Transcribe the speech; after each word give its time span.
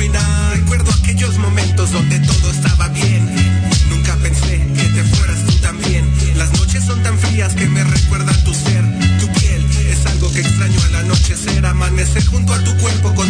Recuerdo 0.00 0.90
aquellos 0.92 1.36
momentos 1.36 1.92
donde 1.92 2.18
todo 2.20 2.50
estaba 2.50 2.88
bien. 2.88 3.22
Nunca 3.90 4.16
pensé 4.16 4.66
que 4.74 4.84
te 4.84 5.04
fueras 5.04 5.44
tú 5.44 5.52
también. 5.56 6.10
Las 6.38 6.50
noches 6.58 6.84
son 6.84 7.02
tan 7.02 7.18
frías 7.18 7.54
que 7.54 7.66
me 7.66 7.84
recuerda 7.84 8.32
tu 8.42 8.54
ser. 8.54 8.82
Tu 9.20 9.30
piel 9.30 9.62
es 9.90 10.06
algo 10.06 10.32
que 10.32 10.40
extraño 10.40 10.80
al 10.84 10.94
anochecer. 11.04 11.66
Amanecer 11.66 12.24
junto 12.24 12.54
a 12.54 12.64
tu 12.64 12.74
cuerpo 12.78 13.14
con 13.14 13.29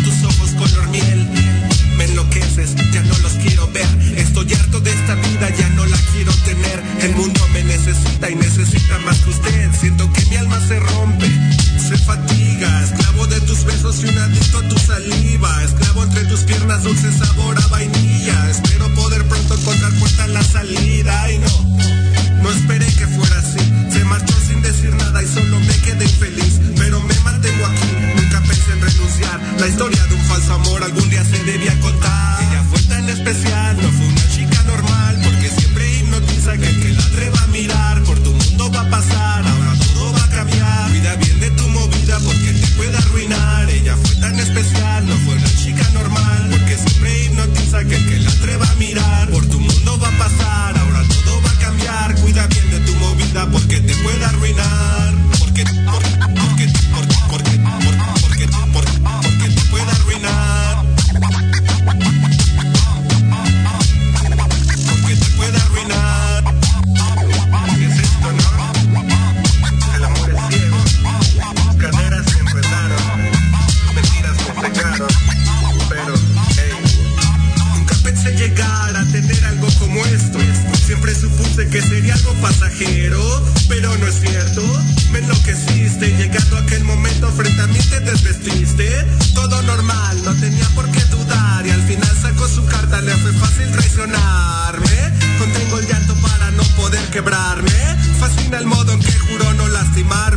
lastimar 100.03 100.30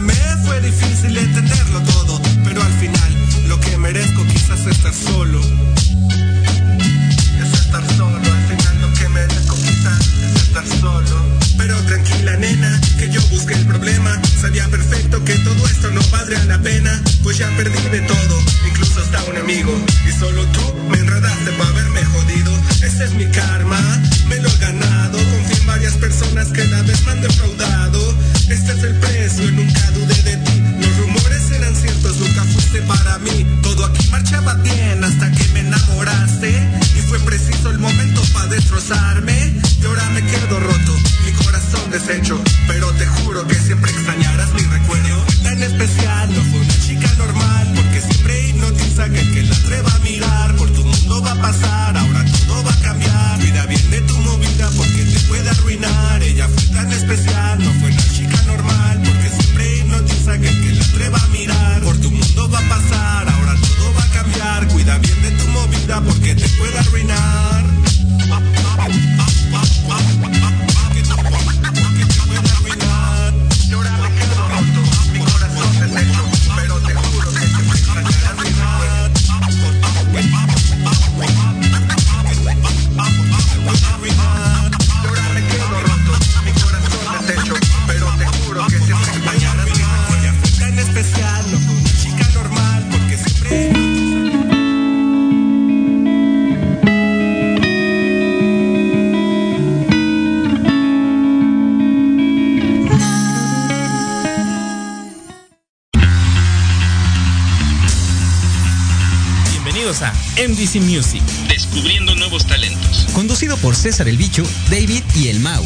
DC 110.56 110.80
Music. 110.81 111.22
Descubriendo 111.47 112.16
nuevos 112.16 112.46
talentos. 112.46 113.08
Conducido 113.14 113.58
por 113.58 113.75
César 113.75 114.08
el 114.08 114.18
Bicho, 114.18 114.44
David 114.69 115.03
y 115.16 115.28
el 115.30 115.40
Mau. 115.40 115.64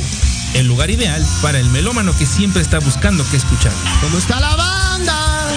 El 0.53 0.67
lugar 0.67 0.89
ideal 0.89 1.25
para 1.41 1.59
el 1.59 1.69
melómano 1.69 2.15
que 2.17 2.25
siempre 2.25 2.61
está 2.61 2.79
buscando 2.79 3.25
qué 3.29 3.37
escuchar. 3.37 3.73
¿Cómo 4.01 4.17
está 4.17 4.39
la 4.39 4.55
banda? 4.55 5.49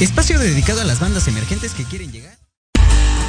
Espacio 0.00 0.38
dedicado 0.38 0.80
a 0.80 0.84
las 0.84 1.00
bandas 1.00 1.28
emergentes 1.28 1.72
que 1.72 1.84
quieren 1.84 2.12
llegar. 2.12 2.38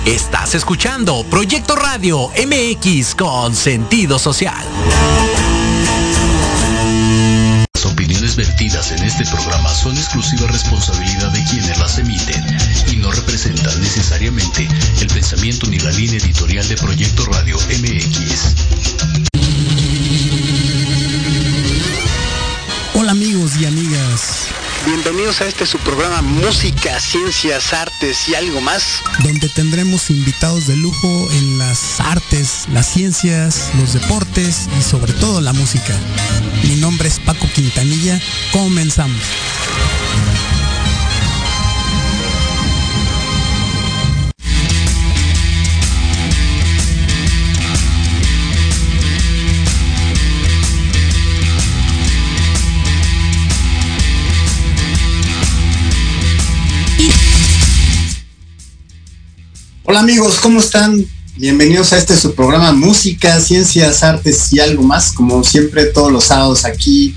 Estás 0.06 0.56
escuchando 0.56 1.26
Proyecto 1.30 1.76
Radio 1.76 2.30
MX 2.30 3.16
con 3.16 3.56
sentido 3.56 4.18
social 4.18 4.66
opiniones 8.30 8.36
vertidas 8.36 8.92
en 8.92 9.04
este 9.04 9.26
programa 9.26 9.74
son 9.74 9.96
exclusiva 9.98 10.48
responsabilidad 10.48 11.32
de 11.32 11.44
quienes 11.46 11.78
las 11.80 11.98
emiten 11.98 12.44
y 12.92 12.98
no 12.98 13.12
representan 13.12 13.80
necesariamente 13.82 14.68
el 15.02 15.08
pensamiento 15.08 15.68
ni 15.68 15.80
la 15.80 15.92
línea 15.92 16.18
editorial 16.18 16.68
de 16.68 16.76
Proyecto 16.76 17.26
Radio 17.26 17.58
MX. 17.58 18.56
Hola 22.94 23.12
amigos 23.12 23.58
y 23.60 23.66
amigas. 23.66 24.50
Bienvenidos 24.92 25.40
a 25.42 25.46
este 25.46 25.68
su 25.68 25.78
programa 25.78 26.24
Música, 26.24 27.00
Ciencias, 27.00 27.74
Artes 27.74 28.28
y 28.28 28.34
algo 28.34 28.60
más. 28.60 29.04
Donde 29.20 29.48
tendremos 29.48 30.10
invitados 30.10 30.66
de 30.66 30.76
lujo 30.78 31.32
en 31.32 31.60
las 31.60 32.00
artes, 32.00 32.66
las 32.72 32.88
ciencias, 32.92 33.70
los 33.80 33.94
deportes 33.94 34.68
y 34.80 34.82
sobre 34.82 35.14
todo 35.14 35.42
la 35.42 35.54
música. 35.54 35.96
Mi 36.64 36.76
nombre 36.78 37.08
es 37.08 37.20
Paco 37.20 37.48
Quintanilla. 37.54 38.20
Comenzamos. 38.52 39.22
Hola 59.90 60.02
amigos, 60.02 60.38
¿cómo 60.40 60.60
están? 60.60 61.04
Bienvenidos 61.38 61.94
a 61.94 61.98
este 61.98 62.16
su 62.16 62.36
programa 62.36 62.74
Música, 62.74 63.42
Ciencias, 63.42 64.04
Artes 64.04 64.54
y 64.54 64.60
algo 64.60 64.84
más, 64.84 65.12
como 65.14 65.44
siempre 65.44 65.86
todos 65.86 66.12
los 66.12 66.26
sábados 66.26 66.64
aquí 66.64 67.16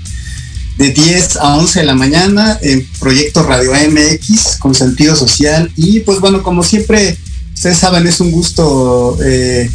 de 0.79 0.89
10 0.89 1.35
a 1.35 1.57
11 1.57 1.81
de 1.81 1.85
la 1.85 1.93
mañana 1.93 2.57
en 2.63 2.83
Proyecto 2.99 3.43
Radio 3.43 3.73
MX 3.73 4.57
con 4.57 4.73
sentido 4.73 5.15
social. 5.15 5.71
Y 5.75 5.99
pues 5.99 6.19
bueno, 6.19 6.41
como 6.41 6.63
siempre, 6.63 7.15
ustedes 7.53 7.77
saben, 7.77 8.07
es 8.07 8.19
un 8.19 8.31
gusto 8.31 9.19
eh, 9.23 9.69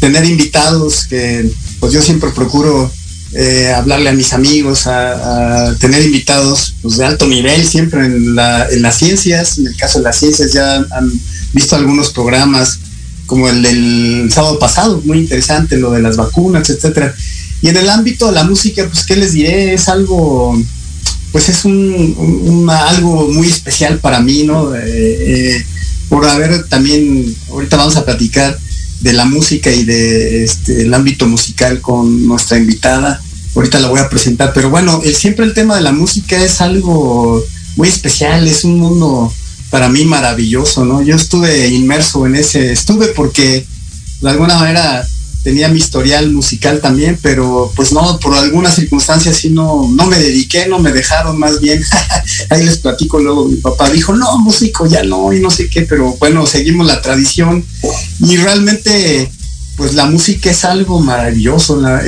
tener 0.00 0.24
invitados 0.24 1.06
que 1.06 1.50
pues 1.80 1.92
yo 1.92 2.00
siempre 2.00 2.30
procuro 2.30 2.90
eh, 3.34 3.72
hablarle 3.74 4.08
a 4.08 4.14
mis 4.14 4.32
amigos, 4.32 4.86
a, 4.86 5.74
tener 5.78 6.02
invitados 6.04 6.74
pues, 6.80 6.96
de 6.96 7.04
alto 7.04 7.26
nivel 7.26 7.66
siempre 7.66 8.06
en, 8.06 8.34
las 8.34 8.96
ciencias, 8.96 9.58
en 9.58 9.66
el 9.66 9.76
caso 9.76 9.98
de 9.98 10.04
las 10.04 10.18
ciencias 10.18 10.52
ya 10.52 10.76
han 10.76 11.12
visto 11.52 11.76
algunos 11.76 12.10
programas 12.10 12.78
como 13.26 13.48
el 13.50 13.62
del 13.62 14.30
sábado 14.32 14.58
pasado, 14.58 15.02
muy 15.04 15.18
interesante, 15.18 15.76
lo 15.76 15.90
de 15.90 16.00
las 16.00 16.16
vacunas, 16.16 16.70
etcétera. 16.70 17.14
Y 17.60 17.68
en 17.68 17.76
el 17.76 17.90
ámbito 17.90 18.26
de 18.26 18.32
la 18.32 18.44
música, 18.44 18.88
pues, 18.90 19.04
¿qué 19.04 19.16
les 19.16 19.34
diré? 19.34 19.74
Es 19.74 19.90
algo, 19.90 20.58
pues 21.30 21.50
es 21.50 21.66
un, 21.66 22.66
algo 22.70 23.28
muy 23.28 23.48
especial 23.48 23.98
para 23.98 24.20
mí, 24.20 24.44
¿no? 24.44 24.74
Eh, 24.74 24.80
eh, 24.86 25.66
por 26.08 26.24
haber 26.24 26.66
también, 26.68 27.36
ahorita 27.50 27.76
vamos 27.76 27.96
a 27.96 28.04
platicar 28.06 28.58
de 29.00 29.12
la 29.12 29.24
música 29.24 29.70
y 29.70 29.84
de 29.84 30.44
este, 30.44 30.82
el 30.82 30.94
ámbito 30.94 31.26
musical 31.26 31.80
con 31.80 32.26
nuestra 32.26 32.58
invitada. 32.58 33.20
Ahorita 33.54 33.80
la 33.80 33.88
voy 33.88 34.00
a 34.00 34.08
presentar, 34.08 34.52
pero 34.52 34.70
bueno, 34.70 35.00
siempre 35.14 35.44
el 35.44 35.54
tema 35.54 35.76
de 35.76 35.82
la 35.82 35.92
música 35.92 36.42
es 36.42 36.60
algo 36.60 37.42
muy 37.76 37.88
especial, 37.88 38.46
es 38.46 38.64
un 38.64 38.78
mundo 38.78 39.32
para 39.70 39.88
mí 39.88 40.04
maravilloso, 40.04 40.84
¿no? 40.84 41.02
Yo 41.02 41.16
estuve 41.16 41.68
inmerso 41.68 42.26
en 42.26 42.36
ese, 42.36 42.72
estuve 42.72 43.08
porque 43.08 43.66
de 44.20 44.30
alguna 44.30 44.58
manera 44.58 45.06
tenía 45.42 45.68
mi 45.68 45.78
historial 45.78 46.30
musical 46.32 46.80
también, 46.80 47.18
pero 47.22 47.72
pues 47.76 47.92
no, 47.92 48.18
por 48.18 48.34
algunas 48.34 48.74
circunstancias 48.74 49.36
sí 49.36 49.50
no, 49.50 49.88
no 49.92 50.06
me 50.06 50.18
dediqué, 50.18 50.66
no 50.66 50.78
me 50.78 50.92
dejaron 50.92 51.38
más 51.38 51.60
bien. 51.60 51.82
Ahí 52.50 52.64
les 52.64 52.78
platico 52.78 53.18
luego, 53.18 53.46
mi 53.46 53.56
papá 53.56 53.90
dijo, 53.90 54.14
no, 54.14 54.38
músico 54.38 54.86
ya 54.86 55.02
no, 55.02 55.32
y 55.32 55.40
no 55.40 55.50
sé 55.50 55.68
qué, 55.68 55.82
pero 55.82 56.16
bueno, 56.18 56.46
seguimos 56.46 56.86
la 56.86 57.00
tradición 57.00 57.64
y 58.20 58.36
realmente 58.36 59.30
pues 59.76 59.94
la 59.94 60.06
música 60.06 60.50
es 60.50 60.64
algo 60.64 60.98
maravilloso, 61.00 61.80
la, 61.80 62.02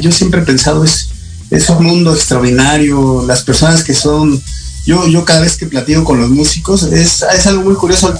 yo 0.00 0.10
siempre 0.10 0.40
he 0.40 0.44
pensado, 0.44 0.82
es, 0.82 1.08
es 1.50 1.70
un 1.70 1.84
mundo 1.84 2.12
extraordinario, 2.12 3.24
las 3.24 3.42
personas 3.42 3.84
que 3.84 3.94
son 3.94 4.42
yo, 4.86 5.06
yo 5.06 5.24
cada 5.24 5.40
vez 5.40 5.56
que 5.56 5.66
platico 5.66 6.04
con 6.04 6.20
los 6.20 6.28
músicos, 6.28 6.82
es, 6.82 7.22
algo 7.46 7.62
muy 7.62 7.74
curioso, 7.74 8.12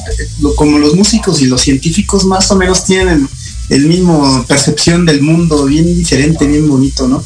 como 0.56 0.78
los 0.78 0.94
músicos 0.94 1.42
y 1.42 1.46
los 1.46 1.60
científicos 1.60 2.24
más 2.24 2.50
o 2.50 2.56
menos 2.56 2.84
tienen 2.84 3.28
el 3.70 3.87
mismo 3.87 4.44
percepción 4.46 5.06
del 5.06 5.22
mundo, 5.22 5.64
bien 5.64 5.84
diferente, 5.84 6.46
bien 6.46 6.69
bonito, 6.69 7.08
¿no? 7.08 7.25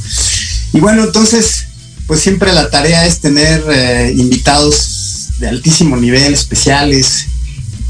Y 0.73 0.81
bueno, 0.81 1.05
entonces, 1.05 1.67
pues 2.07 2.21
siempre 2.21 2.53
la 2.53 2.71
tarea 2.71 3.07
es 3.07 3.21
tener 3.21 3.65
eh, 3.71 4.15
invitados 4.17 5.31
de 5.39 5.49
altísimo 5.49 5.97
nivel, 5.97 6.33
especiales, 6.35 7.27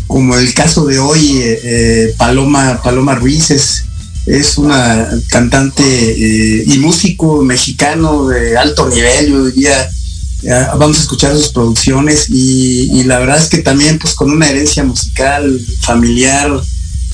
como 0.07 0.37
el 0.37 0.55
caso 0.55 0.87
de 0.87 0.99
hoy, 0.99 1.39
eh, 1.39 1.61
eh, 1.63 2.15
Paloma, 2.17 2.81
Paloma 2.83 3.15
Ruiz 3.15 3.51
es, 3.51 3.85
es 4.27 4.57
una 4.59 5.09
cantante 5.29 5.85
y 6.67 6.79
músico 6.79 7.43
mexicano 7.43 8.29
de 8.29 8.57
alto 8.57 8.89
nivel, 8.89 9.29
yo 9.29 9.47
diría, 9.47 9.91
vamos 10.79 10.99
a 10.99 11.01
escuchar 11.01 11.37
sus 11.37 11.49
producciones 11.49 12.27
y, 12.29 13.03
la 13.05 13.19
verdad 13.19 13.39
es 13.39 13.49
que 13.49 13.59
también 13.59 13.99
pues 13.99 14.15
con 14.15 14.31
una 14.31 14.49
herencia 14.49 14.85
musical 14.85 15.61
familiar 15.81 16.51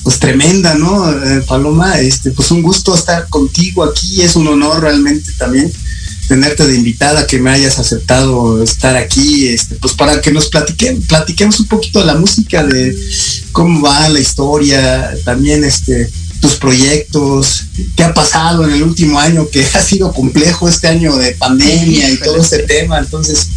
pues 0.05 0.19
tremenda, 0.19 0.75
¿no? 0.75 1.11
Eh, 1.11 1.41
Paloma, 1.47 1.99
este, 1.99 2.29
pues 2.29 2.51
un 2.51 2.61
gusto 2.61 2.93
estar 2.93 3.27
contigo 3.27 3.83
aquí, 3.83 4.21
es 4.21 4.35
un 4.35 4.47
honor 4.47 4.83
realmente 4.83 5.31
también 5.35 5.73
tenerte 6.27 6.67
de 6.67 6.75
invitada, 6.75 7.25
que 7.25 7.39
me 7.39 7.49
hayas 7.49 7.79
aceptado 7.79 8.61
estar 8.61 8.95
aquí, 8.95 9.47
este, 9.47 9.75
pues 9.75 9.93
para 9.93 10.21
que 10.21 10.31
nos 10.31 10.45
platiquemos, 10.45 11.05
platiquemos 11.05 11.59
un 11.59 11.65
poquito 11.65 11.99
de 11.99 12.05
la 12.05 12.13
música, 12.13 12.63
de 12.63 12.95
cómo 13.51 13.81
va 13.81 14.07
la 14.09 14.19
historia, 14.19 15.11
también 15.23 15.63
este, 15.63 16.07
tus 16.39 16.53
proyectos, 16.53 17.63
qué 17.95 18.03
ha 18.03 18.13
pasado 18.13 18.63
en 18.63 18.75
el 18.75 18.83
último 18.83 19.19
año, 19.19 19.49
que 19.49 19.65
ha 19.73 19.81
sido 19.81 20.13
complejo 20.13 20.69
este 20.69 20.87
año 20.87 21.15
de 21.15 21.31
pandemia 21.31 22.11
y 22.11 22.17
todo 22.17 22.37
este 22.37 22.59
tema. 22.59 22.99
Entonces, 22.99 23.47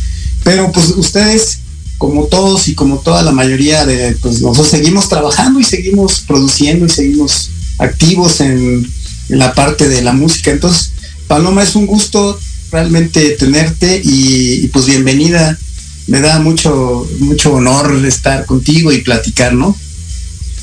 pero 0.44 0.72
pues 0.72 0.94
ustedes, 0.96 1.58
como 1.98 2.26
todos 2.26 2.68
y 2.68 2.74
como 2.74 2.98
toda 2.98 3.22
la 3.22 3.32
mayoría 3.32 3.84
de, 3.84 4.16
pues 4.22 4.40
nosotros 4.40 4.68
seguimos 4.68 5.08
trabajando 5.08 5.58
y 5.60 5.64
seguimos 5.64 6.20
produciendo 6.20 6.86
y 6.86 6.88
seguimos 6.88 7.50
activos 7.78 8.40
en, 8.40 8.86
la 9.28 9.52
parte 9.52 9.90
de 9.90 10.00
la 10.00 10.14
música. 10.14 10.50
Entonces, 10.50 10.92
Paloma, 11.26 11.62
es 11.62 11.74
un 11.74 11.86
gusto 11.86 12.40
realmente 12.72 13.32
tenerte 13.32 14.00
y, 14.02 14.64
y, 14.64 14.68
pues 14.68 14.86
bienvenida. 14.86 15.58
Me 16.06 16.20
da 16.20 16.38
mucho, 16.38 17.06
mucho 17.18 17.52
honor 17.52 18.02
estar 18.06 18.46
contigo 18.46 18.90
y 18.90 19.02
platicar, 19.02 19.52
¿no? 19.52 19.76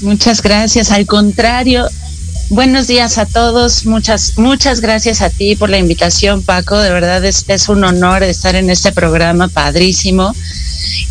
Muchas 0.02 0.42
gracias. 0.42 0.90
Al 0.90 1.06
contrario, 1.06 1.88
Buenos 2.50 2.86
días 2.86 3.18
a 3.18 3.26
todos. 3.26 3.88
Muchas, 3.88 4.38
muchas 4.38 4.80
gracias 4.80 5.22
a 5.22 5.32
ti 5.32 5.56
por 5.56 5.72
la 5.72 5.80
invitación, 5.80 6.44
Paco. 6.44 6.78
De 6.78 6.92
verdad 6.92 7.26
es, 7.26 7.44
es, 7.48 7.70
un 7.70 7.84
honor 7.84 8.22
estar 8.22 8.56
en 8.56 8.70
este 8.70 8.92
programa 8.92 9.48
padrísimo. 9.48 10.36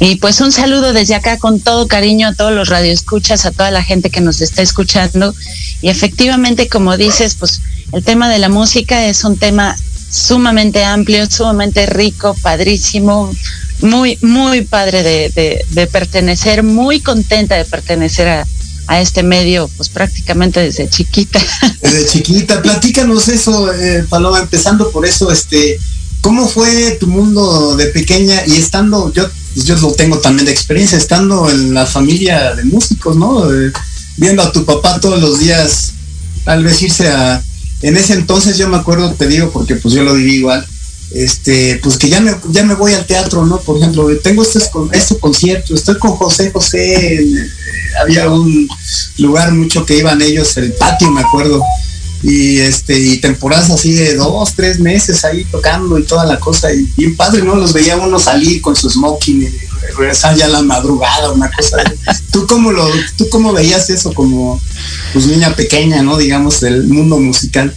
Y 0.00 0.16
pues 0.16 0.40
un 0.40 0.52
saludo 0.52 0.92
desde 0.92 1.14
acá 1.14 1.38
con 1.38 1.60
todo 1.60 1.88
cariño 1.88 2.28
a 2.28 2.34
todos 2.34 2.52
los 2.52 2.68
radioescuchas, 2.68 3.46
a 3.46 3.50
toda 3.50 3.70
la 3.70 3.82
gente 3.82 4.10
que 4.10 4.20
nos 4.20 4.40
está 4.40 4.62
escuchando. 4.62 5.34
Y 5.82 5.88
efectivamente, 5.88 6.68
como 6.68 6.96
dices, 6.96 7.34
pues 7.34 7.60
el 7.92 8.02
tema 8.02 8.28
de 8.28 8.38
la 8.38 8.48
música 8.48 9.06
es 9.06 9.24
un 9.24 9.36
tema 9.36 9.76
sumamente 10.10 10.84
amplio, 10.84 11.26
sumamente 11.28 11.86
rico, 11.86 12.36
padrísimo, 12.40 13.32
muy, 13.80 14.18
muy 14.22 14.62
padre 14.62 15.02
de, 15.02 15.88
pertenecer, 15.90 16.62
muy 16.62 17.00
contenta 17.00 17.56
de 17.56 17.64
pertenecer 17.64 18.28
a, 18.28 18.46
a 18.86 19.00
este 19.00 19.22
medio, 19.22 19.68
pues 19.76 19.88
prácticamente 19.88 20.60
desde 20.60 20.88
chiquita. 20.88 21.40
Desde 21.82 22.06
chiquita, 22.06 22.62
platícanos 22.62 23.28
eso, 23.28 23.72
eh, 23.72 24.04
Paloma, 24.08 24.40
empezando 24.40 24.90
por 24.90 25.06
eso, 25.06 25.30
este, 25.30 25.78
¿cómo 26.20 26.48
fue 26.48 26.92
tu 27.00 27.06
mundo 27.06 27.76
de 27.76 27.86
pequeña 27.86 28.46
y 28.46 28.56
estando, 28.56 29.12
yo, 29.12 29.28
pues, 29.54 29.66
yo 29.66 29.76
lo 29.76 29.92
tengo 29.92 30.18
también 30.18 30.46
de 30.46 30.52
experiencia, 30.52 30.98
estando 30.98 31.48
en 31.48 31.72
la 31.72 31.86
familia 31.86 32.54
de 32.54 32.64
músicos, 32.64 33.16
¿no? 33.16 33.52
Eh, 33.52 33.72
viendo 34.16 34.42
a 34.42 34.52
tu 34.52 34.64
papá 34.64 35.00
todos 35.00 35.20
los 35.20 35.38
días, 35.38 35.94
tal 36.44 36.64
vez 36.64 36.82
irse 36.82 37.08
a, 37.08 37.42
en 37.82 37.96
ese 37.96 38.14
entonces 38.14 38.58
yo 38.58 38.68
me 38.68 38.76
acuerdo, 38.76 39.12
te 39.12 39.26
digo, 39.26 39.50
porque 39.50 39.76
pues 39.76 39.94
yo 39.94 40.02
lo 40.02 40.14
viví 40.14 40.36
igual, 40.36 40.66
este, 41.12 41.78
pues 41.82 41.96
que 41.96 42.08
ya 42.08 42.20
me, 42.20 42.34
ya 42.50 42.64
me 42.64 42.74
voy 42.74 42.92
al 42.94 43.06
teatro, 43.06 43.44
¿no? 43.46 43.58
Por 43.58 43.78
ejemplo, 43.78 44.08
tengo 44.22 44.42
este, 44.42 44.58
este 44.92 45.18
concierto, 45.18 45.74
estoy 45.74 45.98
con 45.98 46.12
José 46.12 46.50
José, 46.50 47.22
eh, 47.22 47.50
había 48.02 48.28
un 48.28 48.68
lugar 49.18 49.52
mucho 49.52 49.86
que 49.86 49.98
iban 49.98 50.20
ellos, 50.22 50.56
el 50.56 50.72
patio, 50.72 51.10
me 51.10 51.20
acuerdo, 51.20 51.62
y 52.24 52.58
este, 52.58 52.98
y 52.98 53.18
temporadas 53.18 53.70
así 53.70 53.92
de 53.92 54.14
dos, 54.14 54.54
tres 54.54 54.80
meses 54.80 55.26
ahí 55.26 55.44
tocando 55.44 55.98
y 55.98 56.04
toda 56.04 56.24
la 56.24 56.40
cosa, 56.40 56.72
y 56.72 56.84
bien 56.96 57.14
padre, 57.16 57.42
¿no? 57.42 57.54
Los 57.54 57.74
veía 57.74 57.98
uno 57.98 58.18
salir 58.18 58.62
con 58.62 58.74
su 58.74 58.88
smoking 58.88 59.42
y 59.42 59.48
regresar 59.98 60.34
ya 60.34 60.46
a 60.46 60.48
la 60.48 60.62
madrugada, 60.62 61.30
una 61.32 61.50
cosa. 61.50 61.76
¿Tú 62.32 62.46
cómo 62.46 62.72
lo, 62.72 62.88
tú 63.18 63.28
cómo 63.28 63.52
veías 63.52 63.90
eso 63.90 64.14
como 64.14 64.58
pues 65.12 65.26
niña 65.26 65.54
pequeña, 65.54 66.02
¿no? 66.02 66.16
Digamos, 66.16 66.60
del 66.60 66.84
mundo 66.84 67.20
musical. 67.20 67.74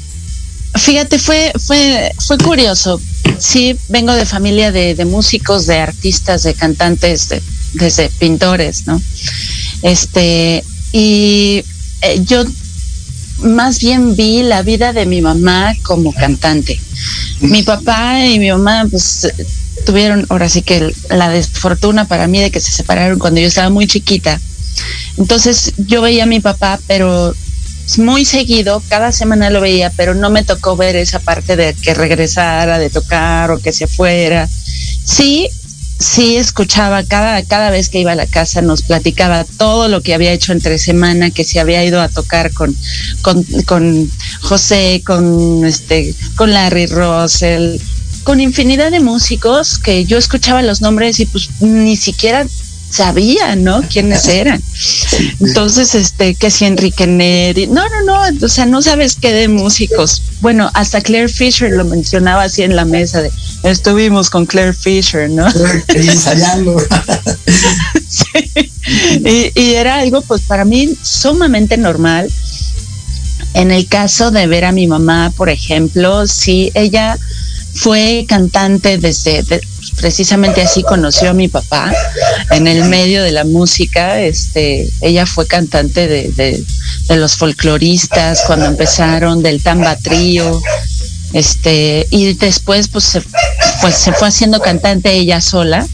Fíjate, 0.75 1.19
fue, 1.19 1.51
fue, 1.59 2.13
fue 2.17 2.37
curioso. 2.37 3.01
Sí, 3.39 3.77
vengo 3.89 4.13
de 4.13 4.25
familia 4.25 4.71
de, 4.71 5.03
músicos, 5.03 5.67
de 5.67 5.79
artistas, 5.79 6.43
de 6.43 6.53
cantantes, 6.53 7.27
de, 7.27 7.41
desde 7.73 8.09
pintores, 8.11 8.87
¿no? 8.87 9.01
Este, 9.81 10.63
y 10.93 11.65
eh, 12.01 12.21
yo 12.23 12.45
más 13.39 13.79
bien 13.79 14.15
vi 14.15 14.43
la 14.43 14.61
vida 14.61 14.93
de 14.93 15.05
mi 15.05 15.21
mamá 15.21 15.73
como 15.83 16.13
cantante. 16.13 16.79
Mi 17.41 17.63
papá 17.63 18.25
y 18.25 18.39
mi 18.39 18.49
mamá, 18.49 18.85
pues, 18.89 19.27
tuvieron 19.85 20.25
ahora 20.29 20.49
sí 20.49 20.61
que 20.61 20.93
la 21.09 21.29
desfortuna 21.29 22.07
para 22.07 22.27
mí 22.27 22.39
de 22.39 22.51
que 22.51 22.59
se 22.59 22.71
separaron 22.71 23.19
cuando 23.19 23.39
yo 23.39 23.47
estaba 23.47 23.69
muy 23.69 23.87
chiquita. 23.87 24.39
Entonces 25.17 25.73
yo 25.77 26.01
veía 26.01 26.23
a 26.23 26.27
mi 26.27 26.39
papá, 26.39 26.79
pero 26.87 27.33
muy 27.97 28.25
seguido, 28.25 28.83
cada 28.89 29.11
semana 29.11 29.49
lo 29.49 29.61
veía, 29.61 29.91
pero 29.95 30.13
no 30.13 30.29
me 30.29 30.43
tocó 30.43 30.75
ver 30.75 30.97
esa 30.97 31.19
parte 31.19 31.55
de 31.55 31.73
que 31.73 31.93
regresara, 31.93 32.79
de 32.79 32.89
tocar 32.89 33.49
o 33.51 33.59
que 33.59 33.71
se 33.71 33.87
fuera. 33.87 34.49
Sí, 35.05 35.49
sí 35.99 36.37
escuchaba 36.37 37.03
cada, 37.03 37.43
cada 37.43 37.69
vez 37.71 37.89
que 37.89 37.99
iba 37.99 38.11
a 38.11 38.15
la 38.15 38.27
casa, 38.27 38.61
nos 38.61 38.81
platicaba 38.81 39.45
todo 39.57 39.87
lo 39.87 40.01
que 40.01 40.13
había 40.13 40.31
hecho 40.31 40.51
entre 40.51 40.77
semana, 40.77 41.31
que 41.31 41.43
se 41.43 41.59
había 41.59 41.83
ido 41.83 42.01
a 42.01 42.09
tocar 42.09 42.53
con, 42.53 42.75
con, 43.21 43.43
con 43.65 44.11
José, 44.41 45.01
con 45.05 45.65
este, 45.65 46.13
con 46.35 46.53
Larry 46.53 46.87
Russell, 46.87 47.77
con 48.23 48.39
infinidad 48.39 48.91
de 48.91 48.99
músicos 48.99 49.79
que 49.79 50.05
yo 50.05 50.17
escuchaba 50.17 50.61
los 50.61 50.81
nombres 50.81 51.19
y 51.19 51.25
pues 51.25 51.49
ni 51.61 51.95
siquiera 51.95 52.45
sabía, 52.89 53.55
¿no? 53.55 53.81
Quiénes 53.83 54.25
eran. 54.27 54.61
Entonces, 55.39 55.95
este, 55.95 56.35
que 56.35 56.51
si 56.51 56.65
Enrique 56.65 57.07
Neri, 57.07 57.67
no, 57.67 57.83
no, 57.89 58.03
no, 58.31 58.45
o 58.45 58.49
sea, 58.49 58.65
no 58.65 58.81
sabes 58.81 59.15
qué 59.15 59.31
de 59.31 59.47
músicos. 59.47 60.21
Bueno, 60.41 60.69
hasta 60.73 61.01
Claire 61.01 61.29
Fisher 61.29 61.71
lo 61.71 61.85
mencionaba 61.85 62.43
así 62.43 62.63
en 62.63 62.75
la 62.75 62.85
mesa 62.85 63.21
de, 63.21 63.31
estuvimos 63.63 64.29
con 64.29 64.45
Claire 64.45 64.73
Fisher, 64.73 65.29
¿no? 65.29 65.47
ensayando. 65.87 66.77
y, 69.25 69.51
y 69.59 69.73
era 69.73 69.95
algo, 69.99 70.21
pues, 70.21 70.41
para 70.41 70.65
mí 70.65 70.95
sumamente 71.01 71.77
normal. 71.77 72.31
En 73.53 73.71
el 73.71 73.87
caso 73.87 74.29
de 74.29 74.45
ver 74.45 74.65
a 74.65 74.71
mi 74.71 74.85
mamá, 74.85 75.33
por 75.35 75.49
ejemplo, 75.49 76.27
sí, 76.27 76.71
ella 76.75 77.17
fue 77.73 78.25
cantante 78.27 78.97
desde, 78.97 79.43
precisamente 79.97 80.61
así 80.61 80.83
conoció 80.83 81.31
a 81.31 81.33
mi 81.33 81.47
papá 81.47 81.91
en 82.51 82.67
el 82.67 82.85
medio 82.85 83.23
de 83.23 83.31
la 83.31 83.43
música. 83.43 84.21
Este, 84.21 84.87
ella 85.01 85.25
fue 85.25 85.47
cantante 85.47 86.07
de, 86.07 86.31
de, 86.31 87.15
los 87.15 87.35
folcloristas 87.35 88.43
cuando 88.47 88.65
empezaron, 88.65 89.41
del 89.41 89.61
tamba 89.61 89.95
trío. 89.97 90.61
Este, 91.33 92.07
y 92.09 92.33
después 92.35 92.87
pues 92.87 93.03
se, 93.03 93.21
pues 93.81 94.09
fue 94.17 94.27
haciendo 94.27 94.61
cantante 94.61 95.13
ella 95.13 95.41
sola, 95.41 95.85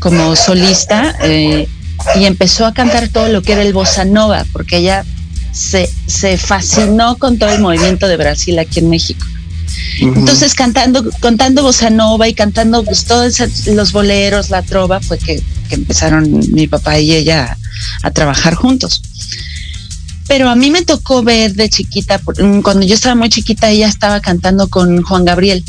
como 0.00 0.34
solista, 0.34 1.14
eh, 1.22 1.68
y 2.16 2.24
empezó 2.24 2.66
a 2.66 2.74
cantar 2.74 3.08
todo 3.08 3.28
lo 3.28 3.42
que 3.42 3.52
era 3.52 3.62
el 3.62 3.72
bossa 3.72 4.04
nova, 4.04 4.44
porque 4.52 4.78
ella 4.78 5.04
se, 5.52 5.90
se 6.06 6.38
fascinó 6.38 7.18
con 7.18 7.38
todo 7.38 7.50
el 7.50 7.60
movimiento 7.60 8.08
de 8.08 8.16
Brasil 8.16 8.58
aquí 8.58 8.80
en 8.80 8.90
México. 8.90 9.24
Entonces 10.00 10.54
cantando, 10.54 11.04
cantando 11.20 11.62
bossa 11.62 11.90
nova 11.90 12.28
y 12.28 12.34
cantando 12.34 12.84
pues, 12.84 13.04
todos 13.04 13.38
los 13.66 13.92
boleros, 13.92 14.50
la 14.50 14.62
trova, 14.62 15.00
fue 15.00 15.18
que, 15.18 15.42
empezaron 15.70 16.40
mi 16.52 16.66
papá 16.66 16.98
y 16.98 17.12
ella 17.12 17.56
a, 18.02 18.10
trabajar 18.10 18.54
juntos. 18.54 19.02
Pero 20.26 20.48
a 20.48 20.56
mí 20.56 20.70
me 20.70 20.82
tocó 20.82 21.22
ver 21.22 21.54
de 21.54 21.68
chiquita, 21.68 22.20
cuando 22.62 22.86
yo 22.86 22.94
estaba 22.94 23.14
muy 23.14 23.28
chiquita, 23.28 23.70
ella 23.70 23.88
estaba 23.88 24.20
cantando 24.20 24.68
con 24.68 25.02
Juan 25.02 25.24
Gabriel. 25.24 25.64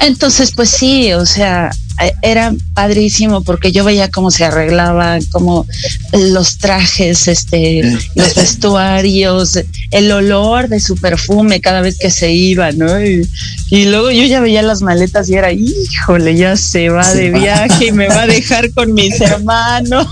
Entonces, 0.00 0.52
pues 0.54 0.70
sí, 0.70 1.12
o 1.12 1.26
sea, 1.26 1.70
eh, 2.00 2.12
era 2.22 2.54
padrísimo 2.74 3.42
porque 3.42 3.70
yo 3.70 3.84
veía 3.84 4.10
cómo 4.10 4.30
se 4.30 4.44
arreglaban, 4.44 5.22
como 5.26 5.66
los 6.12 6.58
trajes, 6.58 7.28
este, 7.28 7.82
los 8.14 8.34
vestuarios, 8.34 9.58
el 9.90 10.10
olor 10.10 10.68
de 10.68 10.80
su 10.80 10.96
perfume 10.96 11.60
cada 11.60 11.82
vez 11.82 11.98
que 11.98 12.10
se 12.10 12.32
iba, 12.32 12.72
¿no? 12.72 13.00
Y, 13.04 13.28
luego 13.70 14.10
yo 14.10 14.24
ya 14.24 14.40
veía 14.40 14.62
las 14.62 14.82
maletas 14.82 15.28
y 15.28 15.34
era, 15.34 15.52
híjole, 15.52 16.34
ya 16.36 16.56
se 16.56 16.88
va 16.88 17.12
de 17.14 17.30
viaje 17.30 17.86
y 17.86 17.92
me 17.92 18.08
va 18.08 18.22
a 18.22 18.26
dejar 18.26 18.70
con 18.72 18.92
mis 18.94 19.20
hermanos. 19.20 20.06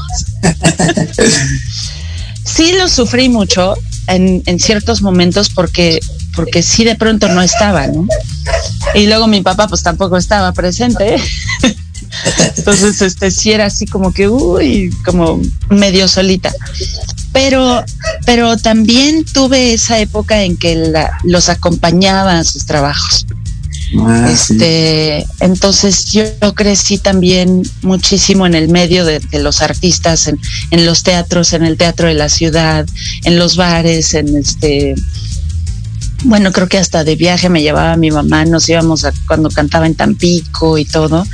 sí 2.44 2.72
lo 2.78 2.88
sufrí 2.88 3.28
mucho 3.28 3.74
en, 4.06 4.42
en 4.46 4.58
ciertos 4.58 5.02
momentos 5.02 5.50
porque 5.50 6.00
porque 6.34 6.62
sí 6.62 6.84
de 6.84 6.94
pronto 6.94 7.28
no 7.28 7.42
estaba, 7.42 7.86
¿no? 7.86 8.06
Y 8.94 9.06
luego 9.06 9.26
mi 9.26 9.40
papá 9.42 9.68
pues 9.68 9.82
tampoco 9.82 10.16
estaba 10.16 10.52
presente. 10.52 11.16
Entonces, 12.56 13.00
este 13.02 13.30
sí 13.30 13.52
era 13.52 13.66
así 13.66 13.86
como 13.86 14.12
que, 14.12 14.28
uy, 14.28 14.94
como 15.04 15.40
medio 15.68 16.08
solita. 16.08 16.52
Pero, 17.32 17.84
pero 18.26 18.56
también 18.56 19.24
tuve 19.24 19.74
esa 19.74 19.98
época 19.98 20.42
en 20.42 20.56
que 20.56 20.92
los 21.24 21.48
acompañaba 21.48 22.38
a 22.38 22.44
sus 22.44 22.66
trabajos. 22.66 23.26
Ah, 23.98 24.30
este, 24.30 25.26
entonces 25.40 26.12
yo, 26.12 26.22
crecí 26.54 26.98
también 26.98 27.62
muchísimo 27.82 28.46
en 28.46 28.54
el 28.54 28.68
medio 28.68 29.04
de, 29.04 29.20
los 29.32 29.62
artistas, 29.62 30.28
en, 30.28 30.38
en, 30.70 30.86
los 30.86 31.02
teatros, 31.02 31.52
en 31.54 31.64
el 31.64 31.76
teatro 31.76 32.06
de 32.06 32.14
la 32.14 32.28
ciudad, 32.28 32.86
en 33.24 33.36
los 33.36 33.56
bares, 33.56 34.14
en 34.14 34.36
este, 34.36 34.94
bueno, 36.24 36.52
creo 36.52 36.68
que 36.68 36.78
hasta 36.78 37.04
de 37.04 37.16
viaje 37.16 37.48
me 37.48 37.62
llevaba 37.62 37.96
mi 37.96 38.10
mamá, 38.10 38.44
nos 38.44 38.68
íbamos 38.68 39.04
a, 39.04 39.12
cuando 39.26 39.50
cantaba 39.50 39.86
en 39.86 39.94
Tampico 39.94 40.78
y 40.78 40.84
todo. 40.84 41.26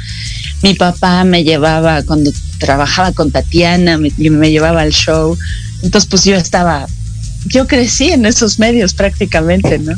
Mi 0.63 0.75
papá 0.75 1.25
me 1.25 1.45
llevaba 1.45 2.03
cuando 2.03 2.33
trabajaba 2.59 3.13
con 3.13 3.31
Tatiana, 3.31 3.99
me, 3.99 4.11
me 4.17 4.51
llevaba 4.51 4.83
al 4.83 4.93
show. 4.93 5.37
Entonces, 5.83 6.09
pues 6.09 6.25
yo 6.25 6.37
estaba, 6.37 6.87
yo 7.47 7.67
crecí 7.67 8.11
en 8.11 8.27
esos 8.27 8.59
medios 8.59 8.95
prácticamente, 8.95 9.79
¿no? 9.79 9.95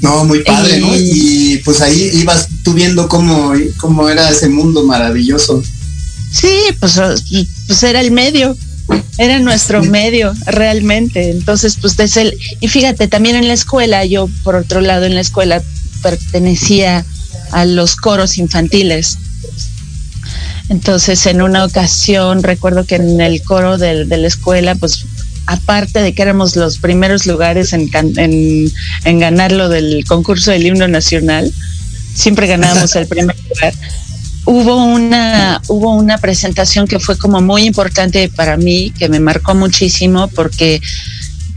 No, 0.00 0.24
muy 0.24 0.42
padre, 0.42 0.80
¿no? 0.80 0.88
Y 0.96 1.60
pues 1.64 1.80
ahí 1.82 2.10
ibas 2.14 2.48
tú 2.64 2.72
viendo 2.72 3.08
cómo, 3.08 3.52
cómo 3.76 4.08
era 4.08 4.30
ese 4.30 4.48
mundo 4.48 4.84
maravilloso. 4.84 5.62
Sí, 6.32 6.56
pues, 6.78 6.98
pues 7.66 7.82
era 7.82 8.00
el 8.00 8.10
medio, 8.10 8.56
era 9.18 9.38
nuestro 9.38 9.82
medio 9.82 10.32
realmente. 10.46 11.30
Entonces, 11.30 11.76
pues 11.80 11.96
desde 11.96 12.22
el, 12.22 12.38
y 12.60 12.68
fíjate, 12.68 13.08
también 13.08 13.36
en 13.36 13.48
la 13.48 13.54
escuela, 13.54 14.04
yo 14.04 14.28
por 14.42 14.56
otro 14.56 14.80
lado 14.80 15.04
en 15.04 15.14
la 15.14 15.20
escuela 15.20 15.62
pertenecía 16.02 17.04
a 17.52 17.64
los 17.64 17.96
coros 17.96 18.38
infantiles. 18.38 19.18
Entonces, 20.68 21.26
en 21.26 21.42
una 21.42 21.64
ocasión, 21.64 22.42
recuerdo 22.42 22.84
que 22.84 22.94
en 22.94 23.20
el 23.20 23.42
coro 23.42 23.76
de, 23.76 24.06
la 24.06 24.26
escuela, 24.26 24.74
pues 24.74 25.04
aparte 25.46 26.00
de 26.00 26.14
que 26.14 26.22
éramos 26.22 26.54
los 26.54 26.78
primeros 26.78 27.26
lugares 27.26 27.72
en, 27.72 27.90
en, 27.94 28.72
en 29.04 29.18
ganar 29.18 29.50
lo 29.50 29.68
del 29.68 30.04
concurso 30.06 30.52
del 30.52 30.66
himno 30.66 30.86
nacional, 30.86 31.52
siempre 32.14 32.46
ganábamos 32.46 32.94
el 32.96 33.06
primer 33.06 33.36
lugar 33.48 33.74
hubo 34.44 34.84
una, 34.84 35.60
hubo 35.68 35.94
una 35.94 36.18
presentación 36.18 36.86
que 36.86 36.98
fue 36.98 37.16
como 37.16 37.40
muy 37.40 37.64
importante 37.64 38.28
para 38.28 38.56
mí, 38.56 38.92
que 38.98 39.08
me 39.08 39.20
marcó 39.20 39.54
muchísimo 39.54 40.28
porque 40.28 40.80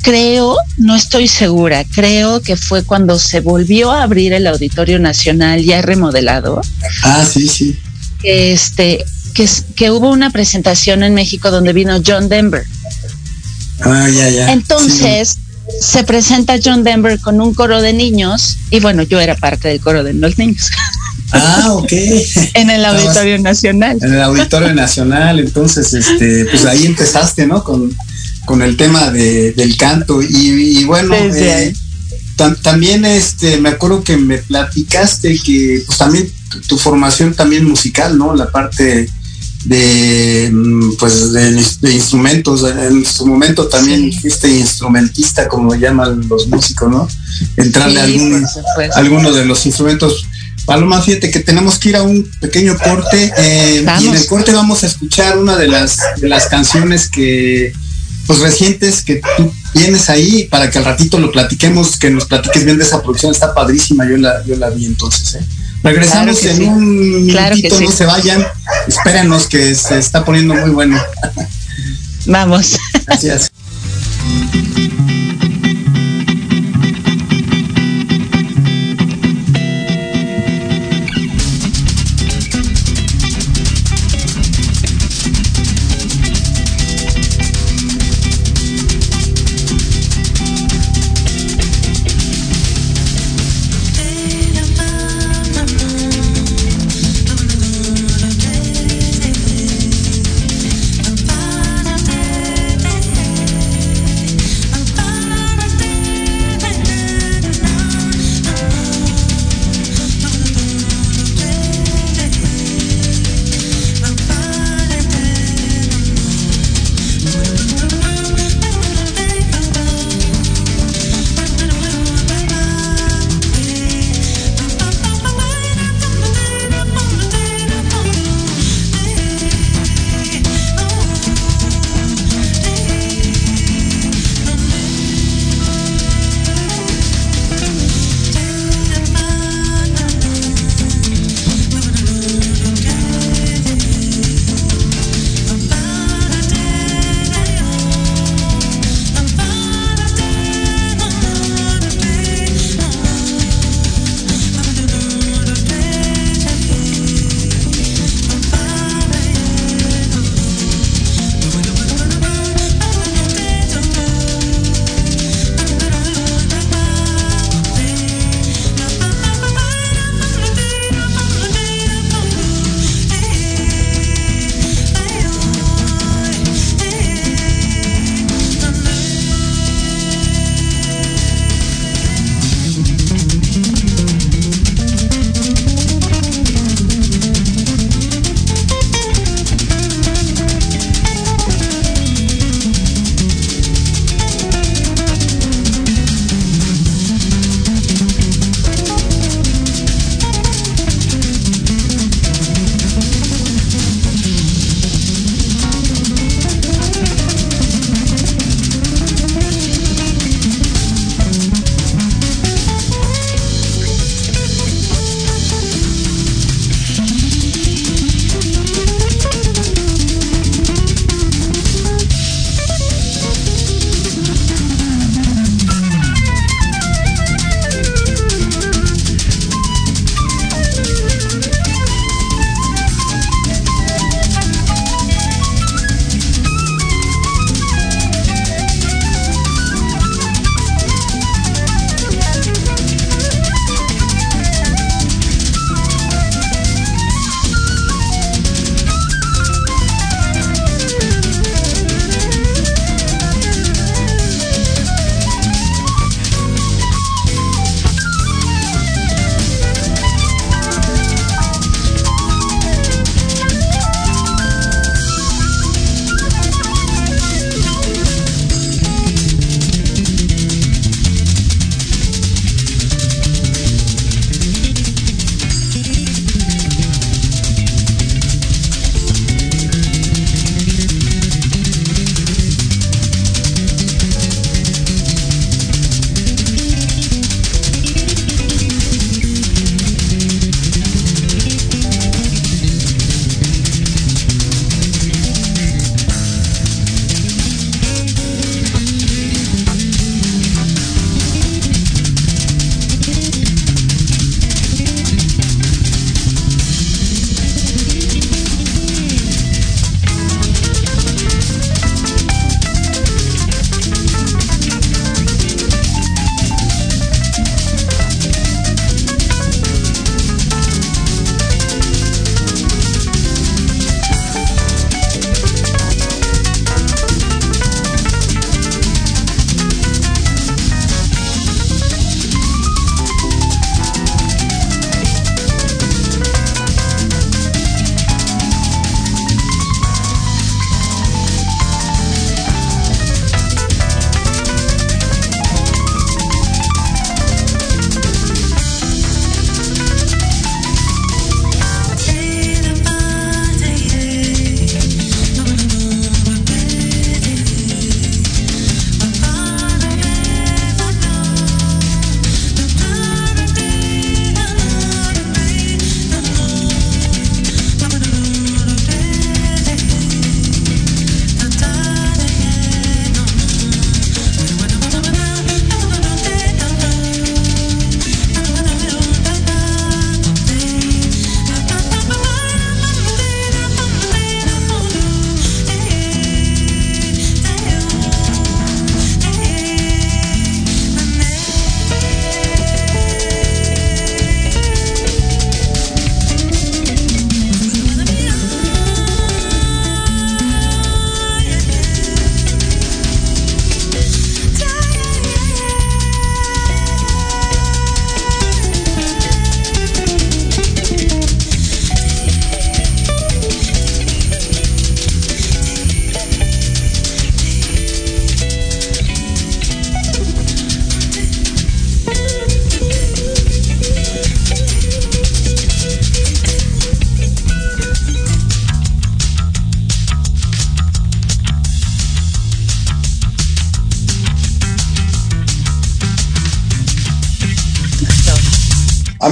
creo, 0.01 0.57
no 0.77 0.95
estoy 0.95 1.27
segura, 1.27 1.85
creo 1.85 2.41
que 2.41 2.57
fue 2.57 2.83
cuando 2.83 3.17
se 3.17 3.39
volvió 3.39 3.91
a 3.91 4.03
abrir 4.03 4.33
el 4.33 4.45
Auditorio 4.47 4.99
Nacional 4.99 5.63
ya 5.63 5.81
remodelado. 5.81 6.61
Ah, 7.03 7.25
sí, 7.25 7.47
sí. 7.47 7.79
Este, 8.23 9.03
que, 9.33 9.47
que 9.75 9.91
hubo 9.91 10.11
una 10.11 10.29
presentación 10.29 11.03
en 11.03 11.13
México 11.13 11.51
donde 11.51 11.73
vino 11.73 12.01
John 12.05 12.29
Denver. 12.29 12.63
Ah, 13.81 14.07
ya, 14.09 14.29
ya. 14.29 14.51
Entonces, 14.51 15.37
se 15.79 16.03
presenta 16.03 16.59
John 16.63 16.83
Denver 16.83 17.19
con 17.19 17.39
un 17.41 17.53
coro 17.53 17.81
de 17.81 17.93
niños 17.93 18.57
y 18.69 18.79
bueno, 18.79 19.03
yo 19.03 19.19
era 19.19 19.35
parte 19.35 19.69
del 19.69 19.79
coro 19.79 20.03
de 20.03 20.13
los 20.13 20.37
niños. 20.37 20.69
Ah, 21.33 21.73
ok. 21.73 21.91
en 22.53 22.69
el 22.69 22.85
Auditorio 22.85 23.39
Nacional. 23.39 23.97
En 24.01 24.13
el 24.13 24.21
Auditorio 24.21 24.73
Nacional, 24.73 25.39
entonces, 25.39 25.93
este, 25.93 26.45
pues 26.45 26.65
ahí 26.65 26.85
empezaste, 26.85 27.47
¿no? 27.47 27.63
Con, 27.63 27.95
con 28.45 28.61
el 28.61 28.77
tema 28.77 29.09
de, 29.11 29.53
del 29.53 29.75
canto 29.75 30.21
y, 30.21 30.83
bueno, 30.85 31.15
eh, 31.15 31.73
también, 32.61 33.05
este, 33.05 33.59
me 33.59 33.69
acuerdo 33.69 34.03
que 34.03 34.17
me 34.17 34.37
platicaste 34.37 35.39
que, 35.39 35.83
pues 35.85 35.97
también 35.97 36.31
tu, 36.67 36.77
formación 36.77 37.33
también 37.33 37.65
musical, 37.65 38.17
¿no? 38.17 38.35
La 38.35 38.51
parte 38.51 39.09
de 39.65 40.49
mm, 40.51 40.97
pues 40.97 41.31
de, 41.31 41.93
instrumentos 41.93 42.65
en 42.65 43.05
su 43.05 43.25
momento 43.25 43.67
también 43.69 44.11
fuiste 44.11 44.49
instrumentista 44.49 45.47
como 45.47 45.73
llaman 45.73 46.27
los 46.27 46.47
músicos 46.47 46.91
no 46.91 47.07
entrarle 47.55 48.01
a 48.01 48.03
algún, 48.03 48.45
alguno 48.95 49.31
de 49.31 49.45
los 49.45 49.65
instrumentos 49.65 50.25
Paloma, 50.65 51.01
fíjate 51.01 51.29
que 51.29 51.39
tenemos 51.39 51.77
que 51.77 51.89
ir 51.89 51.95
a 51.97 52.03
un 52.03 52.29
pequeño 52.39 52.77
corte 52.77 53.33
eh, 53.37 53.85
y 54.01 54.07
en 54.07 54.15
el 54.15 54.25
corte 54.27 54.53
vamos 54.53 54.83
a 54.83 54.87
escuchar 54.87 55.37
una 55.37 55.57
de 55.57 55.67
las, 55.67 55.99
de 56.17 56.29
las 56.29 56.47
canciones 56.47 57.09
que, 57.09 57.73
pues 58.25 58.39
recientes 58.39 59.03
que 59.03 59.21
tú 59.37 59.51
tienes 59.73 60.09
ahí 60.09 60.45
para 60.45 60.69
que 60.69 60.77
al 60.77 60.85
ratito 60.85 61.19
lo 61.19 61.31
platiquemos, 61.31 61.97
que 61.97 62.09
nos 62.09 62.25
platiques 62.25 62.63
bien 62.63 62.77
de 62.77 62.85
esa 62.85 63.01
producción, 63.01 63.31
está 63.31 63.53
padrísima, 63.53 64.07
yo 64.07 64.17
la, 64.17 64.43
yo 64.45 64.55
la 64.55 64.69
vi 64.69 64.85
entonces. 64.85 65.35
¿eh? 65.35 65.45
Regresamos 65.83 66.43
en 66.45 66.69
un 66.69 67.25
minutito, 67.25 67.81
no 67.81 67.91
se 67.91 68.05
vayan, 68.05 68.45
espérenos 68.87 69.47
que 69.47 69.75
se 69.75 69.97
está 69.97 70.23
poniendo 70.23 70.55
muy 70.55 70.69
bueno. 70.69 70.97
Vamos. 72.25 72.77
Gracias. 73.05 73.51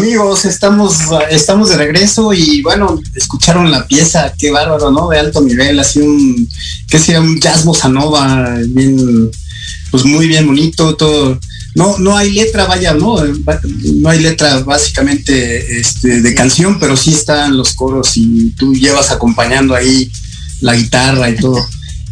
Amigos, 0.02 0.46
estamos, 0.46 0.98
estamos 1.30 1.70
de 1.70 1.78
regreso 1.78 2.34
y 2.34 2.64
bueno, 2.64 3.00
escucharon 3.14 3.70
la 3.70 3.86
pieza, 3.86 4.34
qué 4.36 4.50
bárbaro, 4.50 4.90
¿no? 4.90 5.10
De 5.10 5.20
alto 5.20 5.42
nivel, 5.42 5.80
así 5.80 6.00
un, 6.00 6.50
que 6.90 6.98
sea 6.98 7.22
un 7.22 7.40
jazz 7.40 7.64
bossa 7.64 7.88
nova, 7.88 8.58
bien, 8.66 9.30
pues 9.92 10.04
muy 10.04 10.28
bien 10.28 10.48
bonito, 10.48 10.96
todo. 10.96 11.40
No, 11.76 12.00
no 12.00 12.18
hay 12.18 12.32
letra, 12.32 12.66
vaya, 12.66 12.96
no, 12.96 13.24
no 13.24 14.10
hay 14.10 14.20
letra 14.22 14.62
básicamente 14.62 15.80
este, 15.80 16.22
de 16.22 16.34
canción, 16.34 16.80
pero 16.80 16.98
sí 16.98 17.14
están 17.14 17.56
los 17.56 17.76
coros 17.76 18.18
y 18.18 18.50
tú 18.58 18.74
llevas 18.74 19.12
acompañando 19.12 19.76
ahí 19.76 20.12
la 20.62 20.76
guitarra 20.76 21.30
y 21.30 21.36
todo. 21.36 21.64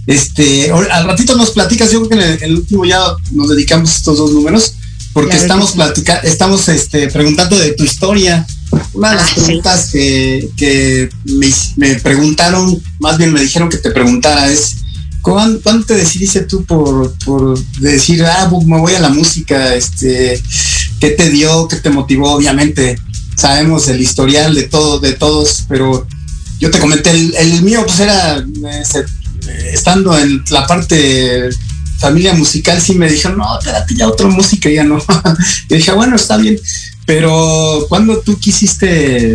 Este, 0.06 0.72
al 0.72 1.06
ratito 1.06 1.36
nos 1.36 1.50
platicas, 1.50 1.92
yo 1.92 2.08
creo 2.08 2.20
que 2.20 2.26
en 2.26 2.44
el, 2.52 2.56
último 2.58 2.86
ya 2.86 3.02
nos 3.32 3.50
dedicamos 3.50 3.96
estos 3.96 4.20
dos 4.20 4.32
números, 4.32 4.76
porque 5.14 5.38
estamos 5.38 5.72
platicando, 5.72 6.28
estamos 6.28 6.68
este, 6.70 7.08
preguntando 7.08 7.58
de 7.58 7.74
tu 7.74 7.84
historia. 7.84 8.46
Una 8.94 9.12
de 9.12 9.16
las 9.16 9.32
ah, 9.32 9.36
preguntas 9.36 9.90
que, 9.92 11.10
me, 11.78 11.96
preguntaron, 11.96 12.82
más 13.00 13.18
bien 13.18 13.34
me 13.34 13.42
dijeron 13.42 13.70
que 13.70 13.78
te 13.78 13.92
preguntara 13.92 14.52
es, 14.52 14.78
¿cuándo, 15.22 15.60
te 15.86 15.96
decidiste 15.96 16.42
tú 16.42 16.64
por, 16.66 17.14
decir, 17.80 18.24
ah, 18.26 18.50
me 18.66 18.80
voy 18.80 18.94
a 18.94 19.00
la 19.00 19.10
música? 19.10 19.74
Este, 19.74 20.42
¿Qué 21.00 21.12
te 21.12 21.30
dio? 21.30 21.68
¿Qué 21.68 21.78
te 21.78 21.90
motivó? 21.90 22.34
Obviamente 22.34 23.00
sabemos 23.36 23.88
el 23.88 24.02
historial 24.02 24.54
de 24.54 24.64
todo, 24.64 25.00
de 25.00 25.14
todos, 25.14 25.66
pero 25.68 26.06
yo 26.60 26.70
te 26.70 26.80
comenté, 26.80 27.12
el, 27.12 27.62
mío 27.62 27.84
pues 27.86 28.00
era, 28.02 28.46
estando 29.72 30.18
en 30.18 30.44
la 30.50 30.68
parte 30.68 31.50
familia 32.00 32.34
musical, 32.34 32.82
sí 32.82 32.96
me 32.96 33.10
dijeron, 33.10 33.38
no, 33.38 33.60
espérate, 33.60 33.94
ya 33.96 34.08
otra 34.08 34.28
música, 34.28 34.70
ya 34.70 34.84
no. 34.84 34.98
y 35.70 35.76
dije, 35.76 35.92
bueno, 35.92 36.16
está 36.16 36.38
bien. 36.38 36.60
Pero 37.06 37.86
cuando 37.90 38.20
tú 38.22 38.40
quisiste 38.40 38.86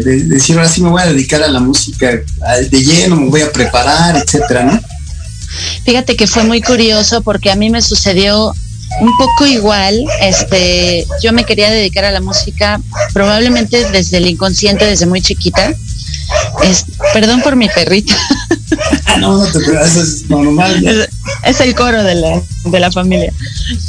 decir, 0.03 0.57
ahora 0.57 0.69
sí 0.69 0.81
me 0.81 0.91
voy 0.91 1.03
a 1.03 1.07
dedicar 1.07 1.43
a 1.43 1.49
la 1.49 1.61
música 1.61 2.09
de 2.71 2.85
lleno, 2.85 3.17
me 3.17 3.29
voy 3.29 3.43
a 3.43 3.53
preparar, 3.53 4.17
etcétera, 4.17 4.65
¿no? 4.65 4.81
Fíjate 5.85 6.17
que 6.17 6.27
fue 6.27 6.45
muy 6.45 6.63
curioso 6.63 7.23
porque 7.23 7.51
a 7.51 7.57
mí 7.57 7.71
me 7.71 7.83
sucedió 7.83 8.55
un 9.01 9.17
poco 9.19 9.47
igual, 9.47 10.05
este, 10.21 11.05
yo 11.23 11.33
me 11.33 11.45
quería 11.45 11.71
dedicar 11.71 12.05
a 12.05 12.13
la 12.13 12.21
música 12.21 12.81
probablemente 13.13 13.91
desde 13.91 14.19
el 14.19 14.29
inconsciente, 14.29 14.85
desde 14.85 15.07
muy 15.07 15.21
chiquita. 15.21 15.75
Es, 16.63 16.85
perdón 17.13 17.43
por 17.43 17.57
mi 17.57 17.69
perrita. 17.69 18.17
No, 19.21 19.39
no 19.39 19.47
te 19.47 19.59
es 19.59 20.29
normal. 20.29 21.09
Es, 21.45 21.61
el 21.61 21.75
coro 21.77 22.03
de 22.03 22.17
la, 22.17 22.43
de 22.65 22.81
la 22.81 22.91
familia. 22.91 23.33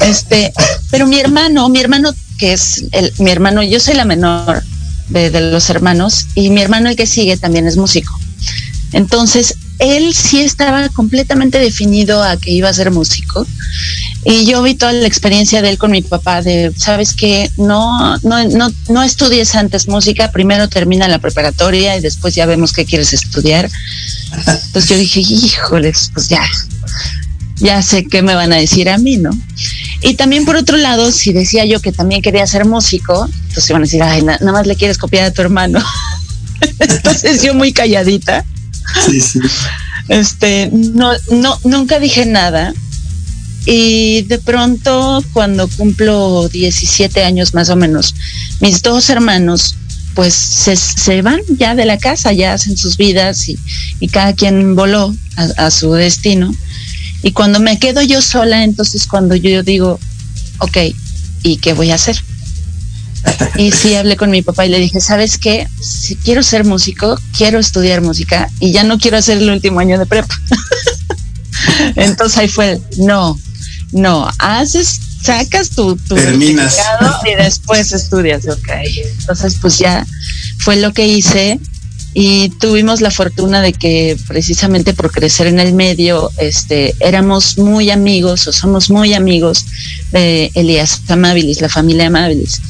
Este, 0.02 0.54
pero 0.92 1.08
mi 1.08 1.20
hermano, 1.20 1.68
mi 1.68 1.80
hermano 1.80 2.14
que 2.38 2.54
es 2.54 2.84
el, 2.92 3.12
mi 3.18 3.32
hermano, 3.32 3.64
yo 3.64 3.80
soy 3.80 3.96
la 3.96 4.06
menor 4.06 4.64
de, 5.10 5.32
de 5.32 5.42
los 5.42 5.68
hermanos 5.72 6.28
y 6.36 6.52
mi 6.52 6.62
hermano 6.62 6.90
el 6.90 6.96
que 6.96 7.08
sigue 7.08 7.38
también 7.38 7.66
es 7.66 7.76
músico. 7.76 8.18
Entonces, 8.92 9.56
él 9.80 10.14
sí 10.14 10.42
estaba 10.42 10.88
completamente 10.90 11.60
definido 11.60 12.24
a 12.24 12.38
que 12.38 12.52
iba 12.52 12.70
a 12.70 12.74
ser 12.74 12.92
músico. 12.92 13.46
Y 14.26 14.46
yo 14.46 14.64
vi 14.64 14.74
toda 14.74 14.92
la 14.92 15.08
experiencia 15.08 15.62
de 15.62 15.70
él 15.70 15.78
con 15.78 15.92
mi 15.92 16.02
papá 16.02 16.42
de, 16.42 16.74
sabes 16.76 17.14
que 17.14 17.50
no, 17.58 18.18
no, 18.24 18.44
no, 18.50 18.72
no 18.90 19.04
estudies 19.04 19.54
antes 19.56 19.88
música, 19.88 20.32
primero 20.32 20.68
termina 20.68 21.08
la 21.08 21.20
preparatoria 21.20 21.96
y 21.96 22.02
después 22.02 22.34
ya 22.34 22.48
vemos 22.48 22.74
qué 22.74 22.86
quieres 22.86 23.14
estudiar. 23.14 23.70
Entonces 24.32 24.90
yo 24.90 24.98
dije, 24.98 25.20
híjoles, 25.22 26.10
pues 26.14 26.28
ya, 26.28 26.44
ya 27.58 27.84
sé 27.84 28.06
qué 28.06 28.24
me 28.24 28.34
van 28.34 28.52
a 28.52 28.58
decir 28.58 28.90
a 28.90 28.98
mí, 28.98 29.18
¿no? 29.18 29.30
Y 30.02 30.16
también 30.16 30.44
por 30.46 30.56
otro 30.56 30.78
lado, 30.78 31.12
si 31.12 31.32
decía 31.32 31.66
yo 31.66 31.80
que 31.80 31.92
también 31.92 32.24
quería 32.24 32.48
ser 32.48 32.66
músico, 32.66 33.30
entonces 33.48 33.70
iban 33.70 33.84
a 33.84 33.86
decir, 33.86 34.02
ay, 34.02 34.24
nada 34.24 34.52
más 34.52 34.66
le 34.66 34.76
quieres 34.76 34.98
copiar 34.98 35.26
a 35.26 35.32
tu 35.32 35.44
hermano. 35.44 35.80
entonces 36.80 37.44
yo 37.44 37.54
muy 37.54 37.74
calladita 37.74 38.44
Sí, 39.06 39.22
sí. 39.22 39.40
Este, 40.08 40.70
no, 40.72 41.12
no, 41.32 41.60
nunca 41.64 42.00
dije 42.00 42.26
nada. 42.26 42.74
Y 43.66 44.22
de 44.24 44.38
pronto, 44.38 45.24
cuando 45.34 45.68
cumplo 45.68 46.48
17 46.50 47.24
años 47.24 47.54
más 47.54 47.70
o 47.70 47.76
menos, 47.76 48.14
mis 48.60 48.82
dos 48.82 49.10
hermanos 49.10 49.76
pues 50.16 50.34
se, 50.34 51.22
van 51.22 51.42
ya 51.58 51.76
de 51.76 51.86
la 51.86 51.98
casa, 51.98 52.32
ya 52.32 52.54
hacen 52.54 52.78
sus 52.78 52.96
vidas 52.96 53.50
y, 53.50 54.08
cada 54.08 54.34
quien 54.34 54.76
voló 54.76 55.14
a, 55.58 55.70
su 55.70 55.92
destino. 55.92 56.56
Y 57.22 57.34
cuando 57.34 57.60
me 57.60 57.78
quedo 57.80 58.02
yo 58.02 58.22
sola, 58.22 58.64
entonces 58.64 59.08
cuando 59.08 59.36
yo 59.36 59.62
digo, 59.62 60.00
ok, 60.60 60.78
¿y 61.44 61.58
qué 61.58 61.74
voy 61.74 61.92
a 61.92 61.96
hacer? 61.96 62.18
Y 63.58 63.72
sí 63.72 63.96
hablé 63.96 64.16
con 64.16 64.30
mi 64.30 64.42
papá 64.42 64.66
y 64.66 64.70
le 64.70 64.80
dije, 64.80 65.02
¿sabes 65.02 65.38
qué? 65.38 65.68
Si 65.82 66.16
quiero 66.16 66.44
ser 66.44 66.64
músico, 66.64 67.20
quiero 67.36 67.60
estudiar 67.60 68.02
música 68.02 68.50
y 68.60 68.72
ya 68.72 68.84
no 68.84 69.00
quiero 69.00 69.18
hacer 69.18 69.40
el 69.40 69.50
último 69.50 69.80
año 69.80 69.98
de 69.98 70.06
prepa. 70.06 70.36
Entonces 71.96 72.38
ahí 72.38 72.48
fue, 72.48 72.80
no, 72.98 73.38
no, 73.96 74.30
haces, 74.40 75.00
sacas 75.24 75.70
tu, 75.70 75.96
tu 75.96 76.16
Terminas. 76.16 76.78
y 77.26 77.36
después 77.42 77.94
estudias, 77.94 78.46
ok. 78.46 78.70
Entonces 79.20 79.56
pues 79.62 79.80
ya 79.80 80.06
fue 80.60 80.76
lo 80.76 80.92
que 80.92 81.08
hice 81.08 81.62
y 82.14 82.50
tuvimos 82.60 83.00
la 83.00 83.10
fortuna 83.10 83.62
de 83.62 83.72
que 83.72 84.18
precisamente 84.28 84.94
por 84.94 85.12
crecer 85.12 85.48
en 85.48 85.62
el 85.62 85.74
medio, 85.74 86.30
este, 86.38 86.94
éramos 87.00 87.58
muy 87.58 87.90
amigos 87.90 88.46
o 88.48 88.52
somos 88.52 88.90
muy 88.90 89.14
amigos 89.14 89.66
de 90.12 90.52
Elías 90.56 91.00
Amabilis, 91.08 91.62
la 91.62 91.70
familia 91.70 92.08
Amabilis. 92.08 92.62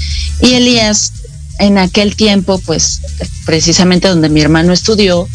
Y 0.42 0.54
Elías, 0.54 1.12
en 1.58 1.80
aquel 1.80 2.16
tiempo, 2.16 2.62
pues 2.68 3.02
precisamente 3.46 4.10
donde 4.10 4.30
mi 4.30 4.42
hermano 4.42 4.74
estudió, 4.74 5.28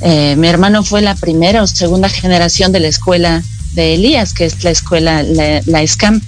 eh, 0.00 0.34
mi 0.36 0.48
hermano 0.48 0.82
fue 0.82 1.02
la 1.02 1.14
primera 1.14 1.62
o 1.62 1.68
segunda 1.68 2.08
generación 2.08 2.72
de 2.72 2.80
la 2.80 2.88
escuela 2.88 3.44
de 3.72 3.94
Elías, 3.94 4.34
que 4.34 4.44
es 4.44 4.64
la 4.64 4.70
escuela, 4.70 5.22
la, 5.22 5.60
la 5.66 5.86
SCAM, 5.86 6.20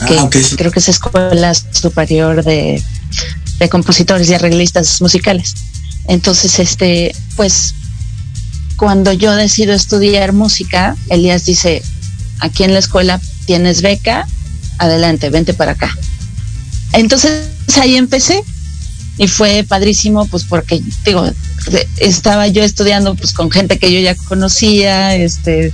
ah, 0.00 0.28
que 0.30 0.42
creo 0.56 0.70
que 0.70 0.80
es 0.80 0.88
Escuela 0.88 1.54
Superior 1.54 2.44
de 2.44 2.82
de 3.62 3.68
compositores 3.68 4.28
y 4.28 4.34
arreglistas 4.34 5.00
musicales. 5.00 5.54
Entonces, 6.08 6.58
este, 6.58 7.14
pues, 7.36 7.74
cuando 8.76 9.12
yo 9.12 9.34
decido 9.36 9.72
estudiar 9.72 10.32
música, 10.32 10.96
Elías 11.08 11.44
dice, 11.44 11.82
aquí 12.40 12.64
en 12.64 12.72
la 12.72 12.80
escuela 12.80 13.20
tienes 13.46 13.82
beca, 13.82 14.26
adelante, 14.78 15.30
vente 15.30 15.54
para 15.54 15.72
acá. 15.72 15.96
Entonces 16.92 17.46
ahí 17.80 17.96
empecé 17.96 18.42
y 19.16 19.28
fue 19.28 19.64
padrísimo, 19.66 20.26
pues 20.26 20.44
porque 20.44 20.82
digo, 21.04 21.30
estaba 21.96 22.48
yo 22.48 22.62
estudiando 22.62 23.14
pues 23.14 23.32
con 23.32 23.50
gente 23.50 23.78
que 23.78 23.92
yo 23.92 24.00
ya 24.00 24.14
conocía, 24.14 25.14
este, 25.14 25.72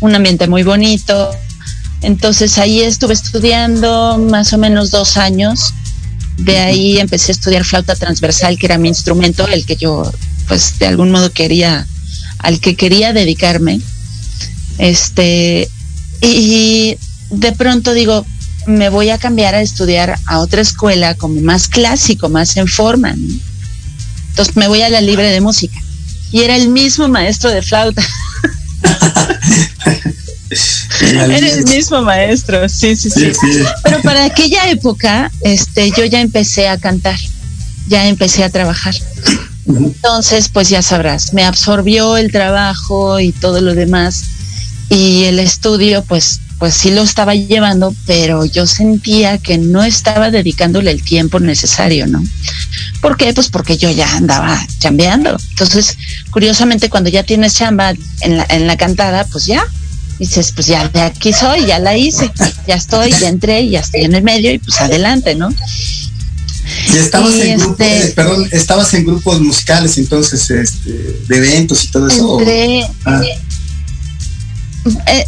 un 0.00 0.14
ambiente 0.14 0.48
muy 0.48 0.62
bonito. 0.62 1.30
Entonces 2.02 2.58
ahí 2.58 2.80
estuve 2.80 3.14
estudiando 3.14 4.18
más 4.18 4.52
o 4.52 4.58
menos 4.58 4.90
dos 4.90 5.16
años 5.16 5.74
de 6.44 6.58
ahí 6.58 6.98
empecé 6.98 7.32
a 7.32 7.34
estudiar 7.34 7.64
flauta 7.64 7.94
transversal, 7.94 8.58
que 8.58 8.66
era 8.66 8.78
mi 8.78 8.88
instrumento, 8.88 9.46
el 9.46 9.66
que 9.66 9.76
yo, 9.76 10.10
pues, 10.48 10.78
de 10.78 10.86
algún 10.86 11.10
modo 11.10 11.32
quería, 11.32 11.86
al 12.38 12.60
que 12.60 12.76
quería 12.76 13.12
dedicarme. 13.12 13.80
Este, 14.78 15.68
y 16.22 16.96
de 17.30 17.52
pronto 17.52 17.92
digo, 17.92 18.24
me 18.66 18.88
voy 18.88 19.10
a 19.10 19.18
cambiar 19.18 19.54
a 19.54 19.60
estudiar 19.60 20.18
a 20.26 20.38
otra 20.38 20.62
escuela 20.62 21.14
como 21.14 21.40
más 21.42 21.68
clásico, 21.68 22.28
más 22.28 22.56
en 22.56 22.68
forma. 22.68 23.14
Entonces 24.30 24.56
me 24.56 24.68
voy 24.68 24.82
a 24.82 24.88
la 24.88 25.00
libre 25.00 25.30
de 25.30 25.40
música. 25.40 25.78
Y 26.32 26.42
era 26.42 26.56
el 26.56 26.68
mismo 26.68 27.08
maestro 27.08 27.50
de 27.50 27.62
flauta. 27.62 28.02
Eres 31.00 31.58
el 31.58 31.64
mismo 31.64 32.02
maestro, 32.02 32.68
sí, 32.68 32.96
sí, 32.96 33.08
sí, 33.10 33.32
Pero 33.84 34.02
para 34.02 34.24
aquella 34.24 34.68
época, 34.70 35.30
este, 35.42 35.92
yo 35.96 36.04
ya 36.04 36.20
empecé 36.20 36.68
a 36.68 36.76
cantar, 36.76 37.16
ya 37.86 38.08
empecé 38.08 38.42
a 38.42 38.50
trabajar. 38.50 38.94
Entonces, 39.66 40.48
pues 40.48 40.68
ya 40.68 40.82
sabrás, 40.82 41.32
me 41.34 41.44
absorbió 41.44 42.16
el 42.16 42.32
trabajo 42.32 43.20
y 43.20 43.30
todo 43.32 43.60
lo 43.60 43.74
demás. 43.74 44.24
Y 44.88 45.24
el 45.24 45.38
estudio, 45.38 46.02
pues, 46.02 46.40
pues 46.60 46.74
sí 46.74 46.90
lo 46.90 47.00
estaba 47.00 47.34
llevando, 47.34 47.94
pero 48.06 48.44
yo 48.44 48.66
sentía 48.66 49.38
que 49.38 49.56
no 49.56 49.82
estaba 49.82 50.30
dedicándole 50.30 50.90
el 50.90 51.02
tiempo 51.02 51.40
necesario, 51.40 52.06
¿no? 52.06 52.22
¿Por 53.00 53.16
qué? 53.16 53.32
Pues 53.32 53.48
porque 53.48 53.78
yo 53.78 53.90
ya 53.90 54.14
andaba 54.14 54.62
chambeando. 54.78 55.38
Entonces, 55.52 55.96
curiosamente, 56.30 56.90
cuando 56.90 57.08
ya 57.08 57.22
tienes 57.22 57.54
chamba 57.54 57.94
en 58.20 58.36
la, 58.36 58.46
en 58.50 58.66
la 58.66 58.76
cantada, 58.76 59.24
pues 59.24 59.46
ya, 59.46 59.64
dices, 60.18 60.52
pues 60.54 60.66
ya 60.66 60.86
de 60.86 61.00
aquí 61.00 61.32
soy, 61.32 61.64
ya 61.64 61.78
la 61.78 61.96
hice, 61.96 62.30
ya 62.68 62.74
estoy, 62.74 63.10
ya 63.10 63.30
entré, 63.30 63.66
ya 63.66 63.80
estoy 63.80 64.02
en 64.02 64.14
el 64.14 64.22
medio 64.22 64.52
y 64.52 64.58
pues 64.58 64.82
adelante, 64.82 65.34
¿no? 65.34 65.48
Y 66.92 66.98
estabas 66.98 67.34
en 67.36 67.58
grupos, 67.58 67.80
este 67.80 68.06
eh, 68.06 68.12
perdón, 68.14 68.48
estabas 68.52 68.92
en 68.92 69.06
grupos 69.06 69.40
musicales 69.40 69.96
entonces, 69.96 70.50
este, 70.50 70.90
de 71.26 71.36
eventos 71.36 71.84
y 71.84 71.88
todo 71.88 72.06
eso. 72.08 72.38
Entré, 72.38 72.86
ah. 73.06 73.22
Eh, 75.06 75.26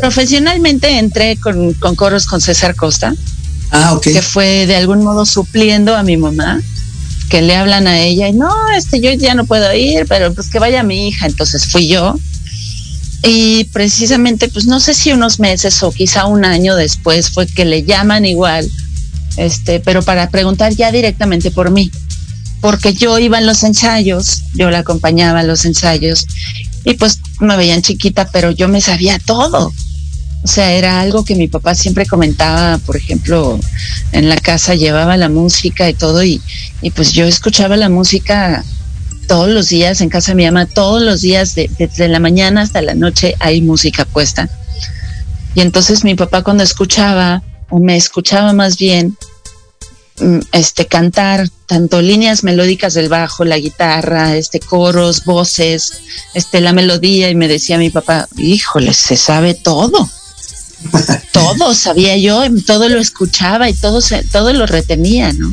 profesionalmente 0.00 0.98
entré 0.98 1.36
con, 1.36 1.74
con, 1.74 1.94
coros 1.94 2.26
con 2.26 2.40
César 2.40 2.74
Costa. 2.74 3.14
Ah, 3.70 3.98
que 4.02 4.22
fue 4.22 4.66
de 4.66 4.76
algún 4.76 5.04
modo 5.04 5.26
supliendo 5.26 5.94
a 5.94 6.02
mi 6.02 6.16
mamá, 6.16 6.62
que 7.28 7.42
le 7.42 7.54
hablan 7.54 7.86
a 7.86 8.00
ella 8.00 8.28
y 8.28 8.32
no, 8.32 8.50
este, 8.70 9.00
yo 9.00 9.12
ya 9.12 9.34
no 9.34 9.44
puedo 9.44 9.74
ir, 9.74 10.06
pero 10.08 10.32
pues 10.32 10.48
que 10.48 10.58
vaya 10.58 10.82
mi 10.82 11.08
hija. 11.08 11.26
Entonces 11.26 11.66
fui 11.66 11.86
yo. 11.86 12.18
Y 13.24 13.64
precisamente, 13.64 14.48
pues 14.48 14.66
no 14.66 14.80
sé 14.80 14.94
si 14.94 15.12
unos 15.12 15.40
meses 15.40 15.82
o 15.82 15.90
quizá 15.90 16.26
un 16.26 16.44
año 16.44 16.76
después 16.76 17.30
fue 17.30 17.46
que 17.46 17.64
le 17.64 17.82
llaman 17.82 18.24
igual, 18.24 18.70
este, 19.36 19.80
pero 19.80 20.02
para 20.02 20.30
preguntar 20.30 20.74
ya 20.74 20.92
directamente 20.92 21.50
por 21.50 21.70
mí 21.70 21.90
porque 22.60 22.92
yo 22.92 23.18
iba 23.18 23.38
en 23.38 23.46
los 23.46 23.62
ensayos, 23.62 24.42
yo 24.54 24.70
la 24.70 24.80
acompañaba 24.80 25.40
en 25.40 25.46
los 25.46 25.64
ensayos 25.64 26.26
y 26.84 26.94
pues 26.94 27.20
me 27.40 27.56
veían 27.56 27.82
chiquita, 27.82 28.28
pero 28.32 28.50
yo 28.50 28.68
me 28.68 28.80
sabía 28.80 29.18
todo. 29.18 29.72
O 30.44 30.46
sea, 30.46 30.72
era 30.72 31.00
algo 31.00 31.24
que 31.24 31.34
mi 31.34 31.48
papá 31.48 31.74
siempre 31.74 32.06
comentaba, 32.06 32.78
por 32.78 32.96
ejemplo, 32.96 33.58
en 34.12 34.28
la 34.28 34.36
casa 34.36 34.74
llevaba 34.74 35.16
la 35.16 35.28
música 35.28 35.90
y 35.90 35.94
todo 35.94 36.22
y, 36.22 36.40
y 36.80 36.90
pues 36.90 37.12
yo 37.12 37.24
escuchaba 37.24 37.76
la 37.76 37.88
música 37.88 38.64
todos 39.26 39.48
los 39.48 39.68
días 39.68 40.00
en 40.00 40.08
casa 40.08 40.32
de 40.32 40.36
mi 40.36 40.44
mamá, 40.46 40.66
todos 40.66 41.02
los 41.02 41.20
días, 41.20 41.54
desde 41.54 42.08
la 42.08 42.18
mañana 42.18 42.62
hasta 42.62 42.80
la 42.82 42.94
noche 42.94 43.34
hay 43.40 43.60
música 43.60 44.04
puesta. 44.04 44.48
Y 45.54 45.60
entonces 45.60 46.02
mi 46.02 46.14
papá 46.14 46.42
cuando 46.42 46.62
escuchaba, 46.64 47.42
o 47.68 47.78
me 47.78 47.96
escuchaba 47.96 48.52
más 48.52 48.78
bien, 48.78 49.16
este 50.52 50.86
cantar 50.86 51.48
tanto 51.66 52.00
líneas 52.00 52.44
melódicas 52.44 52.94
del 52.94 53.08
bajo, 53.08 53.44
la 53.44 53.58
guitarra, 53.58 54.36
este 54.36 54.60
coros, 54.60 55.24
voces, 55.24 55.92
este 56.34 56.60
la 56.60 56.72
melodía 56.72 57.30
y 57.30 57.34
me 57.34 57.48
decía 57.48 57.78
mi 57.78 57.90
papá, 57.90 58.28
"Híjole, 58.36 58.94
se 58.94 59.16
sabe 59.16 59.54
todo." 59.54 60.08
todo 61.32 61.74
sabía 61.74 62.16
yo, 62.16 62.42
todo 62.66 62.88
lo 62.88 63.00
escuchaba 63.00 63.68
y 63.68 63.74
todo 63.74 64.00
se, 64.00 64.22
todo 64.24 64.52
lo 64.52 64.66
retenía, 64.66 65.32
¿no? 65.32 65.52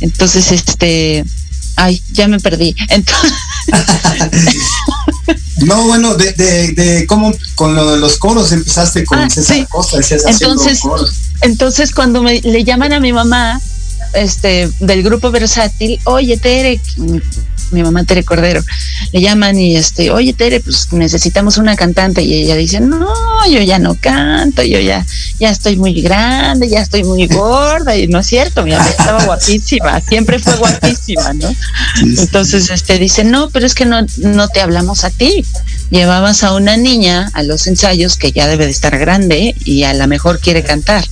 Entonces, 0.00 0.52
este, 0.52 1.24
ay, 1.76 2.02
ya 2.12 2.28
me 2.28 2.38
perdí. 2.38 2.74
Entonces, 2.88 3.32
no, 5.58 5.86
bueno, 5.86 6.14
de, 6.14 6.32
de, 6.32 7.06
cómo 7.06 7.32
con 7.54 7.74
lo 7.74 7.92
de 7.92 7.98
los 7.98 8.18
coros 8.18 8.52
empezaste 8.52 9.04
con 9.04 9.18
ah, 9.18 9.30
César 9.30 9.66
Costa, 9.68 9.98
entonces, 10.26 10.80
entonces 11.42 11.92
cuando 11.92 12.22
me, 12.22 12.40
le 12.40 12.64
llaman 12.64 12.92
a 12.92 13.00
mi 13.00 13.12
mamá 13.12 13.60
este, 14.14 14.70
del 14.80 15.02
grupo 15.02 15.30
versátil, 15.30 16.00
oye 16.04 16.36
Tere, 16.36 16.80
mi 17.72 17.82
mamá 17.82 18.04
Tere 18.04 18.24
Cordero, 18.24 18.62
le 19.12 19.20
llaman 19.20 19.58
y 19.58 19.76
este, 19.76 20.10
oye 20.10 20.32
Tere, 20.32 20.60
pues 20.60 20.92
necesitamos 20.92 21.56
una 21.56 21.76
cantante 21.76 22.22
y 22.22 22.34
ella 22.34 22.54
dice, 22.56 22.80
no, 22.80 23.06
yo 23.50 23.62
ya 23.62 23.78
no 23.78 23.94
canto, 23.94 24.62
yo 24.62 24.78
ya, 24.78 25.04
ya 25.38 25.50
estoy 25.50 25.76
muy 25.76 26.00
grande, 26.02 26.68
ya 26.68 26.80
estoy 26.80 27.04
muy 27.04 27.26
gorda 27.26 27.96
y 27.96 28.06
no 28.06 28.20
es 28.20 28.26
cierto, 28.26 28.62
mi 28.62 28.72
mamá 28.72 28.88
estaba 28.88 29.24
guapísima, 29.26 30.00
siempre 30.00 30.38
fue 30.38 30.56
guapísima, 30.56 31.32
¿no? 31.34 31.54
Entonces, 32.00 32.70
este, 32.70 32.98
dice, 32.98 33.24
no, 33.24 33.50
pero 33.50 33.66
es 33.66 33.74
que 33.74 33.86
no, 33.86 34.06
no 34.18 34.48
te 34.48 34.60
hablamos 34.60 35.04
a 35.04 35.10
ti, 35.10 35.44
llevabas 35.90 36.44
a 36.44 36.54
una 36.54 36.76
niña 36.76 37.30
a 37.34 37.42
los 37.42 37.66
ensayos 37.66 38.16
que 38.16 38.32
ya 38.32 38.46
debe 38.46 38.64
de 38.64 38.70
estar 38.70 38.98
grande 38.98 39.54
y 39.64 39.84
a 39.84 39.94
lo 39.94 40.06
mejor 40.06 40.40
quiere 40.40 40.62
cantar. 40.62 41.04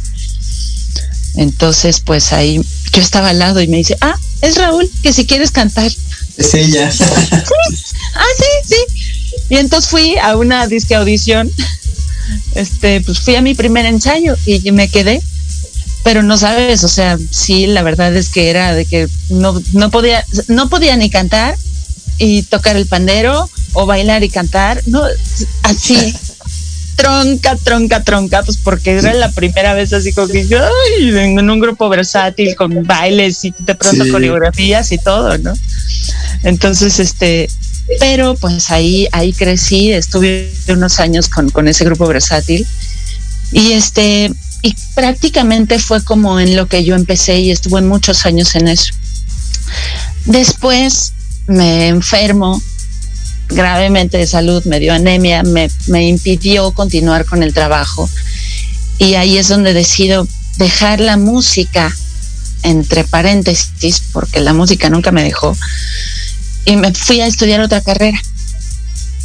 Entonces, 1.36 2.00
pues 2.00 2.32
ahí 2.32 2.60
yo 2.92 3.02
estaba 3.02 3.30
al 3.30 3.38
lado 3.38 3.60
y 3.60 3.68
me 3.68 3.78
dice, 3.78 3.96
ah, 4.00 4.16
es 4.40 4.56
Raúl, 4.56 4.90
que 5.02 5.12
si 5.12 5.26
quieres 5.26 5.50
cantar. 5.50 5.90
Es 6.36 6.54
ella. 6.54 6.90
sí. 6.90 7.04
Ah, 8.14 8.24
sí, 8.36 8.74
sí. 8.74 9.32
Y 9.50 9.56
entonces 9.56 9.90
fui 9.90 10.16
a 10.18 10.36
una 10.36 10.66
disque 10.66 10.94
audición. 10.94 11.50
Este, 12.54 13.00
pues 13.00 13.20
fui 13.20 13.34
a 13.36 13.42
mi 13.42 13.54
primer 13.54 13.86
ensayo 13.86 14.36
y 14.46 14.70
me 14.72 14.88
quedé. 14.88 15.22
Pero 16.02 16.22
no 16.22 16.38
sabes, 16.38 16.82
o 16.84 16.88
sea, 16.88 17.18
sí, 17.30 17.66
la 17.66 17.82
verdad 17.82 18.16
es 18.16 18.30
que 18.30 18.48
era 18.48 18.74
de 18.74 18.86
que 18.86 19.08
no, 19.28 19.60
no 19.72 19.90
podía, 19.90 20.24
no 20.48 20.70
podía 20.70 20.96
ni 20.96 21.10
cantar 21.10 21.56
y 22.16 22.42
tocar 22.42 22.76
el 22.76 22.86
pandero 22.86 23.50
o 23.74 23.86
bailar 23.86 24.24
y 24.24 24.30
cantar, 24.30 24.82
no, 24.86 25.02
así 25.62 26.14
tronca, 27.00 27.56
tronca, 27.56 28.04
tronca, 28.04 28.42
pues 28.42 28.58
porque 28.58 28.92
era 28.92 29.14
la 29.14 29.30
primera 29.30 29.74
vez 29.74 29.92
así 29.92 30.12
como 30.12 30.28
que 30.28 30.40
ay, 30.40 31.18
en 31.18 31.50
un 31.50 31.60
grupo 31.60 31.88
versátil 31.88 32.54
con 32.54 32.84
bailes 32.84 33.44
y 33.44 33.54
de 33.58 33.74
pronto 33.74 34.04
coreografías 34.10 34.92
y 34.92 34.98
todo, 34.98 35.38
¿no? 35.38 35.54
Entonces, 36.42 36.98
este, 37.00 37.48
pero 37.98 38.34
pues 38.34 38.70
ahí, 38.70 39.08
ahí 39.12 39.32
crecí, 39.32 39.92
estuve 39.92 40.52
unos 40.68 41.00
años 41.00 41.28
con, 41.28 41.50
con 41.50 41.68
ese 41.68 41.84
grupo 41.84 42.06
versátil 42.06 42.66
y 43.52 43.72
este, 43.72 44.30
y 44.62 44.76
prácticamente 44.94 45.78
fue 45.78 46.04
como 46.04 46.38
en 46.38 46.54
lo 46.54 46.66
que 46.66 46.84
yo 46.84 46.94
empecé 46.94 47.40
y 47.40 47.50
estuve 47.50 47.80
muchos 47.80 48.26
años 48.26 48.54
en 48.54 48.68
eso. 48.68 48.92
Después 50.26 51.14
me 51.46 51.88
enfermo 51.88 52.60
gravemente 53.50 54.18
de 54.18 54.26
salud, 54.26 54.64
me 54.64 54.80
dio 54.80 54.92
anemia, 54.92 55.42
me, 55.42 55.70
me 55.86 56.08
impidió 56.08 56.70
continuar 56.72 57.24
con 57.24 57.42
el 57.42 57.52
trabajo. 57.52 58.08
Y 58.98 59.14
ahí 59.14 59.38
es 59.38 59.48
donde 59.48 59.72
decido 59.72 60.26
dejar 60.58 61.00
la 61.00 61.16
música, 61.16 61.94
entre 62.62 63.04
paréntesis, 63.04 64.02
porque 64.12 64.40
la 64.40 64.52
música 64.52 64.90
nunca 64.90 65.12
me 65.12 65.22
dejó, 65.22 65.56
y 66.64 66.76
me 66.76 66.92
fui 66.92 67.20
a 67.20 67.26
estudiar 67.26 67.60
otra 67.60 67.80
carrera. 67.80 68.20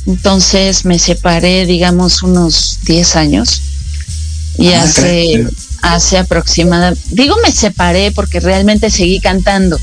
Entonces 0.05 0.85
me 0.85 0.99
separé, 0.99 1.65
digamos, 1.65 2.23
unos 2.23 2.79
10 2.85 3.15
años 3.15 3.61
y 4.57 4.71
ah, 4.71 4.83
hace, 4.83 5.45
hace 5.81 6.17
aproximadamente, 6.17 7.01
digo 7.11 7.35
me 7.43 7.51
separé 7.51 8.11
porque 8.11 8.39
realmente 8.39 8.89
seguí 8.89 9.19
cantando 9.19 9.79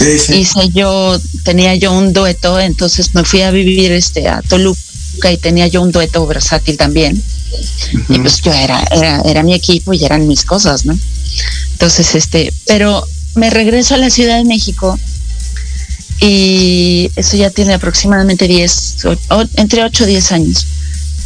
Hice 0.00 0.68
yo, 0.70 1.20
tenía 1.44 1.74
yo 1.76 1.92
un 1.92 2.12
dueto, 2.12 2.58
entonces 2.58 3.14
me 3.14 3.24
fui 3.24 3.42
a 3.42 3.50
vivir 3.50 3.92
este 3.92 4.28
a 4.28 4.42
Toluca 4.42 5.32
y 5.32 5.36
tenía 5.36 5.66
yo 5.66 5.82
un 5.82 5.92
dueto 5.92 6.26
versátil 6.26 6.76
también. 6.76 7.22
Y 8.08 8.18
pues 8.18 8.40
yo 8.40 8.52
era, 8.52 8.82
era, 8.90 9.20
era 9.20 9.42
mi 9.42 9.54
equipo 9.54 9.92
y 9.92 10.04
eran 10.04 10.26
mis 10.26 10.44
cosas, 10.44 10.84
¿no? 10.84 10.98
Entonces, 11.72 12.14
este, 12.14 12.52
pero 12.66 13.06
me 13.34 13.50
regreso 13.50 13.94
a 13.94 13.98
la 13.98 14.10
Ciudad 14.10 14.36
de 14.36 14.44
México 14.44 14.98
y 16.20 17.10
eso 17.16 17.36
ya 17.36 17.50
tiene 17.50 17.74
aproximadamente 17.74 18.48
10, 18.48 18.96
entre 19.56 19.84
8 19.84 20.04
o 20.04 20.06
10 20.06 20.32
años. 20.32 20.66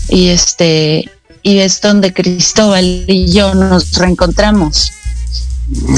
Y 0.08 0.28
este, 0.28 1.10
y 1.42 1.58
es 1.58 1.80
donde 1.80 2.12
Cristóbal 2.12 3.04
y 3.06 3.30
yo 3.30 3.54
nos 3.54 3.92
reencontramos. 3.92 4.92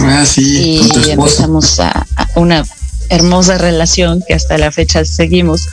Ah, 0.02 0.24
sí, 0.26 0.80
y 0.92 1.10
empezamos 1.10 1.78
a, 1.78 2.06
una 2.34 2.64
hermosa 3.08 3.58
relación 3.58 4.22
que 4.26 4.34
hasta 4.34 4.58
la 4.58 4.72
fecha 4.72 5.04
seguimos 5.04 5.66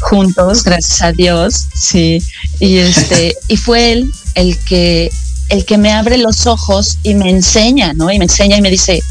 juntos, 0.00 0.64
gracias 0.64 1.02
a 1.02 1.12
Dios, 1.12 1.66
sí. 1.74 2.22
Y 2.60 2.78
este, 2.78 3.34
y 3.48 3.56
fue 3.56 3.92
él 3.92 4.12
el 4.34 4.58
que 4.58 5.10
el 5.50 5.66
que 5.66 5.76
me 5.76 5.92
abre 5.92 6.16
los 6.16 6.46
ojos 6.46 6.98
y 7.02 7.14
me 7.14 7.30
enseña, 7.30 7.92
¿no? 7.92 8.10
Y 8.10 8.18
me 8.18 8.24
enseña 8.24 8.56
y 8.56 8.62
me 8.62 8.70
dice, 8.70 9.02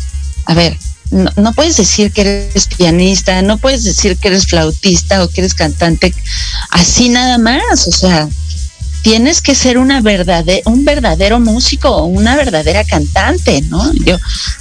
a 0.46 0.56
ver, 0.56 0.78
no, 1.12 1.32
no, 1.36 1.54
puedes 1.54 1.78
decir 1.78 2.12
que 2.12 2.22
eres 2.22 2.68
pianista, 2.76 3.42
no 3.44 3.60
puedes 3.60 3.84
decir 3.84 4.18
que 4.18 4.30
eres 4.30 4.48
flautista 4.48 5.24
o 5.24 5.28
que 5.30 5.42
eres 5.42 5.54
cantante 5.54 6.14
así 6.72 7.10
nada 7.10 7.38
más, 7.38 7.88
o 7.88 7.92
sea, 7.92 8.28
tienes 9.04 9.42
que 9.42 9.54
ser 9.54 9.78
una 9.78 10.02
verdadera, 10.02 10.62
un 10.66 10.86
verdadero 10.86 11.40
músico 11.40 11.90
o 11.90 12.06
una 12.06 12.36
verdadera 12.38 12.86
cantante, 12.86 13.62
¿no? 13.64 13.94
Yo, 13.94 14.18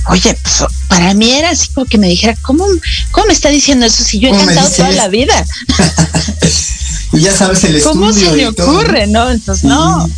oye, 0.08 0.36
pues 0.42 0.64
para 0.88 1.14
mí 1.14 1.30
era 1.30 1.50
así 1.50 1.68
como 1.68 1.86
que 1.86 1.96
me 1.96 2.08
dijera, 2.08 2.36
¿cómo, 2.42 2.66
cómo 3.12 3.28
me 3.28 3.32
está 3.32 3.48
diciendo 3.48 3.86
eso 3.86 4.02
si 4.02 4.18
yo 4.18 4.28
he 4.28 4.36
cantado 4.36 4.68
toda 4.68 4.90
la 4.90 5.08
vida? 5.08 5.46
y 7.12 7.20
ya 7.20 7.32
sabes 7.32 7.62
el 7.64 7.76
estudio. 7.76 7.92
¿Cómo 7.92 8.12
se 8.12 8.36
le 8.36 8.48
ocurre, 8.48 9.06
no? 9.06 9.30
Entonces, 9.30 9.64
no. 9.64 10.10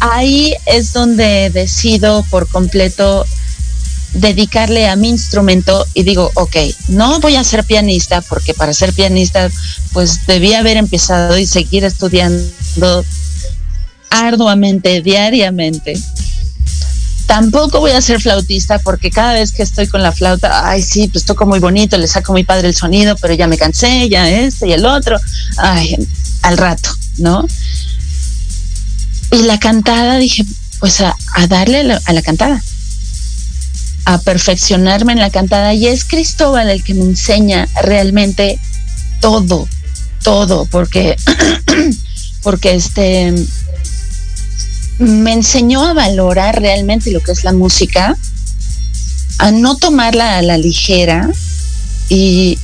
Ahí 0.00 0.54
es 0.66 0.94
donde 0.94 1.50
decido 1.50 2.24
por 2.30 2.48
completo 2.48 3.26
dedicarle 4.14 4.88
a 4.88 4.96
mi 4.96 5.08
instrumento 5.08 5.86
y 5.94 6.02
digo, 6.02 6.30
ok, 6.34 6.56
no 6.88 7.20
voy 7.20 7.36
a 7.36 7.44
ser 7.44 7.64
pianista 7.64 8.20
porque 8.20 8.54
para 8.54 8.74
ser 8.74 8.92
pianista 8.92 9.50
pues 9.92 10.26
debía 10.26 10.58
haber 10.58 10.76
empezado 10.76 11.38
y 11.38 11.46
seguir 11.46 11.84
estudiando 11.84 13.04
arduamente, 14.10 15.00
diariamente. 15.00 15.94
Tampoco 17.26 17.80
voy 17.80 17.92
a 17.92 18.02
ser 18.02 18.20
flautista 18.20 18.78
porque 18.78 19.10
cada 19.10 19.34
vez 19.34 19.52
que 19.52 19.62
estoy 19.62 19.86
con 19.86 20.02
la 20.02 20.12
flauta, 20.12 20.68
ay, 20.68 20.82
sí, 20.82 21.08
pues 21.08 21.24
toco 21.24 21.46
muy 21.46 21.60
bonito, 21.60 21.96
le 21.96 22.06
saco 22.06 22.34
mi 22.34 22.44
padre 22.44 22.68
el 22.68 22.74
sonido, 22.74 23.16
pero 23.16 23.32
ya 23.32 23.46
me 23.46 23.56
cansé, 23.56 24.08
ya 24.10 24.28
este 24.28 24.68
y 24.68 24.72
el 24.72 24.84
otro, 24.84 25.18
ay, 25.56 25.96
al 26.42 26.58
rato, 26.58 26.90
¿no? 27.18 27.46
Y 29.30 29.44
la 29.44 29.58
cantada, 29.58 30.18
dije, 30.18 30.44
pues 30.78 31.00
a, 31.00 31.16
darle 31.48 31.98
a 32.04 32.12
la 32.12 32.20
cantada 32.20 32.62
a 34.04 34.18
perfeccionarme 34.18 35.12
en 35.12 35.20
la 35.20 35.30
cantada 35.30 35.74
y 35.74 35.86
es 35.86 36.04
Cristóbal 36.04 36.68
el 36.70 36.82
que 36.82 36.94
me 36.94 37.04
enseña 37.04 37.68
realmente 37.82 38.58
todo, 39.20 39.68
todo, 40.22 40.66
porque, 40.66 41.16
porque 42.42 42.74
este, 42.74 43.32
me 44.98 45.32
enseñó 45.32 45.84
a 45.84 45.94
valorar 45.94 46.60
realmente 46.60 47.10
lo 47.12 47.20
que 47.20 47.32
es 47.32 47.44
la 47.44 47.52
música, 47.52 48.16
a 49.38 49.50
no 49.50 49.76
tomarla 49.76 50.38
a 50.38 50.42
la 50.42 50.58
ligera 50.58 51.30
y, 52.08 52.58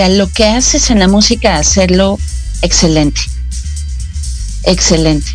a 0.00 0.08
lo 0.08 0.28
que 0.28 0.46
haces 0.46 0.90
en 0.90 0.98
la 0.98 1.08
música 1.08 1.56
hacerlo 1.56 2.18
excelente. 2.62 3.20
Excelente. 4.64 5.26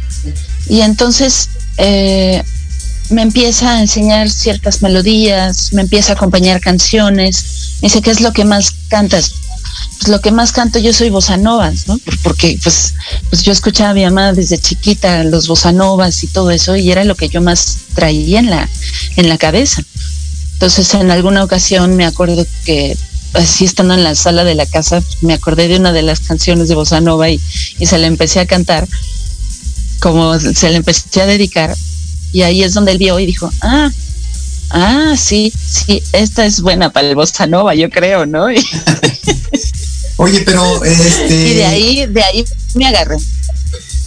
Y 0.70 0.82
entonces 0.82 1.50
eh, 1.78 2.44
me 3.10 3.22
empieza 3.22 3.74
a 3.74 3.82
enseñar 3.82 4.30
ciertas 4.30 4.82
melodías, 4.82 5.72
me 5.74 5.82
empieza 5.82 6.14
a 6.14 6.16
acompañar 6.16 6.60
canciones, 6.60 7.78
me 7.82 7.88
dice, 7.88 8.02
¿qué 8.02 8.12
es 8.12 8.22
lo 8.22 8.34
que 8.34 8.46
más 8.46 8.72
cantas? 8.90 9.34
Pues 10.00 10.10
lo 10.10 10.22
que 10.22 10.32
más 10.32 10.52
canto 10.52 10.80
yo 10.80 10.94
soy 10.94 11.10
bossa 11.10 11.38
novas, 11.38 11.88
¿no? 11.88 12.00
Porque 12.24 12.60
pues, 12.62 12.94
pues 13.30 13.44
yo 13.44 13.52
escuchaba 13.52 13.92
a 13.92 13.94
mi 13.94 14.04
mamá 14.04 14.34
desde 14.34 14.58
chiquita 14.58 15.24
los 15.24 15.48
bossa 15.48 15.72
novas 15.72 16.24
y 16.24 16.28
todo 16.28 16.52
eso 16.52 16.76
y 16.76 16.92
era 16.92 17.04
lo 17.04 17.16
que 17.16 17.30
yo 17.30 17.42
más 17.42 17.78
traía 17.96 18.40
en 18.40 18.50
la, 18.50 18.70
en 19.16 19.30
la 19.30 19.38
cabeza. 19.38 19.82
Entonces 20.54 20.94
en 20.94 21.12
alguna 21.12 21.44
ocasión 21.44 21.96
me 21.96 22.06
acuerdo 22.06 22.46
que 22.66 22.98
así 23.34 23.66
estando 23.66 23.94
en 23.94 24.04
la 24.04 24.16
sala 24.16 24.44
de 24.44 24.56
la 24.56 24.66
casa, 24.66 25.02
me 25.22 25.34
acordé 25.34 25.68
de 25.68 25.78
una 25.78 25.94
de 25.94 26.02
las 26.02 26.20
canciones 26.22 26.68
de 26.68 26.76
Bossa 26.76 27.02
Nova 27.02 27.30
y, 27.30 27.40
y 27.80 27.86
se 27.86 27.98
la 27.98 28.08
empecé 28.08 28.40
a 28.40 28.48
cantar, 28.48 28.88
como 30.00 30.40
se 30.40 30.70
la 30.70 30.78
empecé 30.78 31.22
a 31.22 31.28
dedicar 31.28 31.76
y 32.32 32.42
ahí 32.42 32.64
es 32.64 32.74
donde 32.74 32.92
él 32.92 32.98
vio 32.98 33.20
y 33.20 33.26
dijo, 33.26 33.52
ah, 33.62 33.92
ah, 34.72 35.14
sí, 35.18 35.52
sí, 35.56 36.02
esta 36.14 36.46
es 36.46 36.62
buena 36.62 36.92
para 36.92 37.08
el 37.10 37.16
bossa 37.16 37.48
nova, 37.48 37.76
yo 37.76 37.90
creo, 37.90 38.26
¿no? 38.26 38.46
Oye, 40.18 40.42
pero 40.42 40.84
este... 40.84 41.50
Y 41.50 41.54
de 41.54 41.66
ahí, 41.66 42.06
de 42.08 42.24
ahí 42.24 42.46
me 42.74 42.88
agarré. 42.88 43.18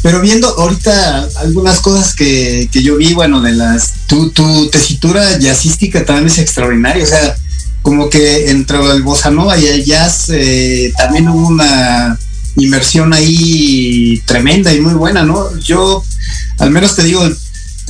Pero 0.03 0.21
viendo 0.21 0.49
ahorita 0.49 1.29
algunas 1.37 1.81
cosas 1.81 2.15
que, 2.15 2.69
que 2.73 2.83
yo 2.83 2.97
vi, 2.97 3.15
bueno, 3.15 3.41
de 3.41 3.53
las... 3.53 3.93
Tu, 4.07 4.31
tu 4.31 4.69
tesitura 4.71 5.39
jazzística 5.39 6.05
también 6.05 6.27
es 6.27 6.39
extraordinaria, 6.39 7.05
o 7.05 7.07
sea, 7.07 7.37
como 7.83 8.11
que 8.11 8.51
entre 8.51 8.79
el 8.93 9.03
bossa 9.03 9.31
nova 9.31 9.57
y 9.59 9.67
el 9.67 9.85
jazz 9.85 10.31
eh, 10.31 10.93
también 10.97 11.29
hubo 11.29 11.49
una 11.49 12.19
inversión 12.57 13.13
ahí 13.13 14.21
tremenda 14.27 14.73
y 14.73 14.81
muy 14.81 14.95
buena, 14.95 15.23
¿no? 15.23 15.57
Yo, 15.59 16.05
al 16.59 16.71
menos 16.71 16.97
te 16.97 17.05
digo, 17.05 17.23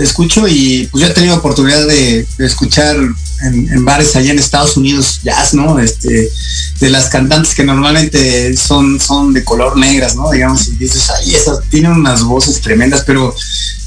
escucho 0.02 0.46
y 0.48 0.88
pues 0.90 1.02
yo 1.02 1.10
he 1.10 1.14
tenido 1.14 1.36
oportunidad 1.36 1.86
de, 1.86 2.26
escuchar 2.38 2.96
en, 3.42 3.84
bares 3.84 4.14
allá 4.16 4.32
en 4.32 4.38
Estados 4.38 4.76
Unidos 4.76 5.20
jazz, 5.22 5.54
¿no? 5.54 5.78
Este, 5.78 6.30
de 6.80 6.90
las 6.90 7.08
cantantes 7.08 7.54
que 7.54 7.64
normalmente 7.64 8.56
son, 8.56 9.00
son 9.00 9.32
de 9.32 9.44
color 9.44 9.76
negras, 9.76 10.16
¿no? 10.16 10.30
Digamos, 10.30 10.68
y 10.68 10.72
dices, 10.72 11.10
ay, 11.10 11.34
esas 11.34 11.60
tienen 11.70 11.92
unas 11.92 12.22
voces 12.22 12.60
tremendas, 12.60 13.04
pero, 13.06 13.34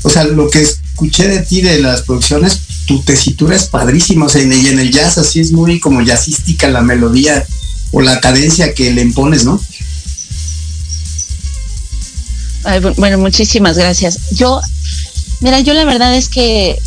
o 0.03 0.09
sea, 0.09 0.23
lo 0.23 0.49
que 0.49 0.61
escuché 0.61 1.27
de 1.27 1.39
ti 1.39 1.61
de 1.61 1.79
las 1.79 2.01
producciones, 2.01 2.59
tu 2.85 3.01
tesitura 3.01 3.55
es 3.55 3.65
padrísima, 3.65 4.25
o 4.25 4.29
sea, 4.29 4.41
y 4.41 4.67
en 4.67 4.79
el 4.79 4.91
jazz 4.91 5.17
así 5.17 5.39
es 5.39 5.51
muy 5.51 5.79
como 5.79 6.01
jazzística 6.01 6.67
la 6.69 6.81
melodía 6.81 7.45
o 7.91 8.01
la 8.01 8.19
cadencia 8.19 8.73
que 8.73 8.91
le 8.91 9.01
impones, 9.01 9.45
¿no? 9.45 9.59
bueno, 12.95 13.17
muchísimas 13.17 13.77
gracias. 13.77 14.31
Yo 14.31 14.61
Mira, 15.43 15.59
yo 15.59 15.73
la 15.73 15.83
verdad 15.83 16.15
es 16.15 16.29
que 16.29 16.79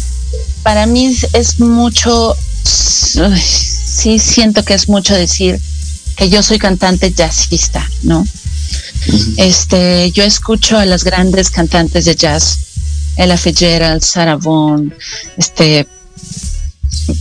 para 0.62 0.87
mí 0.87 1.14
es 1.35 1.61
mucho, 1.61 2.35
sí 2.64 4.19
siento 4.19 4.64
que 4.64 4.73
es 4.73 4.88
mucho 4.88 5.14
decir 5.14 5.61
que 6.16 6.31
yo 6.31 6.42
soy 6.42 6.59
cantante 6.59 7.12
jazzista, 7.12 7.87
¿no? 8.03 8.27
Este, 9.37 10.11
yo 10.12 10.25
escucho 10.25 10.79
a 10.79 10.87
las 10.87 11.05
grandes 11.05 11.51
cantantes 11.51 12.07
de 12.07 12.16
jazz, 12.16 12.59
Ella 13.19 13.37
Fitzgerald, 13.37 14.01
Sarah 14.01 14.37
Vaughan, 14.37 14.95
este, 15.37 15.87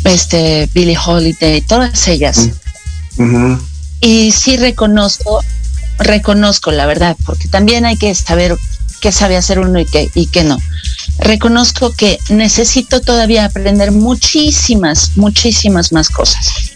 este, 0.05 0.69
Billie 0.73 0.97
Holiday, 0.97 1.59
todas 1.59 2.07
ellas. 2.07 2.47
Y 3.99 4.31
sí 4.31 4.55
reconozco, 4.55 5.43
reconozco 5.97 6.71
la 6.71 6.85
verdad, 6.85 7.17
porque 7.25 7.49
también 7.49 7.85
hay 7.85 7.97
que 7.97 8.15
saber 8.15 8.55
qué 9.01 9.11
sabe 9.11 9.35
hacer 9.35 9.59
uno 9.59 9.81
y 9.81 9.85
qué, 9.85 10.09
y 10.15 10.27
qué 10.27 10.45
no 10.45 10.57
reconozco 11.19 11.91
que 11.91 12.19
necesito 12.29 13.01
todavía 13.01 13.45
aprender 13.45 13.91
muchísimas, 13.91 15.11
muchísimas 15.15 15.91
más 15.91 16.09
cosas. 16.09 16.71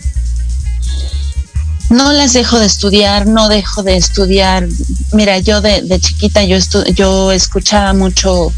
No 1.89 2.13
las 2.13 2.34
dejo 2.34 2.60
de 2.60 2.67
estudiar, 2.67 3.25
no 3.25 3.49
dejo 3.49 3.82
de 3.82 3.97
estudiar. 3.97 4.67
Mira, 5.12 5.39
yo 5.39 5.62
de, 5.62 5.99
chiquita 5.99 6.43
yo, 6.43 6.58
yo 6.93 7.32
escuchaba 7.32 7.93
mucho 7.93 8.54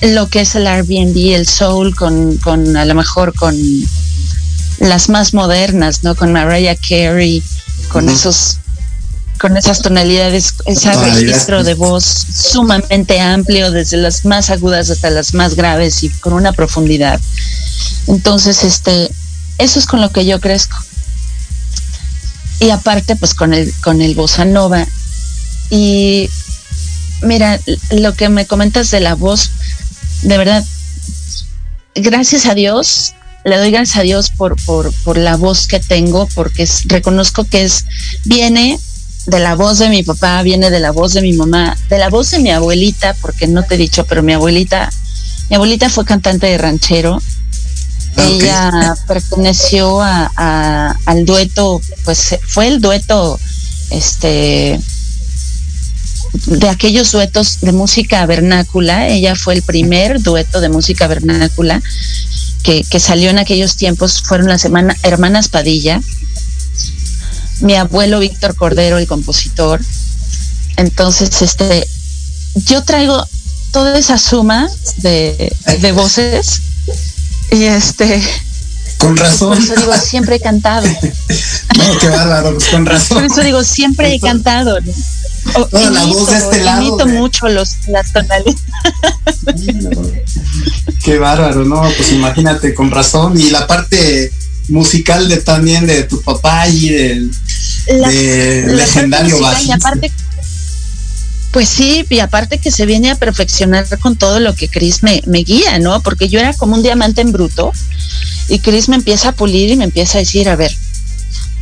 lo 0.00 0.28
que 0.28 0.40
es 0.40 0.54
el 0.56 0.66
Airbnb, 0.66 1.34
el 1.34 1.46
soul, 1.46 1.94
con, 1.94 2.36
con 2.38 2.76
a 2.76 2.84
lo 2.84 2.94
mejor 2.94 3.34
con 3.34 3.56
las 4.80 5.08
más 5.08 5.34
modernas, 5.34 6.02
¿no? 6.02 6.16
Con 6.16 6.32
Mariah 6.32 6.76
Carey, 6.76 7.42
con 7.88 8.08
esos 8.08 8.58
con 9.40 9.56
esas 9.56 9.80
tonalidades, 9.80 10.54
ese 10.66 10.92
registro 10.92 11.64
de 11.64 11.72
voz 11.72 12.04
sumamente 12.04 13.20
amplio, 13.20 13.70
desde 13.70 13.96
las 13.96 14.26
más 14.26 14.50
agudas 14.50 14.90
hasta 14.90 15.08
las 15.08 15.32
más 15.32 15.54
graves 15.54 16.02
y 16.02 16.10
con 16.10 16.34
una 16.34 16.52
profundidad. 16.52 17.18
Entonces, 18.06 18.62
este, 18.64 19.10
eso 19.56 19.78
es 19.78 19.86
con 19.86 20.02
lo 20.02 20.12
que 20.12 20.26
yo 20.26 20.40
crezco. 20.40 20.76
Y 22.60 22.68
aparte, 22.68 23.16
pues 23.16 23.32
con 23.32 23.54
el, 23.54 23.72
con 23.82 24.02
el 24.02 24.14
bossa 24.14 24.44
nova. 24.44 24.86
Y 25.70 26.28
mira, 27.22 27.58
lo 27.92 28.12
que 28.14 28.28
me 28.28 28.46
comentas 28.46 28.90
de 28.90 29.00
la 29.00 29.14
voz, 29.14 29.52
de 30.20 30.36
verdad, 30.36 30.62
gracias 31.94 32.44
a 32.44 32.54
Dios, 32.54 33.14
le 33.46 33.56
doy 33.56 33.70
gracias 33.70 33.96
a 33.96 34.02
Dios 34.02 34.28
por, 34.28 34.62
por, 34.66 34.92
por 35.02 35.16
la 35.16 35.36
voz 35.36 35.66
que 35.66 35.80
tengo, 35.80 36.28
porque 36.34 36.68
reconozco 36.84 37.44
que 37.44 37.62
es, 37.62 37.86
viene 38.26 38.78
de 39.26 39.38
la 39.38 39.54
voz 39.54 39.78
de 39.78 39.88
mi 39.88 40.02
papá, 40.02 40.42
viene 40.42 40.70
de 40.70 40.80
la 40.80 40.90
voz 40.90 41.12
de 41.14 41.22
mi 41.22 41.32
mamá, 41.32 41.76
de 41.88 41.98
la 41.98 42.08
voz 42.08 42.30
de 42.30 42.38
mi 42.38 42.50
abuelita, 42.50 43.14
porque 43.20 43.46
no 43.46 43.62
te 43.62 43.74
he 43.74 43.78
dicho, 43.78 44.04
pero 44.06 44.22
mi 44.22 44.32
abuelita, 44.32 44.90
mi 45.48 45.56
abuelita 45.56 45.88
fue 45.90 46.04
cantante 46.04 46.46
de 46.46 46.58
ranchero. 46.58 47.20
Ah, 48.16 48.28
Ella 48.28 48.94
perteneció 49.06 50.00
a, 50.00 50.96
al 51.04 51.24
dueto, 51.24 51.80
pues 52.04 52.36
fue 52.46 52.68
el 52.68 52.80
dueto, 52.80 53.38
este, 53.90 54.80
de 56.46 56.68
aquellos 56.68 57.12
duetos 57.12 57.60
de 57.60 57.72
música 57.72 58.24
vernácula. 58.26 59.08
Ella 59.08 59.34
fue 59.36 59.54
el 59.54 59.62
primer 59.62 60.20
dueto 60.22 60.60
de 60.60 60.68
música 60.68 61.06
vernácula 61.06 61.80
que, 62.62 62.82
que 62.88 63.00
salió 63.00 63.30
en 63.30 63.38
aquellos 63.38 63.76
tiempos. 63.76 64.22
Fueron 64.22 64.48
las 64.48 64.64
hermanas 64.64 65.48
Padilla 65.48 66.00
mi 67.60 67.74
abuelo 67.74 68.18
Víctor 68.18 68.54
Cordero, 68.54 68.98
el 68.98 69.06
compositor. 69.06 69.80
Entonces, 70.76 71.42
este, 71.42 71.86
yo 72.54 72.82
traigo 72.84 73.26
toda 73.72 73.98
esa 73.98 74.18
suma 74.18 74.68
de, 74.98 75.52
voces 75.94 76.62
y 77.52 77.64
este 77.64 78.22
con 78.98 79.16
razón. 79.16 79.50
Por 79.50 79.58
eso 79.58 79.74
digo, 79.76 79.96
siempre 79.96 80.36
he 80.36 80.40
cantado. 80.40 80.86
no, 81.78 81.98
qué 82.00 82.08
bárbaro, 82.08 82.54
pues 82.54 82.68
con 82.68 82.84
razón. 82.86 83.18
Por 83.18 83.24
eso 83.24 83.42
digo, 83.42 83.64
siempre 83.64 84.14
he 84.14 84.20
cantado. 84.20 84.78
la 85.72 86.04
voz 86.04 86.30
de 86.30 86.36
este 86.36 86.60
lado. 86.62 86.82
Imito 86.82 87.06
mucho 87.06 87.48
los, 87.48 87.76
las 87.88 88.12
tonalidades. 88.12 88.60
qué 91.02 91.18
bárbaro, 91.18 91.64
no, 91.64 91.80
pues 91.96 92.12
imagínate, 92.12 92.74
con 92.74 92.90
razón. 92.90 93.38
Y 93.38 93.50
la 93.50 93.66
parte 93.66 94.32
musical 94.70 95.28
de 95.28 95.38
también 95.38 95.86
de 95.86 96.04
tu 96.04 96.22
papá 96.22 96.68
y 96.68 96.88
del 96.88 97.30
legendario 97.86 99.38
y 99.64 99.70
aparte, 99.72 100.12
pues 101.50 101.68
sí, 101.68 102.06
y 102.08 102.20
aparte 102.20 102.58
que 102.58 102.70
se 102.70 102.86
viene 102.86 103.10
a 103.10 103.16
perfeccionar 103.16 103.86
con 103.98 104.16
todo 104.16 104.38
lo 104.40 104.54
que 104.54 104.68
Chris 104.68 105.02
me, 105.02 105.22
me 105.26 105.40
guía, 105.40 105.78
¿no? 105.78 106.00
Porque 106.02 106.28
yo 106.28 106.38
era 106.38 106.54
como 106.54 106.76
un 106.76 106.82
diamante 106.82 107.20
en 107.20 107.32
bruto 107.32 107.72
y 108.48 108.60
Chris 108.60 108.88
me 108.88 108.96
empieza 108.96 109.30
a 109.30 109.32
pulir 109.32 109.70
y 109.70 109.76
me 109.76 109.84
empieza 109.84 110.18
a 110.18 110.20
decir, 110.20 110.48
a 110.48 110.56
ver, 110.56 110.72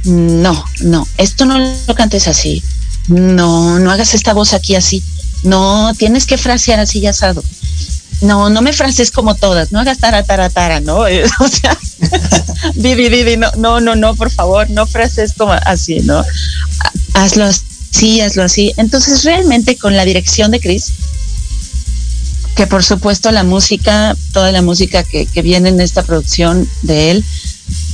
no, 0.04 0.64
no, 0.80 1.08
esto 1.16 1.44
no 1.44 1.58
lo 1.58 1.94
cantes 1.94 2.28
así, 2.28 2.62
no, 3.08 3.78
no 3.78 3.90
hagas 3.90 4.14
esta 4.14 4.34
voz 4.34 4.52
aquí 4.52 4.74
así, 4.74 5.02
no, 5.42 5.92
tienes 5.96 6.26
que 6.26 6.38
frasear 6.38 6.80
así 6.80 7.00
ya 7.00 7.10
asado 7.10 7.42
no, 8.20 8.50
no 8.50 8.62
me 8.62 8.72
frases 8.72 9.10
como 9.10 9.34
todas, 9.34 9.72
no 9.72 9.80
hagas 9.80 9.98
tara, 9.98 10.22
tara, 10.24 10.50
tara, 10.50 10.80
¿no? 10.80 10.98
o 11.40 11.48
sea, 11.48 11.78
Vivi, 12.74 13.08
Vivi, 13.08 13.36
no, 13.36 13.50
no, 13.56 13.80
no, 13.80 13.96
no, 13.96 14.14
por 14.14 14.30
favor, 14.30 14.68
no 14.70 14.86
frases 14.86 15.32
como 15.36 15.52
así, 15.52 16.00
¿no? 16.00 16.24
Hazlo 17.14 17.44
así, 17.44 18.20
hazlo 18.20 18.42
así. 18.42 18.72
Entonces, 18.76 19.24
realmente 19.24 19.76
con 19.76 19.96
la 19.96 20.04
dirección 20.04 20.50
de 20.50 20.60
Chris, 20.60 20.92
que 22.54 22.66
por 22.66 22.84
supuesto 22.84 23.30
la 23.30 23.44
música, 23.44 24.16
toda 24.32 24.50
la 24.50 24.62
música 24.62 25.04
que, 25.04 25.26
que 25.26 25.42
viene 25.42 25.68
en 25.68 25.80
esta 25.80 26.02
producción 26.02 26.68
de 26.82 27.12
él, 27.12 27.24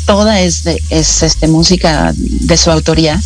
toda 0.06 0.40
es 0.40 0.64
de, 0.64 0.82
es 0.90 1.22
este 1.22 1.48
música 1.48 2.12
de 2.16 2.56
su 2.56 2.70
autoría. 2.70 3.20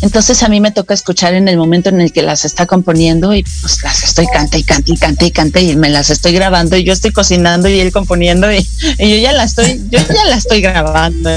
Entonces 0.00 0.42
a 0.44 0.48
mí 0.48 0.60
me 0.60 0.70
toca 0.70 0.94
escuchar 0.94 1.34
en 1.34 1.48
el 1.48 1.56
momento 1.56 1.88
en 1.88 2.00
el 2.00 2.12
que 2.12 2.22
las 2.22 2.44
está 2.44 2.66
componiendo 2.66 3.34
y 3.34 3.42
pues 3.42 3.82
las 3.82 4.04
estoy 4.04 4.26
cante 4.26 4.58
y 4.58 4.62
cante 4.62 4.92
y 4.92 4.96
cante 4.96 5.26
y 5.26 5.30
cante 5.32 5.62
y 5.62 5.76
me 5.76 5.88
las 5.88 6.10
estoy 6.10 6.32
grabando 6.32 6.76
y 6.76 6.84
yo 6.84 6.92
estoy 6.92 7.10
cocinando 7.10 7.68
y 7.68 7.80
él 7.80 7.90
componiendo 7.90 8.52
y, 8.52 8.66
yo 8.98 9.16
ya 9.16 9.32
la 9.32 9.42
estoy, 9.42 9.82
yo 9.90 9.98
ya 9.98 10.24
la 10.26 10.36
estoy 10.36 10.60
grabando 10.60 11.30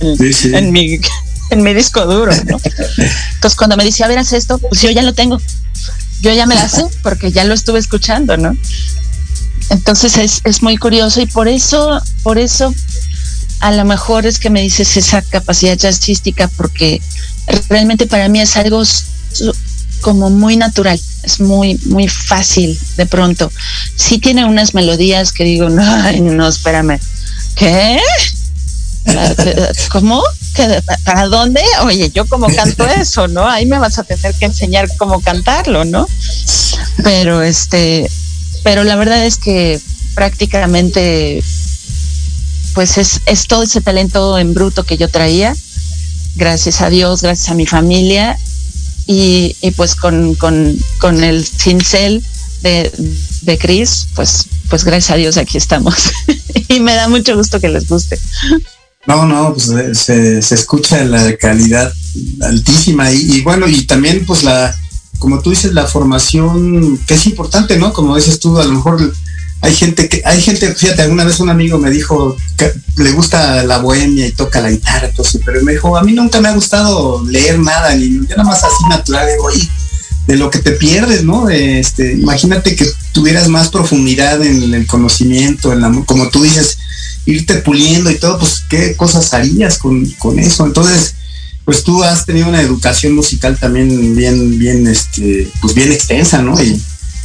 en, 0.00 0.72
mi 0.72 1.00
en 1.50 1.62
mi 1.62 1.74
disco 1.74 2.06
duro, 2.06 2.32
¿no? 2.46 2.60
Entonces 3.34 3.56
cuando 3.56 3.76
me 3.76 3.84
dice, 3.84 4.04
a 4.04 4.08
ver, 4.08 4.18
haz 4.18 4.32
esto, 4.32 4.58
pues 4.58 4.80
yo 4.80 4.90
ya 4.90 5.02
lo 5.02 5.12
tengo. 5.12 5.40
Yo 6.20 6.32
ya 6.32 6.46
me 6.46 6.54
la 6.54 6.68
sé 6.68 6.84
porque 7.02 7.32
ya 7.32 7.44
lo 7.44 7.52
estuve 7.52 7.80
escuchando, 7.80 8.36
¿no? 8.36 8.56
Entonces 9.70 10.16
es, 10.18 10.40
es 10.44 10.62
muy 10.62 10.76
curioso 10.76 11.20
y 11.20 11.26
por 11.26 11.48
eso, 11.48 12.00
por 12.22 12.38
eso 12.38 12.72
a 13.60 13.72
lo 13.72 13.84
mejor 13.84 14.26
es 14.26 14.38
que 14.38 14.50
me 14.50 14.60
dices 14.60 14.96
esa 14.96 15.22
capacidad 15.22 15.76
jazzística 15.76 16.48
porque 16.48 17.00
realmente 17.68 18.06
para 18.06 18.28
mí 18.28 18.40
es 18.40 18.56
algo 18.56 18.82
como 20.00 20.30
muy 20.30 20.56
natural, 20.56 21.00
es 21.22 21.40
muy, 21.40 21.78
muy 21.86 22.08
fácil 22.08 22.78
de 22.96 23.06
pronto. 23.06 23.50
Sí 23.96 24.18
tiene 24.18 24.44
unas 24.44 24.74
melodías 24.74 25.32
que 25.32 25.44
digo, 25.44 25.70
no, 25.70 26.12
no, 26.12 26.48
espérame, 26.48 26.98
¿qué? 27.56 27.98
¿Cómo? 29.90 30.22
¿Para 31.04 31.26
dónde? 31.26 31.62
Oye, 31.82 32.10
yo 32.14 32.26
como 32.26 32.46
canto 32.54 32.86
eso, 33.00 33.28
¿no? 33.28 33.48
Ahí 33.48 33.66
me 33.66 33.78
vas 33.78 33.98
a 33.98 34.04
tener 34.04 34.34
que 34.34 34.44
enseñar 34.46 34.88
cómo 34.96 35.20
cantarlo, 35.20 35.84
¿no? 35.84 36.06
Pero 37.02 37.42
este, 37.42 38.08
pero 38.62 38.84
la 38.84 38.96
verdad 38.96 39.24
es 39.24 39.36
que 39.36 39.80
prácticamente 40.14 41.42
pues 42.74 42.98
es, 42.98 43.20
es 43.26 43.46
todo 43.46 43.62
ese 43.62 43.80
talento 43.80 44.38
en 44.38 44.52
bruto 44.52 44.84
que 44.84 44.96
yo 44.96 45.08
traía, 45.08 45.54
gracias 46.36 46.80
a 46.80 46.90
Dios, 46.90 47.22
gracias 47.22 47.48
a 47.50 47.54
mi 47.54 47.66
familia 47.66 48.36
y, 49.06 49.54
pues 49.76 49.94
con, 49.94 50.34
con, 50.34 51.24
el 51.24 51.44
cincel 51.44 52.24
de, 52.62 52.90
de 53.42 53.58
Chris, 53.58 54.06
pues, 54.14 54.46
pues 54.70 54.84
gracias 54.84 55.10
a 55.10 55.16
Dios 55.16 55.36
aquí 55.36 55.58
estamos. 55.58 56.12
y 56.68 56.80
me 56.80 56.94
da 56.94 57.08
mucho 57.08 57.36
gusto 57.36 57.60
que 57.60 57.68
les 57.68 57.88
guste. 57.88 58.18
No, 59.06 59.26
no, 59.26 59.52
pues 59.52 59.68
eh, 59.68 59.94
se, 59.94 60.40
se 60.40 60.54
escucha 60.54 61.04
la 61.04 61.36
calidad 61.36 61.92
altísima 62.40 63.12
y, 63.12 63.36
y, 63.36 63.42
bueno, 63.42 63.68
y 63.68 63.82
también 63.82 64.24
pues 64.24 64.44
la, 64.44 64.74
como 65.18 65.40
tú 65.40 65.50
dices, 65.50 65.72
la 65.72 65.86
formación 65.86 66.98
que 67.06 67.14
es 67.14 67.26
importante, 67.26 67.78
¿no? 67.78 67.92
Como 67.92 68.16
dices 68.16 68.40
tú, 68.40 68.58
a 68.58 68.64
lo 68.64 68.72
mejor 68.72 69.14
hay 69.64 69.74
gente 69.74 70.10
que, 70.10 70.20
hay 70.26 70.42
gente, 70.42 70.74
fíjate, 70.74 71.00
alguna 71.00 71.24
vez 71.24 71.40
un 71.40 71.48
amigo 71.48 71.78
me 71.78 71.90
dijo 71.90 72.36
que 72.58 72.70
le 72.98 73.12
gusta 73.12 73.64
la 73.64 73.78
bohemia 73.78 74.26
y 74.26 74.32
toca 74.32 74.60
la 74.60 74.70
guitarra, 74.70 75.08
entonces, 75.08 75.40
pero 75.42 75.62
me 75.62 75.72
dijo, 75.72 75.96
a 75.96 76.02
mí 76.02 76.12
nunca 76.12 76.38
me 76.38 76.48
ha 76.48 76.54
gustado 76.54 77.24
leer 77.24 77.58
nada, 77.58 77.94
ni 77.94 78.10
nada 78.10 78.44
más 78.44 78.62
así 78.62 78.84
natural, 78.90 79.26
digo, 79.26 79.50
y 79.52 79.70
de 80.26 80.36
lo 80.36 80.50
que 80.50 80.58
te 80.58 80.72
pierdes, 80.72 81.24
¿no? 81.24 81.48
este, 81.48 82.12
imagínate 82.12 82.76
que 82.76 82.86
tuvieras 83.12 83.48
más 83.48 83.70
profundidad 83.70 84.44
en 84.44 84.74
el 84.74 84.86
conocimiento, 84.86 85.72
en 85.72 85.80
la, 85.80 85.90
como 86.04 86.28
tú 86.28 86.42
dices, 86.42 86.76
irte 87.24 87.54
puliendo 87.54 88.10
y 88.10 88.16
todo, 88.16 88.38
pues 88.38 88.64
qué 88.68 88.94
cosas 88.96 89.32
harías 89.32 89.78
con, 89.78 90.04
con 90.18 90.38
eso. 90.38 90.66
Entonces, 90.66 91.14
pues 91.64 91.84
tú 91.84 92.04
has 92.04 92.26
tenido 92.26 92.48
una 92.48 92.60
educación 92.60 93.14
musical 93.14 93.58
también 93.58 94.14
bien, 94.14 94.58
bien, 94.58 94.86
este, 94.86 95.50
pues 95.62 95.72
bien 95.74 95.90
extensa, 95.90 96.42
¿no? 96.42 96.62
Y, 96.62 96.78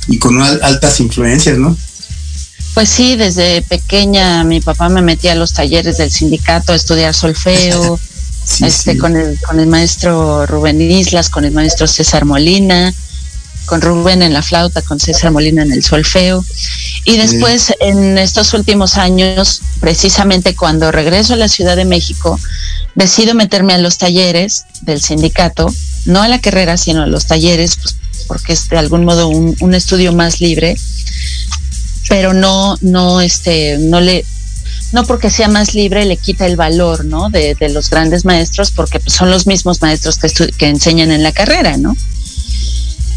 y 0.07 0.19
con 0.19 0.41
altas 0.41 1.01
influencias, 1.01 1.57
¿no? 1.57 1.75
Pues 2.79 2.91
sí, 2.91 3.17
desde 3.17 3.61
pequeña 3.61 4.45
mi 4.45 4.61
papá 4.61 4.87
me 4.87 5.01
metía 5.01 5.33
a 5.33 5.35
los 5.35 5.51
talleres 5.51 5.97
del 5.97 6.09
sindicato 6.09 6.71
a 6.71 6.77
estudiar 6.77 7.13
solfeo, 7.13 7.99
este 8.61 8.97
con 8.97 9.17
el 9.17 9.37
con 9.41 9.59
el 9.59 9.67
maestro 9.67 10.45
Rubén 10.45 10.79
Islas, 10.79 11.29
con 11.29 11.43
el 11.43 11.51
maestro 11.51 11.87
César 11.87 12.23
Molina, 12.23 12.93
con 13.65 13.81
Rubén 13.81 14.21
en 14.21 14.31
la 14.31 14.41
flauta, 14.41 14.81
con 14.81 14.97
César 14.97 15.31
Molina 15.33 15.63
en 15.63 15.73
el 15.73 15.83
solfeo. 15.83 16.45
Y 17.03 17.17
después 17.17 17.73
en 17.81 18.17
estos 18.17 18.53
últimos 18.53 18.95
años, 18.95 19.61
precisamente 19.81 20.55
cuando 20.55 20.89
regreso 20.89 21.33
a 21.33 21.35
la 21.35 21.49
Ciudad 21.49 21.75
de 21.75 21.83
México, 21.83 22.39
decido 22.95 23.33
meterme 23.33 23.73
a 23.73 23.77
los 23.77 23.97
talleres 23.97 24.63
del 24.83 25.01
sindicato, 25.01 25.67
no 26.05 26.21
a 26.21 26.29
la 26.29 26.39
carrera, 26.39 26.77
sino 26.77 27.03
a 27.03 27.07
los 27.07 27.25
talleres, 27.25 27.75
pues, 27.75 27.97
porque 28.25 28.53
es 28.53 28.69
de 28.69 28.77
algún 28.77 29.03
modo 29.03 29.27
un, 29.27 29.53
un 29.59 29.73
estudio 29.73 30.13
más 30.13 30.39
libre 30.39 30.77
pero 32.09 32.33
no, 32.33 32.75
no, 32.81 33.21
este, 33.21 33.77
no 33.77 34.01
le, 34.01 34.25
no 34.91 35.05
porque 35.05 35.29
sea 35.29 35.47
más 35.47 35.75
libre 35.75 36.05
le 36.05 36.17
quita 36.17 36.45
el 36.45 36.57
valor, 36.57 37.05
¿no? 37.05 37.29
De, 37.29 37.55
los 37.71 37.89
grandes 37.89 38.25
maestros, 38.25 38.71
porque 38.71 38.99
pues, 38.99 39.13
son 39.13 39.29
los 39.29 39.47
mismos 39.47 39.81
maestros 39.81 40.17
que, 40.17 40.27
que 40.57 40.67
enseñan 40.67 41.11
en 41.11 41.23
la 41.23 41.31
carrera, 41.31 41.77
¿no? 41.77 41.95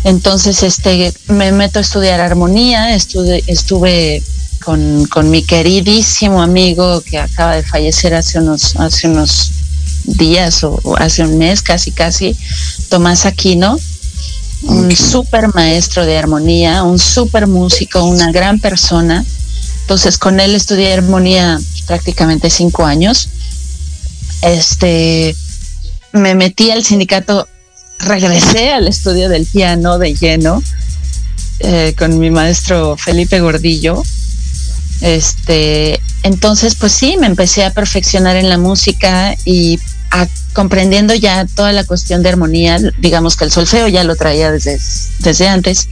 Entonces, 0.05 0.62
este, 0.62 1.12
me 1.28 1.53
meto 1.53 1.78
a 1.78 1.82
estudiar 1.82 2.20
armonía, 2.20 2.95
estuve, 2.95 3.43
estuve 3.47 4.22
con, 4.62 5.07
con, 5.07 5.30
mi 5.30 5.43
queridísimo 5.43 6.43
amigo 6.43 7.01
que 7.01 7.18
acaba 7.18 7.57
de 7.57 7.62
fallecer 7.62 8.14
hace 8.14 8.38
unos, 8.38 8.76
hace 8.76 9.09
unos 9.09 9.53
días 10.05 10.64
o 10.64 10.80
hace 10.99 11.22
un 11.22 11.38
mes, 11.38 11.62
casi, 11.62 11.93
casi, 11.93 12.36
Tomás 12.88 13.26
Aquino, 13.26 13.78
un 14.63 14.95
súper 14.95 15.53
maestro 15.55 16.05
de 16.05 16.17
armonía, 16.17 16.83
un 16.83 16.99
súper 16.99 17.47
músico, 17.47 18.05
una 18.05 18.31
gran 18.33 18.59
persona. 18.61 19.25
Entonces 19.83 20.19
con 20.19 20.41
él 20.41 20.55
estudié 20.55 20.93
armonía 20.93 21.59
prácticamente 21.87 22.51
cinco 22.51 22.85
años. 22.85 23.29
Este, 24.43 25.35
me 26.13 26.35
metí 26.35 26.71
al 26.71 26.85
sindicato, 26.85 27.49
regresé 27.99 28.73
al 28.73 28.89
estudio 28.89 29.29
del 29.29 29.47
piano 29.47 29.99
de 29.99 30.15
lleno 30.15 30.63
eh, 31.61 31.95
con 31.97 32.19
mi 32.19 32.31
maestro 32.31 32.97
Felipe 32.97 33.41
Gordillo. 33.41 34.03
Este, 35.01 36.01
entonces, 36.23 36.77
pues 36.77 36.93
sí, 36.93 37.17
me 37.19 37.27
empecé 37.27 37.65
a 37.65 37.73
perfeccionar 37.73 38.37
en 38.37 38.49
la 38.49 38.59
música 38.59 39.37
y 39.45 39.79
comprendiendo 40.53 41.15
ya 41.15 41.47
toda 41.47 41.73
la 41.73 41.85
cuestión 41.85 42.23
de 42.23 42.29
armonía, 42.29 42.79
digamos 42.99 43.37
que 43.37 43.45
el 43.45 43.53
solfeo 43.53 43.89
ya 43.89 44.05
lo 44.05 44.17
traía 44.17 44.51
desde, 44.51 44.79
desde 45.21 45.49
antes, 45.49 45.89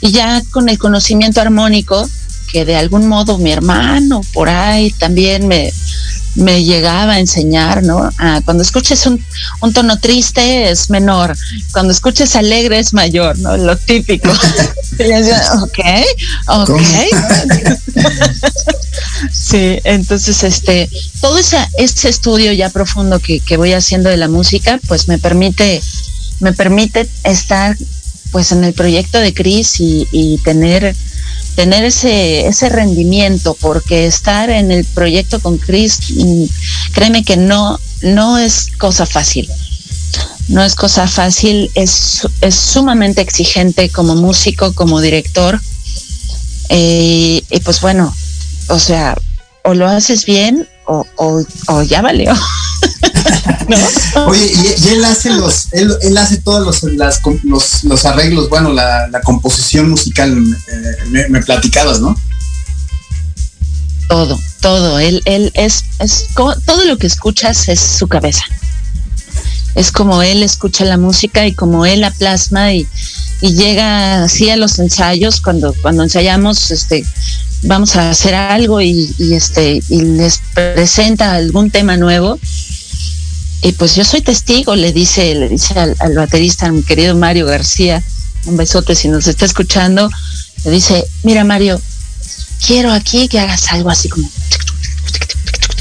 y 0.00 0.12
ya 0.12 0.42
con 0.50 0.68
el 0.68 0.78
conocimiento 0.78 1.40
armónico, 1.40 2.08
que 2.52 2.64
de 2.64 2.76
algún 2.76 3.08
modo 3.08 3.38
mi 3.38 3.50
hermano 3.50 4.20
por 4.32 4.48
ahí 4.48 4.90
también 4.92 5.48
me, 5.48 5.72
me 6.36 6.64
llegaba 6.64 7.14
a 7.14 7.20
enseñar, 7.20 7.82
¿no? 7.82 8.10
Ah, 8.18 8.40
cuando 8.44 8.62
escuches 8.62 9.06
un, 9.06 9.22
un, 9.60 9.72
tono 9.72 9.98
triste 9.98 10.70
es 10.70 10.90
menor, 10.90 11.36
cuando 11.72 11.92
escuches 11.92 12.36
alegre 12.36 12.78
es 12.78 12.92
mayor, 12.92 13.38
¿no? 13.38 13.56
Lo 13.56 13.76
típico. 13.76 14.30
ok, 15.62 15.78
ok. 16.48 16.80
sí, 19.32 19.78
entonces 19.84 20.42
este, 20.44 20.90
todo 21.20 21.38
ese, 21.38 21.58
ese 21.78 22.08
estudio 22.08 22.52
ya 22.52 22.70
profundo 22.70 23.18
que, 23.18 23.40
que 23.40 23.56
voy 23.56 23.72
haciendo 23.72 24.10
de 24.10 24.16
la 24.16 24.28
música, 24.28 24.78
pues 24.86 25.08
me 25.08 25.18
permite, 25.18 25.82
me 26.40 26.52
permite 26.52 27.08
estar 27.24 27.76
pues 28.30 28.52
en 28.52 28.64
el 28.64 28.74
proyecto 28.74 29.18
de 29.18 29.32
Cris 29.32 29.80
y, 29.80 30.06
y 30.12 30.38
tener 30.38 30.94
tener 31.56 31.84
ese, 31.84 32.46
ese 32.46 32.68
rendimiento, 32.68 33.56
porque 33.60 34.06
estar 34.06 34.50
en 34.50 34.70
el 34.70 34.84
proyecto 34.84 35.40
con 35.40 35.58
Chris, 35.58 35.98
mm, 36.10 36.44
créeme 36.92 37.24
que 37.24 37.36
no, 37.36 37.80
no 38.02 38.38
es 38.38 38.68
cosa 38.78 39.06
fácil. 39.06 39.48
No 40.48 40.62
es 40.62 40.76
cosa 40.76 41.08
fácil, 41.08 41.70
es, 41.74 42.28
es 42.40 42.54
sumamente 42.54 43.22
exigente 43.22 43.88
como 43.88 44.14
músico, 44.14 44.72
como 44.74 45.00
director. 45.00 45.60
Eh, 46.68 47.42
y 47.50 47.60
pues 47.60 47.80
bueno, 47.80 48.14
o 48.68 48.78
sea, 48.78 49.16
o 49.64 49.74
lo 49.74 49.88
haces 49.88 50.26
bien 50.26 50.68
o, 50.86 51.06
o, 51.68 51.82
ya 51.82 52.02
valió. 52.02 52.32
Oye, 54.26 54.52
y, 54.52 54.88
él 54.88 55.04
hace 55.04 55.30
los, 55.30 55.72
él, 55.72 56.16
hace 56.16 56.38
todos 56.38 56.82
los, 56.82 57.82
los, 57.84 58.04
arreglos, 58.04 58.48
bueno, 58.48 58.72
la, 58.72 59.20
composición 59.24 59.90
musical, 59.90 60.32
eh, 60.68 61.28
me, 61.28 61.40
platicabas, 61.42 62.00
¿no? 62.00 62.16
Todo, 64.08 64.38
todo. 64.60 64.98
Él, 64.98 65.20
él 65.24 65.50
es, 65.54 65.84
es, 65.98 66.28
todo 66.34 66.84
lo 66.84 66.96
que 66.96 67.06
escuchas 67.06 67.68
es 67.68 67.80
su 67.80 68.06
cabeza. 68.06 68.44
Es 69.74 69.92
como 69.92 70.22
él 70.22 70.42
escucha 70.42 70.84
la 70.84 70.96
música 70.96 71.46
y 71.46 71.52
como 71.52 71.84
él 71.84 72.00
la 72.00 72.10
plasma 72.10 72.72
y, 72.72 72.86
y 73.40 73.54
llega 73.54 74.24
así 74.24 74.48
a 74.48 74.56
los 74.56 74.78
ensayos 74.78 75.40
cuando, 75.40 75.74
cuando 75.82 76.02
ensayamos, 76.02 76.70
este, 76.70 77.04
vamos 77.62 77.96
a 77.96 78.10
hacer 78.10 78.34
algo 78.34 78.80
y, 78.80 79.14
este 79.32 79.82
y 79.88 80.00
les 80.02 80.40
presenta 80.54 81.34
algún 81.34 81.70
tema 81.70 81.96
nuevo 81.96 82.38
y 83.62 83.72
pues 83.72 83.96
yo 83.96 84.04
soy 84.04 84.20
testigo 84.20 84.76
le 84.76 84.92
dice 84.92 85.34
le 85.34 85.48
dice 85.48 85.74
al, 85.78 86.14
baterista 86.14 86.70
mi 86.70 86.82
querido 86.82 87.16
Mario 87.16 87.46
García 87.46 88.02
un 88.46 88.56
besote 88.56 88.94
si 88.94 89.08
nos 89.08 89.26
está 89.26 89.44
escuchando 89.44 90.10
le 90.64 90.70
dice 90.70 91.04
mira 91.22 91.44
Mario 91.44 91.80
quiero 92.64 92.92
aquí 92.92 93.28
que 93.28 93.40
hagas 93.40 93.72
algo 93.72 93.90
así 93.90 94.08
como 94.08 94.28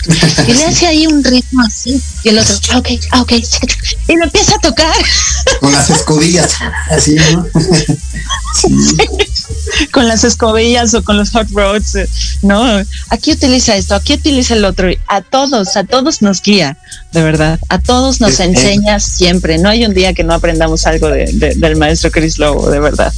Y 0.47 0.53
le 0.53 0.65
hace 0.65 0.87
ahí 0.87 1.07
un 1.07 1.23
ritmo 1.23 1.63
así. 1.63 2.01
Y 2.23 2.29
el 2.29 2.37
otro, 2.37 2.55
ah, 2.71 2.77
ok, 2.79 2.87
ah, 3.11 3.21
ok. 3.21 3.33
Y 4.07 4.15
lo 4.15 4.23
empieza 4.25 4.55
a 4.55 4.59
tocar. 4.59 4.95
Con 5.59 5.71
las 5.71 5.89
escobillas, 5.89 6.53
así, 6.89 7.15
¿no? 7.31 7.47
Con 9.91 10.07
las 10.07 10.23
escobillas 10.23 10.93
o 10.93 11.03
con 11.03 11.17
los 11.17 11.31
hot 11.31 11.49
rods, 11.51 11.95
eh, 11.95 12.07
¿no? 12.41 12.63
Aquí 13.09 13.31
utiliza 13.31 13.75
esto, 13.75 13.95
aquí 13.95 14.13
utiliza 14.13 14.53
el 14.53 14.65
otro. 14.65 14.89
A 15.07 15.21
todos, 15.21 15.75
a 15.75 15.83
todos 15.83 16.21
nos 16.21 16.41
guía, 16.41 16.77
de 17.11 17.21
verdad. 17.21 17.59
A 17.69 17.79
todos 17.79 18.21
nos 18.21 18.39
enseña 18.39 18.99
siempre. 18.99 19.57
No 19.57 19.69
hay 19.69 19.85
un 19.85 19.93
día 19.93 20.13
que 20.13 20.23
no 20.23 20.33
aprendamos 20.33 20.85
algo 20.87 21.09
del 21.09 21.75
maestro 21.77 22.11
Chris 22.11 22.39
Lobo, 22.39 22.69
de 22.69 22.79
verdad. 22.79 23.13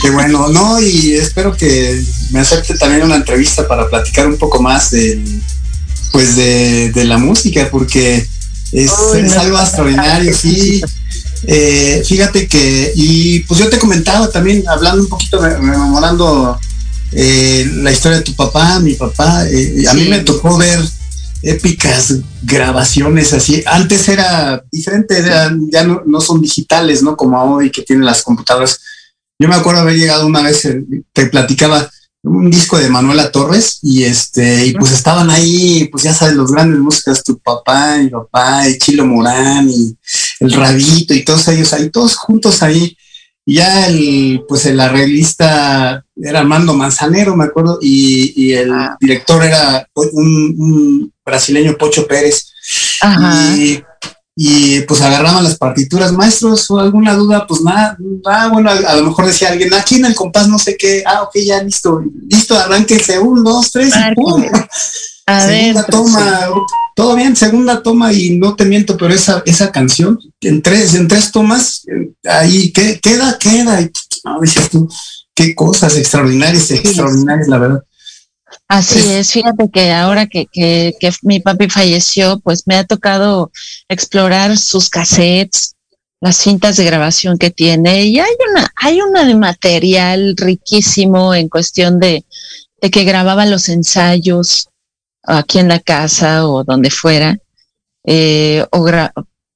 Qué 0.00 0.10
bueno, 0.10 0.48
no, 0.48 0.80
y 0.80 1.14
espero 1.14 1.56
que 1.56 2.02
me 2.30 2.40
acepte 2.40 2.76
también 2.76 3.02
una 3.02 3.16
entrevista 3.16 3.66
para 3.66 3.88
platicar 3.88 4.26
un 4.26 4.36
poco 4.36 4.60
más 4.60 4.90
de, 4.90 5.22
pues 6.12 6.36
de, 6.36 7.04
la 7.04 7.18
música, 7.18 7.68
porque 7.70 8.26
es, 8.70 8.92
algo 9.36 9.58
extraordinario, 9.58 10.32
sí. 10.36 10.80
Eh, 11.44 12.02
fíjate 12.06 12.46
que, 12.46 12.92
y 12.94 13.40
pues 13.40 13.58
yo 13.58 13.68
te 13.68 13.78
comentaba 13.78 14.30
también, 14.30 14.62
hablando 14.68 15.02
un 15.02 15.08
poquito, 15.08 15.40
rememorando 15.40 16.58
eh, 17.10 17.68
la 17.76 17.90
historia 17.90 18.18
de 18.18 18.24
tu 18.24 18.36
papá, 18.36 18.78
mi 18.78 18.94
papá, 18.94 19.46
eh, 19.48 19.84
a 19.88 19.94
mí 19.94 20.04
me 20.08 20.20
tocó 20.20 20.56
ver 20.56 20.78
épicas 21.42 22.14
grabaciones 22.42 23.32
así. 23.32 23.64
Antes 23.66 24.08
era 24.08 24.62
diferente, 24.70 25.24
ya 25.72 25.84
no, 25.84 26.02
no, 26.06 26.20
son 26.20 26.40
digitales, 26.40 27.02
¿no? 27.02 27.16
Como 27.16 27.42
hoy 27.56 27.70
que 27.70 27.82
tienen 27.82 28.04
las 28.04 28.22
computadoras. 28.22 28.78
Yo 29.38 29.48
me 29.48 29.56
acuerdo 29.56 29.80
haber 29.80 29.96
llegado 29.96 30.26
una 30.26 30.42
vez, 30.42 30.68
te 31.12 31.26
platicaba, 31.26 31.90
un 32.22 32.50
disco 32.50 32.78
de 32.78 32.88
Manuela 32.88 33.32
Torres 33.32 33.80
y 33.82 34.04
este 34.04 34.66
y 34.66 34.72
pues 34.74 34.92
estaban 34.92 35.28
ahí 35.28 35.88
pues 35.90 36.04
ya 36.04 36.14
sabes 36.14 36.36
los 36.36 36.52
grandes 36.52 36.78
músicos 36.78 37.24
tu 37.24 37.38
papá 37.38 38.00
y 38.00 38.08
papá 38.10 38.68
y 38.68 38.78
Chilo 38.78 39.04
Morán 39.04 39.68
y 39.68 39.96
el 40.38 40.52
Rabito 40.52 41.14
y 41.14 41.24
todos 41.24 41.48
ellos 41.48 41.72
ahí 41.72 41.90
todos 41.90 42.16
juntos 42.16 42.62
ahí. 42.62 42.96
Y 43.44 43.54
ya 43.54 43.88
el 43.88 44.44
pues 44.46 44.66
el 44.66 44.78
arreglista 44.78 46.04
era 46.14 46.40
Armando 46.40 46.74
Manzanero 46.74 47.34
me 47.34 47.44
acuerdo 47.44 47.78
y, 47.82 48.52
el 48.52 48.72
ah. 48.72 48.96
director 49.00 49.42
era 49.42 49.88
un, 49.94 51.12
brasileño 51.24 51.76
Pocho 51.76 52.06
Pérez. 52.06 52.52
Y 53.56 53.82
y 54.34 54.80
pues 54.82 55.00
agarraban 55.02 55.44
las 55.44 55.58
partituras, 55.58 56.12
maestros, 56.12 56.70
o 56.70 56.78
alguna 56.78 57.14
duda, 57.14 57.46
pues 57.46 57.60
nada, 57.60 57.96
ah, 58.26 58.48
bueno, 58.50 58.70
a, 58.70 58.94
lo 58.96 59.04
mejor 59.04 59.26
decía 59.26 59.50
alguien, 59.50 59.72
aquí 59.74 59.96
en 59.96 60.06
el 60.06 60.14
compás 60.14 60.48
no 60.48 60.58
sé 60.58 60.76
qué, 60.76 61.02
ah, 61.06 61.22
ok, 61.22 61.36
ya 61.44 61.62
listo, 61.62 62.02
listo, 62.28 62.56
arránquense, 62.56 63.18
un, 63.18 63.44
dos, 63.44 63.70
tres, 63.70 63.92
y 63.94 64.14
pum. 64.14 64.42
segunda 65.26 65.84
toma, 65.84 66.48
todo 66.96 67.14
bien, 67.14 67.36
segunda 67.36 67.82
toma, 67.82 68.12
y 68.12 68.38
no 68.38 68.56
te 68.56 68.64
miento, 68.64 68.96
pero 68.96 69.12
esa, 69.12 69.42
esa 69.44 69.70
canción, 69.70 70.18
en 70.40 70.62
tres, 70.62 70.94
en 70.94 71.08
tres 71.08 71.30
tomas, 71.30 71.84
ahí 72.24 72.72
que, 72.72 73.00
queda, 73.00 73.38
queda, 73.38 73.82
y 73.82 73.90
no, 74.24 74.40
decías 74.40 74.70
tú, 74.70 74.88
qué 75.34 75.54
cosas 75.54 75.96
extraordinarias, 75.96 76.70
extraordinarias, 76.70 77.48
la 77.48 77.58
verdad. 77.58 77.84
Así 78.68 79.12
es, 79.12 79.32
fíjate 79.32 79.70
que 79.70 79.92
ahora 79.92 80.26
que, 80.26 80.46
que, 80.46 80.94
mi 81.22 81.40
papi 81.40 81.68
falleció, 81.68 82.40
pues 82.40 82.66
me 82.66 82.76
ha 82.76 82.84
tocado 82.84 83.52
explorar 83.88 84.56
sus 84.56 84.88
cassettes, 84.88 85.76
las 86.22 86.36
cintas 86.36 86.76
de 86.78 86.86
grabación 86.86 87.36
que 87.36 87.50
tiene, 87.50 88.04
y 88.04 88.18
hay 88.18 88.30
una, 88.50 88.72
hay 88.76 89.00
una 89.02 89.24
de 89.24 89.34
material 89.34 90.34
riquísimo 90.38 91.34
en 91.34 91.50
cuestión 91.50 92.00
de, 92.00 92.24
de 92.80 92.90
que 92.90 93.04
grababa 93.04 93.44
los 93.44 93.68
ensayos 93.68 94.70
aquí 95.22 95.58
en 95.58 95.68
la 95.68 95.80
casa 95.80 96.48
o 96.48 96.64
donde 96.64 96.90
fuera. 96.90 97.38
Eh, 98.04 98.64
o 98.70 98.86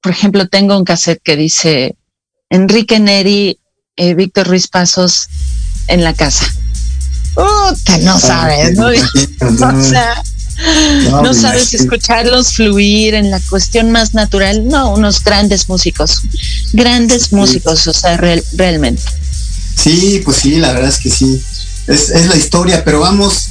por 0.01 0.11
ejemplo, 0.11 0.47
tengo 0.47 0.77
un 0.77 0.85
cassette 0.85 1.23
que 1.23 1.35
dice 1.35 1.95
Enrique 2.51 2.99
Neri, 2.99 3.59
eh, 3.95 4.13
Víctor 4.13 4.47
Ruiz 4.47 4.67
Pasos 4.67 5.27
en 5.87 6.03
la 6.03 6.13
casa 6.13 6.45
no 8.01 8.19
sabes, 8.19 8.77
¿no? 8.77 8.89
no 11.21 11.33
sabes 11.33 11.73
escucharlos 11.73 12.53
fluir 12.53 13.13
en 13.13 13.29
la 13.29 13.39
cuestión 13.49 13.91
más 13.91 14.13
natural. 14.13 14.67
No, 14.67 14.93
unos 14.93 15.23
grandes 15.23 15.69
músicos, 15.69 16.21
grandes 16.73 17.31
músicos, 17.31 17.87
o 17.87 17.93
sea, 17.93 18.17
realmente. 18.17 19.03
Sí, 19.75 20.21
pues 20.25 20.37
sí, 20.37 20.57
la 20.57 20.73
verdad 20.73 20.89
es 20.89 20.97
que 20.97 21.09
sí. 21.09 21.41
Es, 21.87 22.09
la 22.27 22.35
historia, 22.35 22.83
pero 22.83 22.99
vamos, 22.99 23.49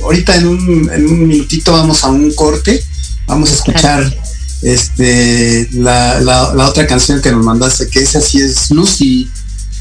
ahorita 0.00 0.36
en 0.36 0.46
un, 0.46 0.90
en 0.92 1.06
un 1.06 1.28
minutito 1.28 1.72
vamos 1.72 2.04
a 2.04 2.08
un 2.08 2.32
corte, 2.32 2.82
vamos 3.26 3.50
a 3.50 3.54
escuchar 3.54 4.16
este 4.62 5.68
la, 5.72 6.18
la, 6.20 6.54
la, 6.54 6.68
otra 6.68 6.86
canción 6.86 7.20
que 7.20 7.30
nos 7.30 7.44
mandaste, 7.44 7.88
que 7.88 8.00
esa 8.00 8.22
sí 8.22 8.40
es 8.40 8.70
Lucy 8.70 9.28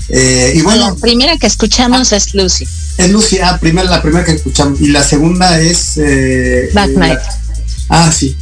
eh, 0.09 0.53
y 0.55 0.61
bueno, 0.61 0.89
la 0.89 0.95
primera 0.95 1.37
que 1.37 1.47
escuchamos 1.47 2.11
es 2.11 2.33
Lucy. 2.33 2.67
Es 2.97 3.09
Lucy, 3.09 3.39
ah, 3.39 3.57
primera, 3.59 3.89
la 3.89 4.01
primera 4.01 4.23
que 4.23 4.33
escuchamos. 4.33 4.79
Y 4.81 4.87
la 4.87 5.03
segunda 5.03 5.59
es... 5.59 5.97
Eh, 5.97 6.69
Back 6.73 6.91
Night. 6.91 7.19
ah, 7.89 8.11
sí, 8.11 8.35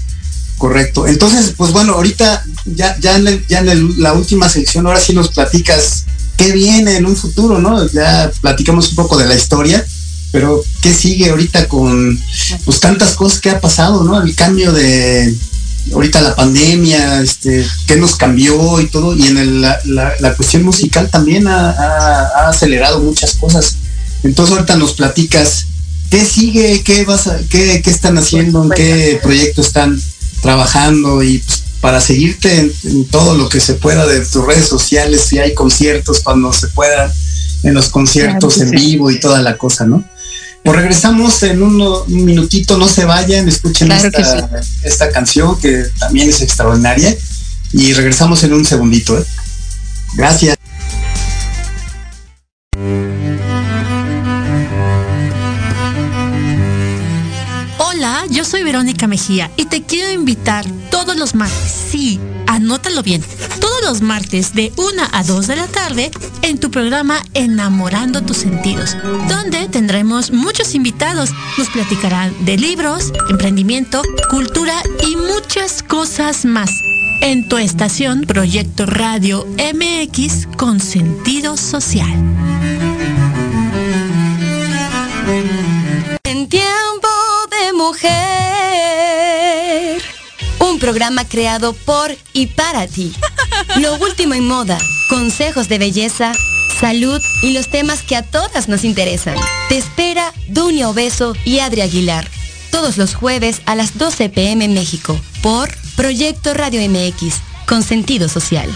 correcto. 0.57 1.07
Entonces, 1.07 1.53
pues 1.55 1.71
bueno, 1.71 1.93
ahorita 1.93 2.45
ya, 2.65 2.97
ya 2.99 3.15
en, 3.15 3.45
ya 3.47 3.59
en 3.59 4.01
la 4.01 4.13
última 4.13 4.49
sección, 4.49 4.85
ahora 4.85 4.99
sí 4.99 5.13
nos 5.13 5.29
platicas 5.29 6.05
qué 6.37 6.51
viene 6.51 6.97
en 6.97 7.05
un 7.05 7.15
futuro, 7.15 7.59
¿no? 7.59 7.87
Ya 7.91 8.31
platicamos 8.41 8.89
un 8.89 8.95
poco 8.95 9.17
de 9.17 9.27
la 9.27 9.35
historia, 9.35 9.85
pero 10.31 10.63
qué 10.81 10.93
sigue 10.93 11.29
ahorita 11.29 11.67
con 11.67 12.19
pues 12.65 12.79
tantas 12.79 13.13
cosas 13.13 13.39
que 13.39 13.51
ha 13.51 13.61
pasado, 13.61 14.03
¿no? 14.03 14.21
El 14.21 14.35
cambio 14.35 14.73
de 14.73 15.33
ahorita 15.91 16.21
la 16.21 16.35
pandemia, 16.35 17.21
este, 17.21 17.65
qué 17.87 17.97
nos 17.97 18.15
cambió 18.15 18.79
y 18.79 18.87
todo, 18.87 19.15
y 19.15 19.27
en 19.27 19.61
la, 19.61 20.35
cuestión 20.35 20.63
musical 20.63 21.09
también 21.09 21.47
ha, 21.47 22.47
acelerado 22.47 22.99
muchas 23.01 23.35
cosas. 23.35 23.77
Entonces 24.23 24.55
ahorita 24.55 24.77
nos 24.77 24.93
platicas 24.93 25.65
qué 26.09 26.23
sigue, 26.23 26.81
qué 26.83 27.03
vas 27.03 27.27
a, 27.27 27.37
qué, 27.49 27.81
están 27.85 28.17
haciendo, 28.17 28.63
en 28.63 28.69
qué 28.69 29.19
proyecto 29.21 29.61
están 29.61 29.99
trabajando 30.41 31.23
y 31.23 31.39
pues, 31.39 31.63
para 31.81 31.99
seguirte 31.99 32.71
en, 32.83 33.05
todo 33.05 33.35
lo 33.35 33.49
que 33.49 33.59
se 33.59 33.73
pueda 33.73 34.07
de 34.07 34.21
tus 34.21 34.45
redes 34.45 34.67
sociales, 34.67 35.25
si 35.25 35.39
hay 35.39 35.53
conciertos 35.53 36.21
cuando 36.21 36.53
se 36.53 36.67
puedan, 36.67 37.11
en 37.63 37.73
los 37.73 37.89
conciertos 37.89 38.59
en 38.59 38.71
vivo 38.71 39.11
y 39.11 39.19
toda 39.19 39.41
la 39.41 39.57
cosa, 39.57 39.85
¿no? 39.85 40.03
Pues 40.63 40.77
regresamos 40.77 41.43
en 41.43 41.61
un, 41.61 42.03
minutito, 42.07 42.77
no 42.77 42.87
se 42.87 43.03
vayan, 43.03 43.49
escuchen 43.49 43.91
esta, 43.91 45.09
canción 45.11 45.59
que 45.59 45.87
también 45.99 46.29
es 46.29 46.41
extraordinaria 46.41 47.13
y 47.73 47.91
regresamos 47.91 48.43
en 48.43 48.53
un 48.53 48.63
segundito. 48.63 49.17
¿eh? 49.17 49.25
Gracias. 50.15 50.55
Hola, 57.77 58.23
yo 58.29 58.45
soy 58.45 58.63
Verónica 58.63 59.05
Mejía 59.07 59.51
y 59.57 59.65
te 59.65 59.83
quiero 59.83 60.11
invitar 60.11 60.65
todos 60.89 61.17
los 61.17 61.35
martes, 61.35 61.73
sí 61.91 62.21
anótalo 62.63 63.03
bien, 63.03 63.21
todos 63.59 63.83
los 63.83 64.01
martes 64.01 64.53
de 64.53 64.71
1 64.77 65.03
a 65.11 65.23
2 65.23 65.47
de 65.47 65.55
la 65.57 65.67
tarde 65.67 66.11
en 66.43 66.57
tu 66.57 66.71
programa 66.71 67.21
Enamorando 67.33 68.21
tus 68.21 68.37
sentidos, 68.37 68.95
donde 69.27 69.67
tendremos 69.67 70.31
muchos 70.31 70.73
invitados. 70.73 71.31
Nos 71.57 71.69
platicarán 71.69 72.33
de 72.45 72.55
libros, 72.57 73.11
emprendimiento, 73.29 74.01
cultura 74.29 74.81
y 75.05 75.17
muchas 75.17 75.83
cosas 75.83 76.45
más. 76.45 76.71
En 77.21 77.49
tu 77.49 77.57
estación 77.57 78.21
Proyecto 78.21 78.85
Radio 78.85 79.45
MX 79.57 80.47
con 80.57 80.79
sentido 80.79 81.57
social. 81.57 82.13
En 86.23 86.47
tiempo 86.47 87.09
de 87.51 87.73
mujer 87.73 88.62
programa 90.83 91.23
creado 91.23 91.71
por 91.71 92.13
y 92.33 92.47
para 92.47 92.87
ti. 92.87 93.13
Lo 93.77 93.95
último 93.99 94.33
en 94.33 94.45
moda, 94.45 94.77
consejos 95.07 95.69
de 95.69 95.77
belleza, 95.77 96.33
salud 96.77 97.21
y 97.41 97.53
los 97.53 97.69
temas 97.69 98.01
que 98.01 98.17
a 98.17 98.21
todas 98.21 98.67
nos 98.67 98.83
interesan. 98.83 99.37
Te 99.69 99.77
espera 99.77 100.33
Dunia 100.49 100.89
Obeso 100.89 101.37
y 101.45 101.59
Adri 101.59 101.79
Aguilar. 101.79 102.29
Todos 102.69 102.97
los 102.97 103.15
jueves 103.15 103.61
a 103.65 103.75
las 103.75 103.97
12 103.97 104.27
pm 104.27 104.65
en 104.65 104.73
México 104.73 105.17
por 105.41 105.73
Proyecto 105.95 106.53
Radio 106.53 106.81
MX, 106.89 107.35
con 107.65 107.81
sentido 107.81 108.27
social. 108.27 108.69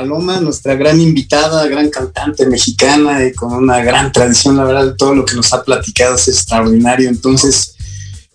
Paloma, 0.00 0.40
nuestra 0.40 0.76
gran 0.76 0.98
invitada, 0.98 1.68
gran 1.68 1.90
cantante 1.90 2.46
mexicana 2.46 3.22
y 3.22 3.34
con 3.34 3.52
una 3.52 3.82
gran 3.82 4.10
tradición, 4.10 4.56
la 4.56 4.64
verdad, 4.64 4.94
todo 4.96 5.14
lo 5.14 5.26
que 5.26 5.36
nos 5.36 5.52
ha 5.52 5.62
platicado 5.62 6.14
es 6.14 6.26
extraordinario. 6.26 7.10
Entonces, 7.10 7.74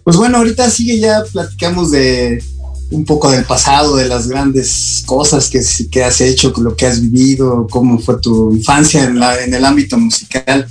pues 0.04 0.16
bueno, 0.16 0.38
ahorita 0.38 0.70
sigue 0.70 1.00
ya 1.00 1.24
platicamos 1.24 1.90
de 1.90 2.44
un 2.92 3.04
poco 3.04 3.32
del 3.32 3.46
pasado, 3.46 3.96
de 3.96 4.08
las 4.08 4.28
grandes 4.28 5.02
cosas 5.08 5.50
que, 5.50 5.60
que 5.90 6.04
has 6.04 6.22
hecho, 6.22 6.54
lo 6.58 6.76
que 6.76 6.86
has 6.86 7.02
vivido, 7.02 7.66
cómo 7.68 7.98
fue 7.98 8.20
tu 8.20 8.52
infancia 8.52 9.04
en, 9.04 9.20
la, 9.20 9.44
en 9.44 9.52
el 9.52 9.66
ámbito 9.66 9.98
musical. 9.98 10.68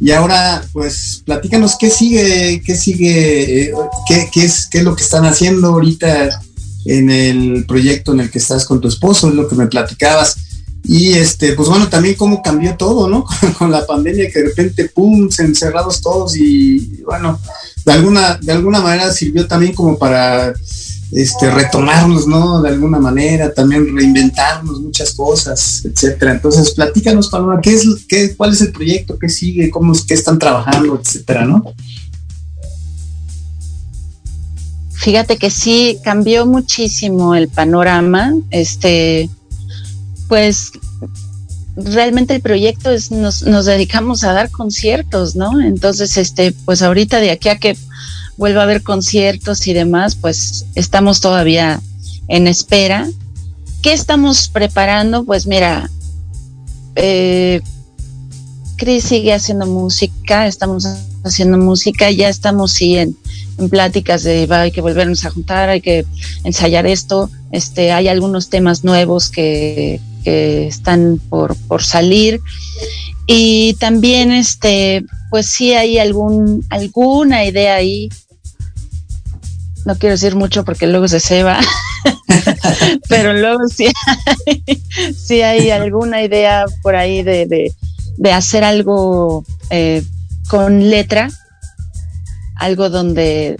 Y 0.00 0.12
ahora, 0.12 0.64
pues, 0.72 1.22
platícanos 1.26 1.76
qué 1.76 1.90
sigue, 1.90 2.62
qué 2.64 2.76
sigue, 2.76 3.62
eh, 3.62 3.72
qué, 4.06 4.28
qué, 4.32 4.44
es, 4.44 4.68
qué 4.70 4.78
es 4.78 4.84
lo 4.84 4.94
que 4.94 5.02
están 5.02 5.24
haciendo 5.24 5.70
ahorita 5.70 6.40
en 6.84 7.10
el 7.10 7.64
proyecto 7.66 8.12
en 8.12 8.20
el 8.20 8.30
que 8.30 8.38
estás 8.38 8.64
con 8.64 8.80
tu 8.80 8.88
esposo, 8.88 9.28
es 9.28 9.34
lo 9.34 9.48
que 9.48 9.54
me 9.54 9.66
platicabas. 9.66 10.36
Y 10.84 11.12
este, 11.12 11.52
pues 11.52 11.68
bueno, 11.68 11.88
también 11.88 12.14
cómo 12.14 12.42
cambió 12.42 12.74
todo, 12.76 13.08
¿no? 13.08 13.26
con 13.58 13.70
la 13.70 13.86
pandemia 13.86 14.30
que 14.30 14.40
de 14.40 14.48
repente, 14.48 14.88
pum, 14.88 15.30
se 15.30 15.44
encerrados 15.44 16.00
todos 16.00 16.36
y 16.36 17.02
bueno, 17.04 17.38
de 17.84 17.92
alguna, 17.92 18.38
de 18.40 18.52
alguna 18.52 18.80
manera 18.80 19.12
sirvió 19.12 19.46
también 19.46 19.74
como 19.74 19.98
para 19.98 20.54
este, 21.12 21.50
retomarnos, 21.50 22.26
¿no? 22.26 22.62
De 22.62 22.68
alguna 22.68 22.98
manera, 22.98 23.52
también 23.52 23.94
reinventarnos 23.94 24.80
muchas 24.80 25.12
cosas, 25.12 25.84
etcétera. 25.84 26.32
Entonces, 26.32 26.70
platícanos, 26.70 27.28
Paloma, 27.28 27.60
¿qué 27.60 27.74
es, 27.74 27.86
qué, 28.08 28.34
cuál 28.36 28.52
es 28.52 28.60
el 28.60 28.72
proyecto, 28.72 29.18
qué 29.18 29.28
sigue, 29.28 29.70
cómo 29.70 29.92
es, 29.92 30.04
qué 30.04 30.14
están 30.14 30.38
trabajando, 30.38 31.00
etcétera, 31.02 31.44
¿no? 31.44 31.74
Fíjate 35.00 35.38
que 35.38 35.48
sí 35.48 35.98
cambió 36.04 36.44
muchísimo 36.44 37.34
el 37.34 37.48
panorama. 37.48 38.34
Este, 38.50 39.30
pues 40.28 40.72
realmente 41.74 42.34
el 42.34 42.42
proyecto 42.42 42.90
es 42.90 43.10
nos, 43.10 43.40
dedicamos 43.40 44.24
a 44.24 44.34
dar 44.34 44.50
conciertos, 44.50 45.36
¿no? 45.36 45.58
Entonces, 45.58 46.18
este, 46.18 46.52
pues 46.66 46.82
ahorita 46.82 47.18
de 47.18 47.30
aquí 47.30 47.48
a 47.48 47.56
que 47.56 47.78
vuelva 48.36 48.60
a 48.60 48.64
haber 48.64 48.82
conciertos 48.82 49.66
y 49.66 49.72
demás, 49.72 50.16
pues 50.16 50.66
estamos 50.74 51.22
todavía 51.22 51.80
en 52.28 52.46
espera. 52.46 53.08
¿Qué 53.80 53.94
estamos 53.94 54.50
preparando? 54.50 55.24
Pues 55.24 55.46
mira, 55.46 55.88
eh, 56.96 57.62
Chris 58.76 59.04
sigue 59.04 59.32
haciendo 59.32 59.64
música, 59.64 60.46
estamos 60.46 60.84
haciendo 61.24 61.58
música, 61.58 62.10
ya 62.10 62.28
estamos 62.28 62.72
sí 62.72 62.96
en, 62.96 63.16
pláticas 63.68 64.22
de 64.22 64.48
hay 64.50 64.72
que 64.72 64.80
volvernos 64.80 65.26
a 65.26 65.30
juntar, 65.30 65.68
hay 65.68 65.82
que 65.82 66.06
ensayar 66.44 66.86
esto, 66.86 67.28
este, 67.52 67.92
hay 67.92 68.08
algunos 68.08 68.48
temas 68.48 68.84
nuevos 68.84 69.28
que, 69.28 70.00
que 70.24 70.66
están 70.66 71.20
por, 71.28 71.56
por 71.68 71.82
salir. 71.82 72.40
Y 73.26 73.74
también 73.74 74.32
este 74.32 75.04
pues 75.30 75.46
sí 75.46 75.72
hay 75.72 75.98
algún 75.98 76.66
alguna 76.68 77.44
idea 77.44 77.76
ahí. 77.76 78.08
No 79.86 79.96
quiero 79.96 80.14
decir 80.14 80.34
mucho 80.34 80.64
porque 80.64 80.86
luego 80.86 81.08
se 81.08 81.20
ceba, 81.20 81.58
pero 83.08 83.32
luego 83.32 83.66
sí 83.68 83.86
hay, 85.30 85.42
hay 85.42 85.70
alguna 85.70 86.22
idea 86.22 86.66
por 86.82 86.96
ahí 86.96 87.22
de, 87.22 87.72
hacer 88.32 88.64
algo 88.64 89.44
eh, 89.70 90.02
con 90.50 90.90
letra, 90.90 91.30
algo 92.56 92.90
donde, 92.90 93.56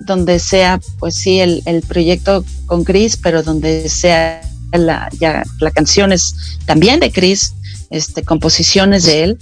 donde 0.00 0.38
sea, 0.38 0.78
pues 0.98 1.14
sí, 1.14 1.40
el, 1.40 1.82
proyecto 1.88 2.44
con 2.66 2.84
Chris, 2.84 3.16
pero 3.16 3.42
donde 3.42 3.88
sea 3.88 4.42
la, 4.72 5.08
ya, 5.18 5.42
la 5.60 5.70
canción 5.70 6.12
es 6.12 6.34
también 6.66 7.00
de 7.00 7.10
Chris, 7.10 7.54
este, 7.88 8.24
composiciones 8.24 9.04
de 9.04 9.24
él, 9.24 9.38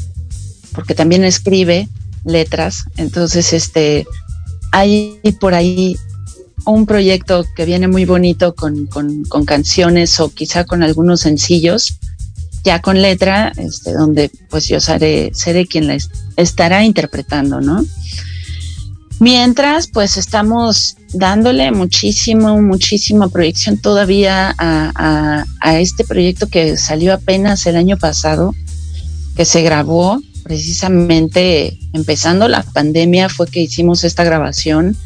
porque 0.72 0.94
también 0.94 1.24
escribe 1.24 1.88
letras, 2.24 2.84
entonces 2.96 3.52
este 3.52 4.06
hay 4.70 5.20
por 5.40 5.54
ahí 5.54 5.96
un 6.64 6.86
proyecto 6.86 7.44
que 7.56 7.64
viene 7.64 7.88
muy 7.88 8.04
bonito 8.04 8.54
con, 8.54 8.88
canciones 9.44 10.20
o 10.20 10.32
quizá 10.32 10.64
con 10.64 10.84
algunos 10.84 11.20
sencillos, 11.20 11.98
ya 12.64 12.80
con 12.80 13.00
letra, 13.00 13.52
este, 13.56 13.92
donde 13.92 14.30
pues 14.50 14.68
yo 14.68 14.80
seré, 14.80 15.30
seré 15.34 15.66
quien 15.66 15.86
la 15.86 15.96
estará 16.36 16.84
interpretando, 16.84 17.60
¿no? 17.60 17.84
Mientras, 19.20 19.86
pues 19.86 20.16
estamos 20.16 20.96
dándole 21.12 21.70
muchísimo, 21.70 22.60
muchísima 22.60 23.28
proyección 23.28 23.78
todavía 23.78 24.52
a, 24.58 25.44
a, 25.60 25.78
este 25.78 26.04
proyecto 26.04 26.48
que 26.48 26.76
salió 26.76 27.14
apenas 27.14 27.66
el 27.66 27.76
año 27.76 27.96
pasado, 27.96 28.52
que 29.36 29.44
se 29.44 29.62
grabó 29.62 30.20
precisamente 30.42 31.78
empezando 31.92 32.48
la 32.48 32.64
pandemia, 32.64 33.28
fue 33.28 33.46
que 33.46 33.60
hicimos 33.60 34.02
esta 34.02 34.24
grabación 34.24 34.96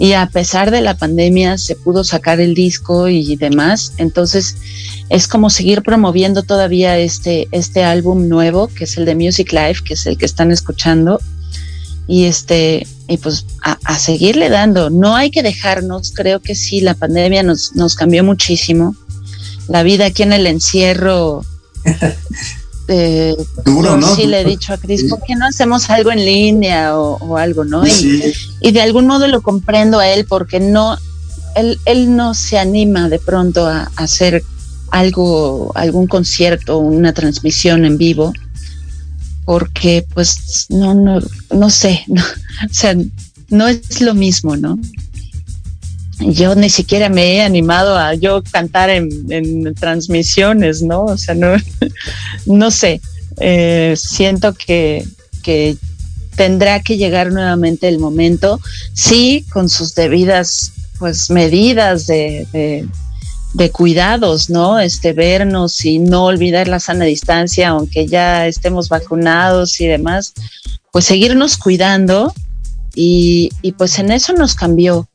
y 0.00 0.14
a 0.14 0.24
pesar 0.24 0.70
de 0.70 0.80
la 0.80 0.96
pandemia 0.96 1.58
se 1.58 1.76
pudo 1.76 2.04
sacar 2.04 2.40
el 2.40 2.54
disco 2.54 3.08
y 3.08 3.36
demás. 3.36 3.92
Entonces 3.98 4.56
es 5.10 5.28
como 5.28 5.50
seguir 5.50 5.82
promoviendo 5.82 6.42
todavía 6.42 6.96
este, 6.96 7.48
este 7.52 7.84
álbum 7.84 8.26
nuevo, 8.26 8.68
que 8.68 8.84
es 8.84 8.96
el 8.96 9.04
de 9.04 9.14
Music 9.14 9.52
Life, 9.52 9.82
que 9.84 9.92
es 9.92 10.06
el 10.06 10.16
que 10.16 10.24
están 10.24 10.52
escuchando. 10.52 11.20
Y 12.06 12.24
este, 12.24 12.86
y 13.08 13.18
pues 13.18 13.44
a, 13.62 13.98
seguirle 13.98 14.48
dando. 14.48 14.88
No 14.88 15.16
hay 15.16 15.30
que 15.30 15.42
dejarnos, 15.42 16.12
creo 16.16 16.40
que 16.40 16.54
sí, 16.54 16.80
la 16.80 16.94
pandemia 16.94 17.42
nos, 17.42 17.74
nos 17.74 17.94
cambió 17.94 18.24
muchísimo. 18.24 18.96
La 19.68 19.82
vida 19.82 20.06
aquí 20.06 20.22
en 20.22 20.32
el 20.32 20.46
encierro 20.46 21.44
Eh, 22.92 23.36
Duro, 23.64 23.96
¿no? 23.96 24.16
Sí, 24.16 24.26
le 24.26 24.40
he 24.40 24.44
dicho 24.44 24.72
a 24.72 24.76
Cris, 24.76 25.04
¿por 25.04 25.22
qué 25.22 25.36
no 25.36 25.46
hacemos 25.46 25.88
algo 25.90 26.10
en 26.10 26.24
línea 26.24 26.98
o, 26.98 27.36
algo, 27.36 27.64
no? 27.64 27.84
Y, 27.86 28.72
de 28.72 28.80
algún 28.80 29.06
modo 29.06 29.28
lo 29.28 29.42
comprendo 29.42 30.00
a 30.00 30.08
él 30.08 30.26
porque 30.28 30.58
no, 30.58 30.98
él, 31.54 31.78
él 31.84 32.16
no 32.16 32.34
se 32.34 32.58
anima 32.58 33.08
de 33.08 33.20
pronto 33.20 33.64
a, 33.64 33.92
hacer 33.94 34.42
algo, 34.90 35.70
algún 35.76 36.08
concierto, 36.08 36.78
una 36.78 37.12
transmisión 37.12 37.84
en 37.84 37.96
vivo, 37.96 38.32
porque 39.44 40.04
pues 40.12 40.66
no, 40.68 40.92
no, 40.92 41.20
no 41.54 41.70
sé, 41.70 42.04
o 42.68 42.74
sea, 42.74 42.96
no 43.50 43.68
es 43.68 44.00
lo 44.00 44.14
mismo, 44.14 44.56
¿no? 44.56 44.80
Yo 46.20 46.54
ni 46.54 46.70
siquiera 46.70 47.08
me 47.08 47.36
he 47.36 47.42
animado 47.42 47.96
a 47.96 48.14
yo 48.14 48.42
cantar 48.42 48.90
en, 48.90 49.74
transmisiones, 49.74 50.82
¿no? 50.82 51.04
O 51.04 51.16
sea, 51.16 51.34
no, 51.34 51.56
no 52.46 52.70
sé, 52.70 53.00
eh, 53.38 53.94
siento 53.96 54.54
que, 54.54 55.04
que 55.42 55.76
tendrá 56.36 56.80
que 56.80 56.96
llegar 56.96 57.32
nuevamente 57.32 57.88
el 57.88 57.98
momento, 57.98 58.60
sí, 58.94 59.44
con 59.52 59.68
sus 59.68 59.94
debidas 59.94 60.72
pues 60.98 61.30
medidas 61.30 62.06
de, 62.06 62.86
de, 63.54 63.70
cuidados, 63.70 64.50
¿no? 64.50 64.78
Este, 64.78 65.14
vernos 65.14 65.82
y 65.86 65.98
no 65.98 66.26
olvidar 66.26 66.68
la 66.68 66.78
sana 66.78 67.06
distancia, 67.06 67.70
aunque 67.70 68.06
ya 68.06 68.46
estemos 68.46 68.90
vacunados 68.90 69.80
y 69.80 69.86
demás, 69.86 70.34
pues 70.92 71.06
seguirnos 71.06 71.56
cuidando 71.56 72.34
y, 72.94 73.50
y 73.62 73.72
pues 73.72 73.98
en 73.98 74.10
eso 74.10 74.34
nos 74.34 74.54
cambió 74.54 75.08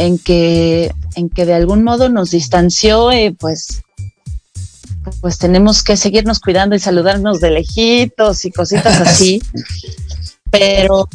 en 0.00 0.18
que, 0.18 0.92
en 1.14 1.28
que 1.28 1.46
de 1.46 1.54
algún 1.54 1.84
modo 1.84 2.08
nos 2.08 2.30
distanció, 2.30 3.12
y 3.12 3.30
pues, 3.30 3.82
pues 5.20 5.38
tenemos 5.38 5.82
que 5.82 5.96
seguirnos 5.96 6.40
cuidando 6.40 6.74
y 6.74 6.78
saludarnos 6.78 7.40
de 7.40 7.50
lejitos 7.50 8.44
y 8.44 8.50
cositas 8.50 9.00
así. 9.06 9.42
pero, 10.50 11.08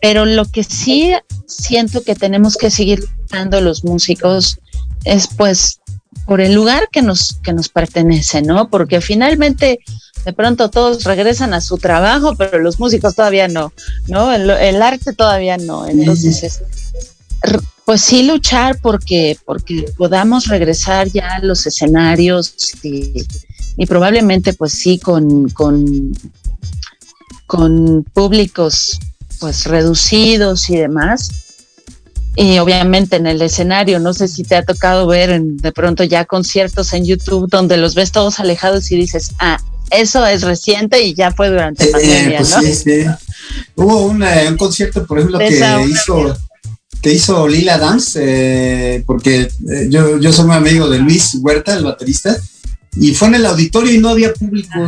pero 0.00 0.24
lo 0.24 0.44
que 0.44 0.64
sí 0.64 1.14
siento 1.46 2.02
que 2.02 2.14
tenemos 2.14 2.56
que 2.56 2.70
seguir 2.70 3.08
dando 3.30 3.60
los 3.60 3.84
músicos 3.84 4.58
es 5.04 5.28
pues 5.28 5.80
por 6.26 6.40
el 6.40 6.52
lugar 6.52 6.88
que 6.90 7.02
nos, 7.02 7.38
que 7.42 7.52
nos 7.52 7.68
pertenece, 7.68 8.42
¿no? 8.42 8.68
Porque 8.68 9.00
finalmente 9.00 9.80
de 10.24 10.32
pronto 10.32 10.70
todos 10.70 11.04
regresan 11.04 11.54
a 11.54 11.60
su 11.60 11.78
trabajo, 11.78 12.34
pero 12.36 12.58
los 12.58 12.78
músicos 12.78 13.14
todavía 13.14 13.48
no, 13.48 13.72
¿no? 14.08 14.32
El, 14.32 14.82
arte 14.82 15.14
todavía 15.14 15.56
no. 15.56 15.86
Entonces, 15.86 16.62
pues 17.88 18.02
sí 18.02 18.22
luchar 18.22 18.78
porque, 18.82 19.38
porque 19.46 19.86
podamos 19.96 20.46
regresar 20.48 21.08
ya 21.08 21.36
a 21.36 21.38
los 21.38 21.66
escenarios 21.66 22.52
y, 22.82 23.24
probablemente 23.86 24.52
pues 24.52 24.72
sí 24.72 24.98
con, 24.98 25.48
con, 25.48 26.12
con 27.46 28.04
públicos 28.12 29.00
pues 29.40 29.64
reducidos 29.64 30.68
y 30.68 30.76
demás. 30.76 31.30
Y 32.36 32.58
obviamente 32.58 33.16
en 33.16 33.26
el 33.26 33.40
escenario, 33.40 34.00
no 34.00 34.12
sé 34.12 34.28
si 34.28 34.44
te 34.44 34.56
ha 34.56 34.66
tocado 34.66 35.06
ver 35.06 35.40
de 35.40 35.72
pronto 35.72 36.04
ya 36.04 36.26
conciertos 36.26 36.92
en 36.92 37.06
YouTube 37.06 37.48
donde 37.48 37.78
los 37.78 37.94
ves 37.94 38.12
todos 38.12 38.38
alejados 38.38 38.90
y 38.90 38.96
dices, 38.96 39.32
ah, 39.38 39.62
eso 39.90 40.26
es 40.26 40.42
reciente 40.42 41.04
y 41.04 41.14
ya 41.14 41.30
fue 41.30 41.48
durante 41.48 41.86
la 41.86 41.92
pandemia, 41.92 42.38
pues 42.40 42.50
¿no? 42.50 42.60
Sí, 42.60 42.74
sí. 42.74 43.04
Hubo 43.76 44.08
un 44.08 44.22
concierto, 44.58 45.06
por 45.06 45.20
ejemplo, 45.20 45.38
que 45.38 45.86
hizo 45.88 46.36
que 47.02 47.12
hizo 47.12 47.46
Lila 47.46 47.78
Dance, 47.78 48.18
eh, 48.22 49.04
porque 49.06 49.42
eh, 49.42 49.86
yo, 49.88 50.18
yo 50.18 50.32
soy 50.32 50.46
muy 50.46 50.56
amigo 50.56 50.88
de 50.88 50.98
Luis 50.98 51.36
Huerta, 51.40 51.74
el 51.74 51.84
baterista, 51.84 52.36
y 52.96 53.14
fue 53.14 53.28
en 53.28 53.36
el 53.36 53.46
auditorio 53.46 53.92
y 53.92 53.98
no 53.98 54.08
había 54.08 54.32
público. 54.32 54.78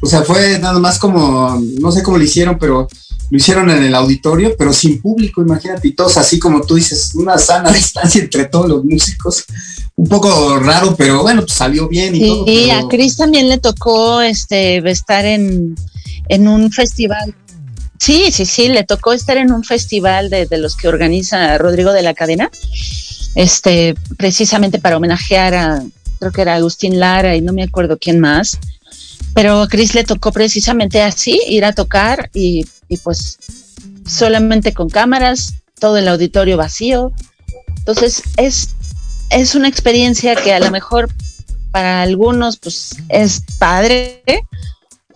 O 0.00 0.06
sea, 0.06 0.22
fue 0.22 0.58
nada 0.58 0.78
más 0.78 0.98
como, 0.98 1.60
no 1.80 1.92
sé 1.92 2.02
cómo 2.02 2.18
lo 2.18 2.24
hicieron, 2.24 2.58
pero 2.58 2.88
lo 3.30 3.38
hicieron 3.38 3.70
en 3.70 3.82
el 3.82 3.94
auditorio, 3.94 4.54
pero 4.56 4.72
sin 4.72 5.00
público, 5.00 5.42
imagínate, 5.42 5.88
y 5.88 5.92
todos 5.92 6.16
así 6.16 6.38
como 6.38 6.60
tú 6.62 6.74
dices, 6.74 7.14
una 7.14 7.38
sana 7.38 7.70
distancia 7.72 8.20
entre 8.20 8.46
todos 8.46 8.68
los 8.68 8.84
músicos. 8.84 9.44
Un 9.96 10.08
poco 10.08 10.58
raro, 10.58 10.96
pero 10.96 11.22
bueno, 11.22 11.42
pues 11.42 11.52
salió 11.52 11.88
bien 11.88 12.16
y 12.16 12.26
todo. 12.26 12.44
Y 12.48 12.70
a 12.70 12.82
Chris 12.88 13.16
también 13.16 13.48
le 13.48 13.58
tocó 13.58 14.20
este 14.20 14.78
estar 14.90 15.24
en, 15.24 15.76
en 16.28 16.48
un 16.48 16.72
festival 16.72 17.32
Sí, 18.04 18.30
sí, 18.32 18.44
sí, 18.44 18.68
le 18.68 18.84
tocó 18.84 19.14
estar 19.14 19.38
en 19.38 19.50
un 19.50 19.64
festival 19.64 20.28
de, 20.28 20.46
los 20.58 20.76
que 20.76 20.88
organiza 20.88 21.56
Rodrigo 21.56 21.90
de 21.94 22.02
la 22.02 22.12
Cadena, 22.12 22.50
este, 23.34 23.94
precisamente 24.18 24.78
para 24.78 24.98
homenajear 24.98 25.54
a, 25.54 25.82
creo 26.18 26.30
que 26.30 26.42
era 26.42 26.56
Agustín 26.56 27.00
Lara 27.00 27.34
y 27.34 27.40
no 27.40 27.54
me 27.54 27.62
acuerdo 27.62 27.96
quién 27.96 28.20
más, 28.20 28.58
pero 29.32 29.62
a 29.62 29.68
Chris 29.68 29.94
le 29.94 30.04
tocó 30.04 30.32
precisamente 30.32 31.00
así, 31.00 31.40
ir 31.48 31.64
a 31.64 31.72
tocar 31.72 32.28
y, 32.34 32.66
y 32.90 32.98
pues 32.98 33.38
solamente 34.06 34.74
con 34.74 34.90
cámaras, 34.90 35.54
todo 35.80 35.96
el 35.96 36.06
auditorio 36.06 36.58
vacío. 36.58 37.10
Entonces 37.78 38.22
es, 38.36 38.68
es 39.30 39.54
una 39.54 39.68
experiencia 39.68 40.36
que 40.36 40.52
a 40.52 40.60
lo 40.60 40.70
mejor 40.70 41.08
para 41.70 42.02
algunos 42.02 42.58
pues 42.58 42.96
es 43.08 43.42
padre, 43.58 44.22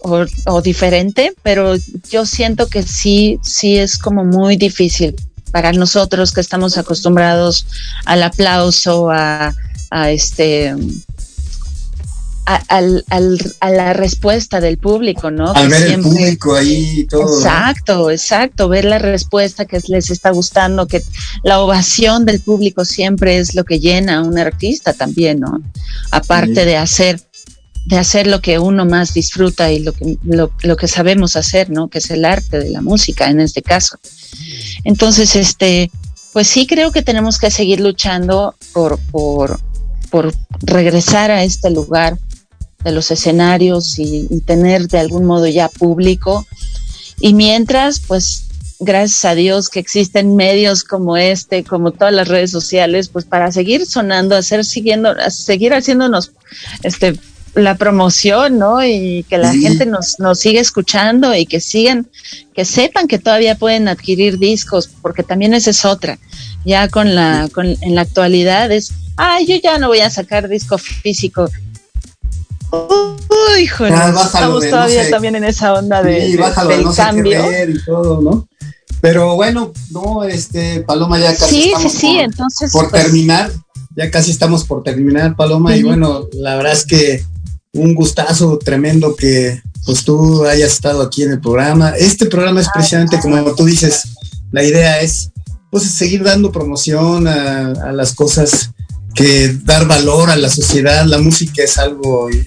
o, 0.03 0.62
diferente, 0.62 1.34
pero 1.42 1.74
yo 2.11 2.26
siento 2.26 2.68
que 2.68 2.82
sí, 2.82 3.38
sí 3.42 3.76
es 3.76 3.99
como 3.99 4.24
muy 4.24 4.57
difícil 4.57 5.14
para 5.51 5.72
nosotros 5.72 6.32
que 6.32 6.40
estamos 6.40 6.78
acostumbrados 6.78 7.66
al 8.05 8.22
aplauso, 8.22 9.11
a, 9.11 9.55
este 10.11 10.74
a, 12.46 12.80
la 13.70 13.92
respuesta 13.92 14.61
del 14.61 14.78
público, 14.78 15.30
¿no? 15.30 15.53
Al 15.53 15.68
ver 15.68 15.82
el 15.82 16.01
público 16.01 16.55
ahí 16.55 17.01
y 17.01 17.05
todo. 17.05 17.38
Exacto, 17.38 18.11
exacto, 18.11 18.68
ver 18.68 18.84
la 18.84 18.99
respuesta 18.99 19.66
que 19.66 19.80
les 19.88 20.11
está 20.11 20.30
gustando, 20.30 20.86
que 20.86 21.03
la 21.42 21.61
ovación 21.61 22.24
del 22.24 22.40
público 22.40 22.84
siempre 22.84 23.38
es 23.38 23.55
lo 23.55 23.64
que 23.64 23.80
llena 23.80 24.18
a 24.18 24.22
un 24.22 24.38
artista 24.38 24.92
también, 24.92 25.40
¿no? 25.40 25.61
Aparte 26.11 26.64
de 26.64 26.76
hacer 26.76 27.20
de 27.89 27.97
hacer 27.97 28.26
lo 28.26 28.43
que 28.43 28.59
uno 28.59 28.84
más 28.84 29.14
disfruta 29.14 29.72
y 29.72 29.78
lo 29.78 29.95
que, 29.95 30.18
lo, 30.22 30.76
que 30.76 30.89
sabemos 30.89 31.36
hacer, 31.36 31.70
¿no? 31.70 31.89
Que 31.89 31.99
es 31.99 32.11
el 32.11 32.26
arte 32.26 32.59
de 32.59 32.68
la 32.68 32.82
música 32.82 33.30
en 33.30 33.41
este 33.41 33.62
caso. 33.62 33.97
Entonces, 34.84 35.34
este, 35.36 35.91
pues 36.34 36.49
sí 36.49 36.66
creo 36.66 36.93
que 36.93 37.01
tenemos 37.01 37.39
que 37.39 37.51
seguir 37.51 37.80
luchando 37.80 38.55
por, 38.74 38.99
por, 39.11 39.59
por 40.11 40.34
regresar 40.61 41.30
a 41.30 41.45
este 41.45 41.70
lugar 41.70 42.18
de 42.84 42.93
los 42.93 43.11
escenarios 43.11 43.99
y, 43.99 44.28
tener 44.45 44.89
de 44.89 44.99
algún 44.99 45.24
modo 45.24 45.47
ya 45.47 45.70
público. 45.70 46.47
Y 47.20 47.32
mientras, 47.32 48.01
pues 48.01 48.45
gracias 48.80 49.24
a 49.24 49.34
Dios 49.34 49.70
que 49.70 49.80
existen 49.80 50.36
medios 50.36 50.84
como 50.84 51.16
este, 51.16 51.64
como 51.64 51.93
todas 51.93 52.12
las 52.12 52.28
redes 52.28 52.51
sociales, 52.51 53.09
pues 53.09 53.24
para 53.24 53.51
seguir 53.51 53.86
sonando, 53.86 54.36
hacer 54.36 54.66
siguiendo, 54.66 55.14
seguir 55.30 55.72
haciéndonos 55.72 56.32
este 56.82 57.18
la 57.55 57.76
promoción, 57.76 58.59
¿no? 58.59 58.84
Y 58.84 59.24
que 59.28 59.38
la 59.38 59.53
gente 59.53 59.86
nos, 59.86 60.18
nos 60.18 60.38
siga 60.38 60.61
escuchando 60.61 61.34
y 61.34 61.46
que 61.46 61.61
sigan, 61.61 62.09
que 62.55 62.64
sepan 62.64 63.09
que 63.09 63.18
todavía 63.18 63.57
pueden 63.57 63.88
adquirir 63.88 64.38
discos, 64.38 64.88
porque 65.03 65.22
también 65.22 65.55
esa 65.55 65.70
es 65.70 65.84
otra. 65.84 66.18
Ya 66.64 66.88
con 66.88 67.14
la, 67.14 67.49
con, 67.53 67.66
en 67.66 67.94
la 67.94 68.03
actualidad 68.03 68.70
es, 68.72 68.92
ay, 69.16 69.46
yo 69.46 69.57
ya 69.57 69.78
no 69.78 69.88
voy 69.88 70.01
a 70.01 70.11
sacar 70.11 70.49
disco 70.49 70.78
físico. 70.78 71.49
Uy, 72.70 73.66
joder, 73.66 73.94
estamos 73.94 74.68
todavía 74.68 75.09
también 75.09 75.36
en 75.36 75.44
esa 75.44 75.72
onda 75.72 76.03
de, 76.03 76.36
del 76.36 76.94
cambio. 76.94 77.40
y 77.68 77.84
todo, 77.84 78.20
¿no? 78.20 78.49
Pero 79.01 79.36
bueno, 79.36 79.72
no, 79.90 80.24
este, 80.24 80.80
Paloma 80.80 81.18
ya 81.18 81.36
casi 81.36 81.62
sí, 81.62 81.72
sí, 81.80 81.88
sí, 81.88 82.18
entonces, 82.18 82.72
por 82.72 82.90
pues 82.90 83.05
terminar, 83.05 83.51
ya 83.94 84.11
casi 84.11 84.32
estamos 84.32 84.64
por 84.64 84.82
terminar, 84.82 85.36
Paloma, 85.36 85.76
y 85.76 85.84
bueno, 85.84 86.26
la 86.32 86.57
verdad 86.57 86.72
es 86.72 86.84
que 86.84 87.24
un 87.72 87.94
gustazo 87.94 88.58
tremendo 88.58 89.14
que 89.14 89.60
pues 89.84 90.04
tú 90.04 90.44
hayas 90.44 90.72
estado 90.72 91.02
aquí 91.02 91.22
en 91.22 91.32
el 91.32 91.40
programa. 91.40 91.90
Este 91.90 92.26
programa 92.26 92.60
es 92.60 92.68
precisamente 92.72 93.18
como 93.20 93.54
tú 93.54 93.64
dices, 93.64 94.02
la 94.52 94.62
idea 94.62 95.00
es 95.00 95.30
pues 95.70 95.84
seguir 95.84 96.22
dando 96.22 96.52
promoción 96.52 97.26
a, 97.28 97.92
las 97.92 98.14
cosas 98.14 98.70
que 99.14 99.56
dar 99.64 99.86
valor 99.86 100.30
a 100.30 100.36
la 100.36 100.50
sociedad. 100.50 101.04
La 101.06 101.18
música 101.18 101.62
es 101.62 101.78
algo 101.78 102.30
eh, 102.30 102.46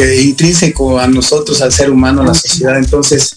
que 0.00 0.22
intrínseco 0.22 0.98
a 0.98 1.06
nosotros, 1.06 1.60
al 1.60 1.72
ser 1.72 1.90
humano, 1.90 2.22
a 2.22 2.26
la 2.26 2.34
sociedad. 2.34 2.78
Entonces, 2.78 3.36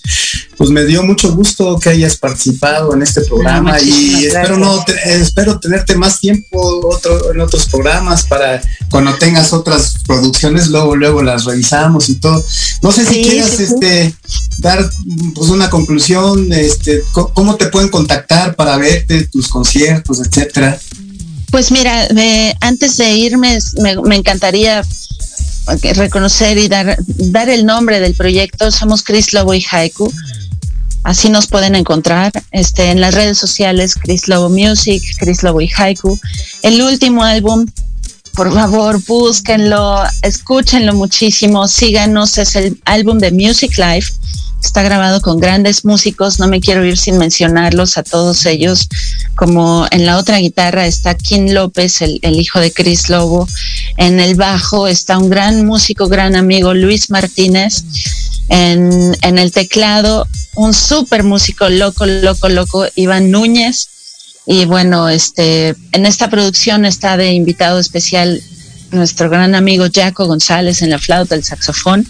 pues 0.55 0.70
me 0.70 0.86
dio 0.86 1.03
mucho 1.03 1.36
gusto 1.36 1.78
que 1.78 1.89
hayas 1.89 2.16
participado 2.16 2.93
en 2.93 3.01
este 3.01 3.22
programa 3.22 3.82
y 3.82 4.26
espero 4.26 4.57
no 4.57 4.86
espero 5.05 5.59
tenerte 5.59 5.95
más 5.95 6.22
tiempo 6.22 6.88
otro, 6.88 7.34
en 7.34 7.41
otros 7.41 7.68
programas 7.68 8.24
para 8.24 8.61
cuando 8.89 9.14
tengas 9.18 9.51
otras 9.51 9.95
producciones 10.07 10.68
luego 10.70 10.95
luego 10.95 11.22
las 11.22 11.43
revisamos 11.43 12.07
y 12.07 12.16
todo. 12.16 12.43
No 12.82 12.93
sé 12.93 13.05
si 13.05 13.22
quieras 13.22 13.59
este 13.59 14.16
dar 14.59 14.89
pues 15.36 15.49
una 15.49 15.70
conclusión, 15.70 16.53
este 16.53 17.03
cómo 17.11 17.57
te 17.57 17.68
pueden 17.68 17.89
contactar 17.89 18.55
para 18.55 18.78
verte 18.78 19.28
tus 19.28 19.49
conciertos, 19.49 20.22
etcétera. 20.22 20.80
Pues 21.51 21.72
mira, 21.72 22.07
antes 22.61 22.97
de 22.97 23.14
irme 23.16 23.59
me, 23.82 23.97
me 23.97 24.16
encantaría 24.16 24.84
reconocer 25.95 26.57
y 26.57 26.68
dar, 26.68 26.97
dar 27.07 27.49
el 27.49 27.66
nombre 27.66 27.99
del 27.99 28.16
proyecto. 28.16 28.72
Somos 28.72 29.03
Chris 29.03 29.34
Lobo 29.34 29.53
y 29.53 29.66
Haiku. 29.70 30.11
Así 31.03 31.30
nos 31.30 31.47
pueden 31.47 31.76
encontrar 31.76 32.32
este, 32.51 32.89
en 32.89 33.01
las 33.01 33.14
redes 33.14 33.38
sociales, 33.38 33.95
Chris 33.95 34.28
Lobo 34.28 34.49
Music, 34.49 35.03
Chris 35.20 35.43
Lobo 35.43 35.59
y 35.59 35.70
Haiku. 35.70 36.18
El 36.61 36.82
último 36.82 37.24
álbum, 37.24 37.66
por 38.36 38.53
favor, 38.53 39.03
búsquenlo, 39.05 40.01
escúchenlo 40.22 40.93
muchísimo, 40.93 41.68
síganos, 41.68 42.38
es 42.38 42.55
el 42.55 42.80
álbum 42.86 43.18
de 43.18 43.32
Music 43.32 43.78
Life 43.78 44.14
está 44.64 44.82
grabado 44.82 45.22
con 45.22 45.39
grandes 45.39 45.84
músicos, 45.84 46.39
no 46.39 46.47
me 46.47 46.61
quiero 46.61 46.86
ir 46.86 46.97
sin 46.97 47.18
mencionarlos 47.18 47.97
a 47.97 48.03
todos 48.03 48.45
ellos, 48.45 48.88
como 49.36 49.86
en 49.91 50.05
la 50.05 50.18
otra 50.18 50.38
guitarra 50.38 50.88
está 50.88 51.16
Kim 51.16 51.49
López, 51.49 52.01
el, 52.01 52.20
hijo 52.39 52.59
de 52.59 52.72
Chris 52.72 53.09
Lobo, 53.09 53.47
en 53.97 54.20
el 54.20 54.36
bajo 54.36 54.88
está 54.88 55.18
un 55.18 55.30
gran 55.30 55.66
músico, 55.66 56.07
gran 56.07 56.36
amigo, 56.36 56.74
Luis 56.74 57.09
Martínez, 57.09 57.84
en, 58.47 59.16
el 59.22 59.51
teclado, 59.51 60.28
un 60.55 60.74
súper 60.74 61.24
músico 61.24 61.70
loco, 61.70 62.05
loco, 62.05 62.47
loco, 62.47 62.86
Iván 62.95 63.32
Núñez, 63.32 63.89
y 64.45 64.66
bueno, 64.66 65.09
este, 65.09 65.76
en 65.91 66.05
esta 66.05 66.30
producción 66.30 66.86
está 66.86 67.18
de 67.18 67.34
invitado 67.34 67.80
especial 67.80 68.41
nuestro 68.91 69.30
gran 69.30 69.55
amigo 69.55 69.86
Jaco 69.93 70.26
González 70.26 70.82
en 70.82 70.89
la 70.89 70.99
flauta, 70.99 71.36
el 71.36 71.43
saxofón. 71.43 72.07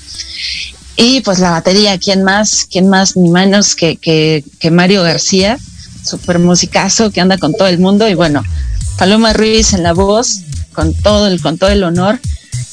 Y 0.96 1.22
pues 1.22 1.40
la 1.40 1.52
batería, 1.52 1.98
¿quién 1.98 2.24
más? 2.24 2.68
¿Quién 2.70 2.88
más 2.88 3.18
ni 3.18 3.30
menos 3.30 3.76
que, 3.76 3.98
que, 3.98 4.44
que 4.60 4.72
Mario 4.72 5.04
García? 5.04 5.58
Súper 6.06 6.40
musicazo 6.40 7.12
que 7.12 7.22
anda 7.22 7.38
con 7.38 7.54
todo 7.54 7.68
el 7.68 7.80
mundo. 7.80 8.08
Y 8.08 8.14
bueno, 8.14 8.44
Paloma 8.98 9.34
Ruiz 9.34 9.74
en 9.74 9.84
la 9.84 9.94
voz, 9.94 10.42
con 10.74 10.94
todo 10.94 11.28
el, 11.28 11.42
con 11.42 11.58
todo 11.58 11.72
el 11.72 11.84
honor. 11.84 12.20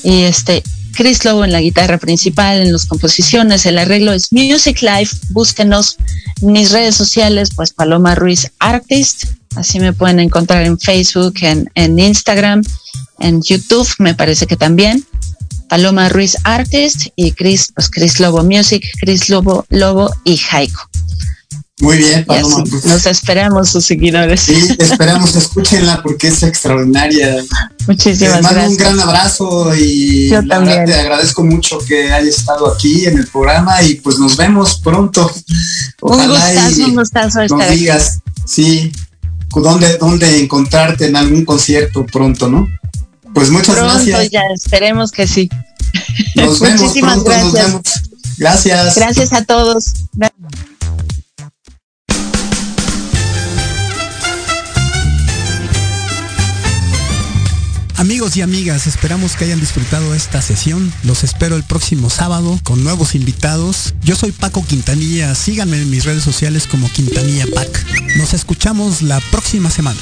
Y 0.02 0.22
este, 0.22 0.62
Chris 0.92 1.24
Lobo 1.24 1.44
en 1.44 1.52
la 1.52 1.60
guitarra 1.60 1.98
principal, 1.98 2.60
en 2.60 2.72
las 2.72 2.86
composiciones, 2.86 3.64
el 3.66 3.78
arreglo 3.78 4.12
es 4.12 4.32
Music 4.32 4.82
Life. 4.82 5.16
Búsquenos 5.30 5.96
en 6.42 6.52
mis 6.52 6.72
redes 6.72 6.94
sociales, 6.94 7.50
pues 7.54 7.72
Paloma 7.72 8.14
Ruiz 8.14 8.50
Artist. 8.58 9.24
Así 9.56 9.80
me 9.80 9.92
pueden 9.92 10.20
encontrar 10.20 10.64
en 10.64 10.78
Facebook, 10.78 11.34
en, 11.40 11.70
en 11.74 11.98
Instagram, 11.98 12.62
en 13.18 13.42
YouTube, 13.42 13.88
me 13.98 14.14
parece 14.14 14.46
que 14.46 14.56
también. 14.56 15.04
Paloma 15.70 16.08
Ruiz 16.08 16.36
Artist 16.42 17.06
y 17.14 17.30
Chris, 17.30 17.70
pues 17.72 17.88
Chris 17.88 18.18
Lobo 18.18 18.42
Music, 18.42 18.84
Chris 19.00 19.28
Lobo, 19.28 19.64
Lobo 19.70 20.12
y 20.24 20.36
Jaiko. 20.36 20.80
Muy 21.80 21.96
bien, 21.98 22.24
Paloma. 22.26 22.64
Pues. 22.68 22.84
nos 22.84 23.06
esperamos 23.06 23.70
sus 23.70 23.84
seguidores. 23.84 24.40
Sí, 24.40 24.76
esperamos, 24.78 25.36
escúchenla 25.36 26.02
porque 26.02 26.26
es 26.26 26.42
extraordinaria. 26.42 27.36
Muchísimas 27.86 28.42
gracias. 28.42 28.68
un 28.68 28.76
gran 28.76 29.00
abrazo 29.00 29.72
y 29.76 30.28
Yo 30.28 30.44
también. 30.44 30.84
te 30.86 30.94
agradezco 30.94 31.44
mucho 31.44 31.78
que 31.78 32.12
hayas 32.12 32.38
estado 32.38 32.70
aquí 32.74 33.06
en 33.06 33.18
el 33.18 33.28
programa 33.28 33.80
y 33.82 33.94
pues 33.94 34.18
nos 34.18 34.36
vemos 34.36 34.80
pronto. 34.80 35.30
un 36.02 36.28
gustazo, 36.28 36.84
un 36.84 36.94
gustazo 36.96 37.42
estar 37.42 37.58
nos 37.58 37.70
digas, 37.70 38.18
sí, 38.44 38.92
dónde, 39.54 39.98
dónde 39.98 40.40
encontrarte 40.40 41.06
en 41.06 41.14
algún 41.14 41.44
concierto 41.44 42.04
pronto, 42.04 42.48
¿no? 42.48 42.66
Pues 43.34 43.50
muchas 43.50 43.76
Pronto 43.76 43.94
gracias. 43.94 44.30
Ya 44.30 44.42
esperemos 44.54 45.12
que 45.12 45.26
sí. 45.26 45.48
Nos 46.34 46.60
vemos, 46.60 46.80
Muchísimas 46.80 47.24
gracias. 47.24 48.02
Gracias. 48.38 48.96
Gracias 48.96 49.32
a 49.32 49.44
todos. 49.44 49.92
Amigos 58.00 58.34
y 58.38 58.40
amigas, 58.40 58.86
esperamos 58.86 59.36
que 59.36 59.44
hayan 59.44 59.60
disfrutado 59.60 60.14
esta 60.14 60.40
sesión. 60.40 60.90
Los 61.04 61.22
espero 61.22 61.54
el 61.54 61.64
próximo 61.64 62.08
sábado 62.08 62.58
con 62.64 62.82
nuevos 62.82 63.14
invitados. 63.14 63.94
Yo 64.02 64.16
soy 64.16 64.32
Paco 64.32 64.64
Quintanilla. 64.66 65.34
Síganme 65.34 65.76
en 65.76 65.90
mis 65.90 66.06
redes 66.06 66.22
sociales 66.22 66.66
como 66.66 66.90
Quintanilla 66.90 67.44
Pac. 67.54 67.68
Nos 68.16 68.32
escuchamos 68.32 69.02
la 69.02 69.20
próxima 69.30 69.70
semana. 69.70 70.00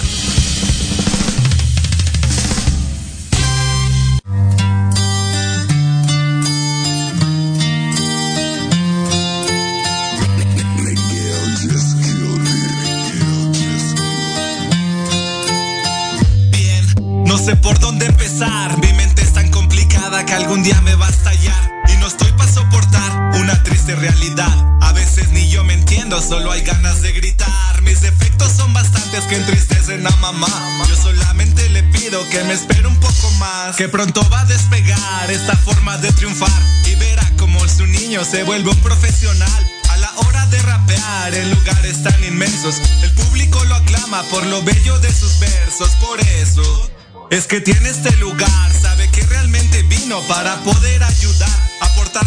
Solo 26.16 26.50
hay 26.50 26.62
ganas 26.62 27.02
de 27.02 27.12
gritar. 27.12 27.82
Mis 27.82 28.00
defectos 28.00 28.52
son 28.52 28.72
bastantes 28.72 29.24
que 29.24 29.36
entristecen 29.36 30.06
a 30.06 30.10
mamá. 30.16 30.48
Yo 30.88 30.96
solamente 30.96 31.68
le 31.68 31.82
pido 31.84 32.26
que 32.30 32.42
me 32.44 32.54
espere 32.54 32.86
un 32.88 32.98
poco 32.98 33.30
más. 33.38 33.76
Que 33.76 33.88
pronto 33.88 34.26
va 34.30 34.40
a 34.40 34.44
despegar 34.46 35.30
esta 35.30 35.54
forma 35.56 35.98
de 35.98 36.10
triunfar. 36.12 36.62
Y 36.86 36.94
verá 36.94 37.30
como 37.38 37.60
su 37.68 37.86
niño 37.86 38.24
se 38.24 38.42
vuelve 38.42 38.70
un 38.70 38.80
profesional. 38.80 39.70
A 39.90 39.96
la 39.98 40.10
hora 40.16 40.46
de 40.46 40.62
rapear 40.62 41.34
en 41.34 41.50
lugares 41.50 42.02
tan 42.02 42.24
inmensos, 42.24 42.76
el 43.02 43.12
público 43.12 43.62
lo 43.64 43.74
aclama 43.74 44.22
por 44.24 44.46
lo 44.46 44.62
bello 44.62 44.98
de 45.00 45.12
sus 45.12 45.38
versos. 45.40 45.90
Por 46.00 46.18
eso 46.20 46.90
es 47.30 47.46
que 47.46 47.60
tiene 47.60 47.90
este 47.90 48.16
lugar, 48.16 48.72
sabe 48.72 49.10
que 49.10 49.22
realmente 49.26 49.82
vino 49.82 50.20
para 50.22 50.56
poder 50.62 51.02
ayudar, 51.02 51.70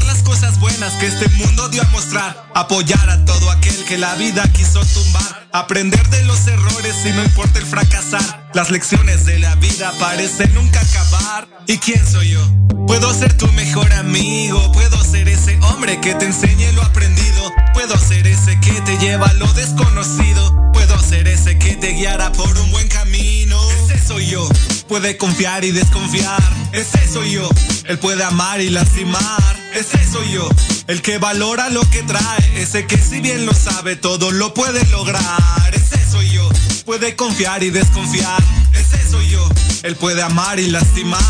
las 0.05 0.23
cosas 0.23 0.59
buenas 0.59 0.93
que 0.93 1.07
este 1.07 1.27
mundo 1.29 1.69
dio 1.69 1.81
a 1.81 1.87
mostrar, 1.87 2.49
apoyar 2.55 3.09
a 3.09 3.23
todo 3.25 3.51
aquel 3.51 3.75
que 3.85 3.97
la 3.97 4.15
vida 4.15 4.43
quiso 4.53 4.83
tumbar, 4.85 5.47
aprender 5.51 6.07
de 6.09 6.23
los 6.25 6.47
errores 6.47 6.95
y 7.05 7.09
no 7.11 7.23
importa 7.23 7.59
el 7.59 7.65
fracasar. 7.65 8.49
Las 8.53 8.69
lecciones 8.69 9.25
de 9.25 9.39
la 9.39 9.55
vida 9.55 9.93
parecen 9.99 10.53
nunca 10.53 10.81
acabar. 10.81 11.47
¿Y 11.67 11.77
quién 11.77 12.05
soy 12.05 12.29
yo? 12.29 12.41
Puedo 12.87 13.13
ser 13.13 13.35
tu 13.37 13.47
mejor 13.53 13.91
amigo, 13.93 14.71
puedo 14.71 15.03
ser 15.03 15.27
ese 15.27 15.57
hombre 15.63 15.99
que 16.01 16.15
te 16.15 16.25
enseñe 16.25 16.71
lo 16.73 16.81
aprendido, 16.83 17.51
puedo 17.73 17.97
ser 17.97 18.27
ese 18.27 18.59
que 18.59 18.73
te 18.81 18.97
lleva 18.97 19.27
a 19.27 19.33
lo 19.33 19.47
desconocido, 19.53 20.71
puedo 20.73 20.99
ser 20.99 21.27
ese 21.27 21.57
que 21.57 21.75
te 21.75 21.93
guiará 21.93 22.31
por 22.31 22.57
un 22.57 22.71
buen 22.71 22.87
camino. 22.87 23.59
Ese 23.71 24.05
soy 24.05 24.27
yo 24.27 24.49
puede 24.91 25.15
confiar 25.15 25.63
y 25.63 25.71
desconfiar. 25.71 26.43
Ese 26.73 27.07
soy 27.07 27.31
yo. 27.31 27.49
Él 27.85 27.97
puede 27.97 28.25
amar 28.25 28.59
y 28.59 28.69
lastimar. 28.69 29.60
Ese 29.73 29.97
soy 30.11 30.31
yo. 30.31 30.49
El 30.87 31.01
que 31.01 31.17
valora 31.17 31.69
lo 31.69 31.81
que 31.89 32.03
trae. 32.03 32.61
Ese 32.61 32.85
que 32.85 32.97
si 32.97 33.21
bien 33.21 33.45
lo 33.45 33.53
sabe 33.53 33.95
todo 33.95 34.31
lo 34.31 34.53
puede 34.53 34.85
lograr. 34.87 35.73
Ese 35.73 35.99
soy 36.09 36.29
yo. 36.29 36.49
Puede 36.85 37.15
confiar 37.15 37.63
y 37.63 37.69
desconfiar. 37.69 38.43
Ese 38.73 39.09
soy 39.09 39.29
yo. 39.29 39.47
Él 39.83 39.95
puede 39.95 40.21
amar 40.21 40.59
y 40.59 40.67
lastimar. 40.67 41.21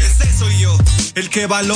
Ese 0.00 0.30
soy 0.38 0.58
yo. 0.58 0.76
El 1.14 1.28
que 1.28 1.46
valora 1.46 1.70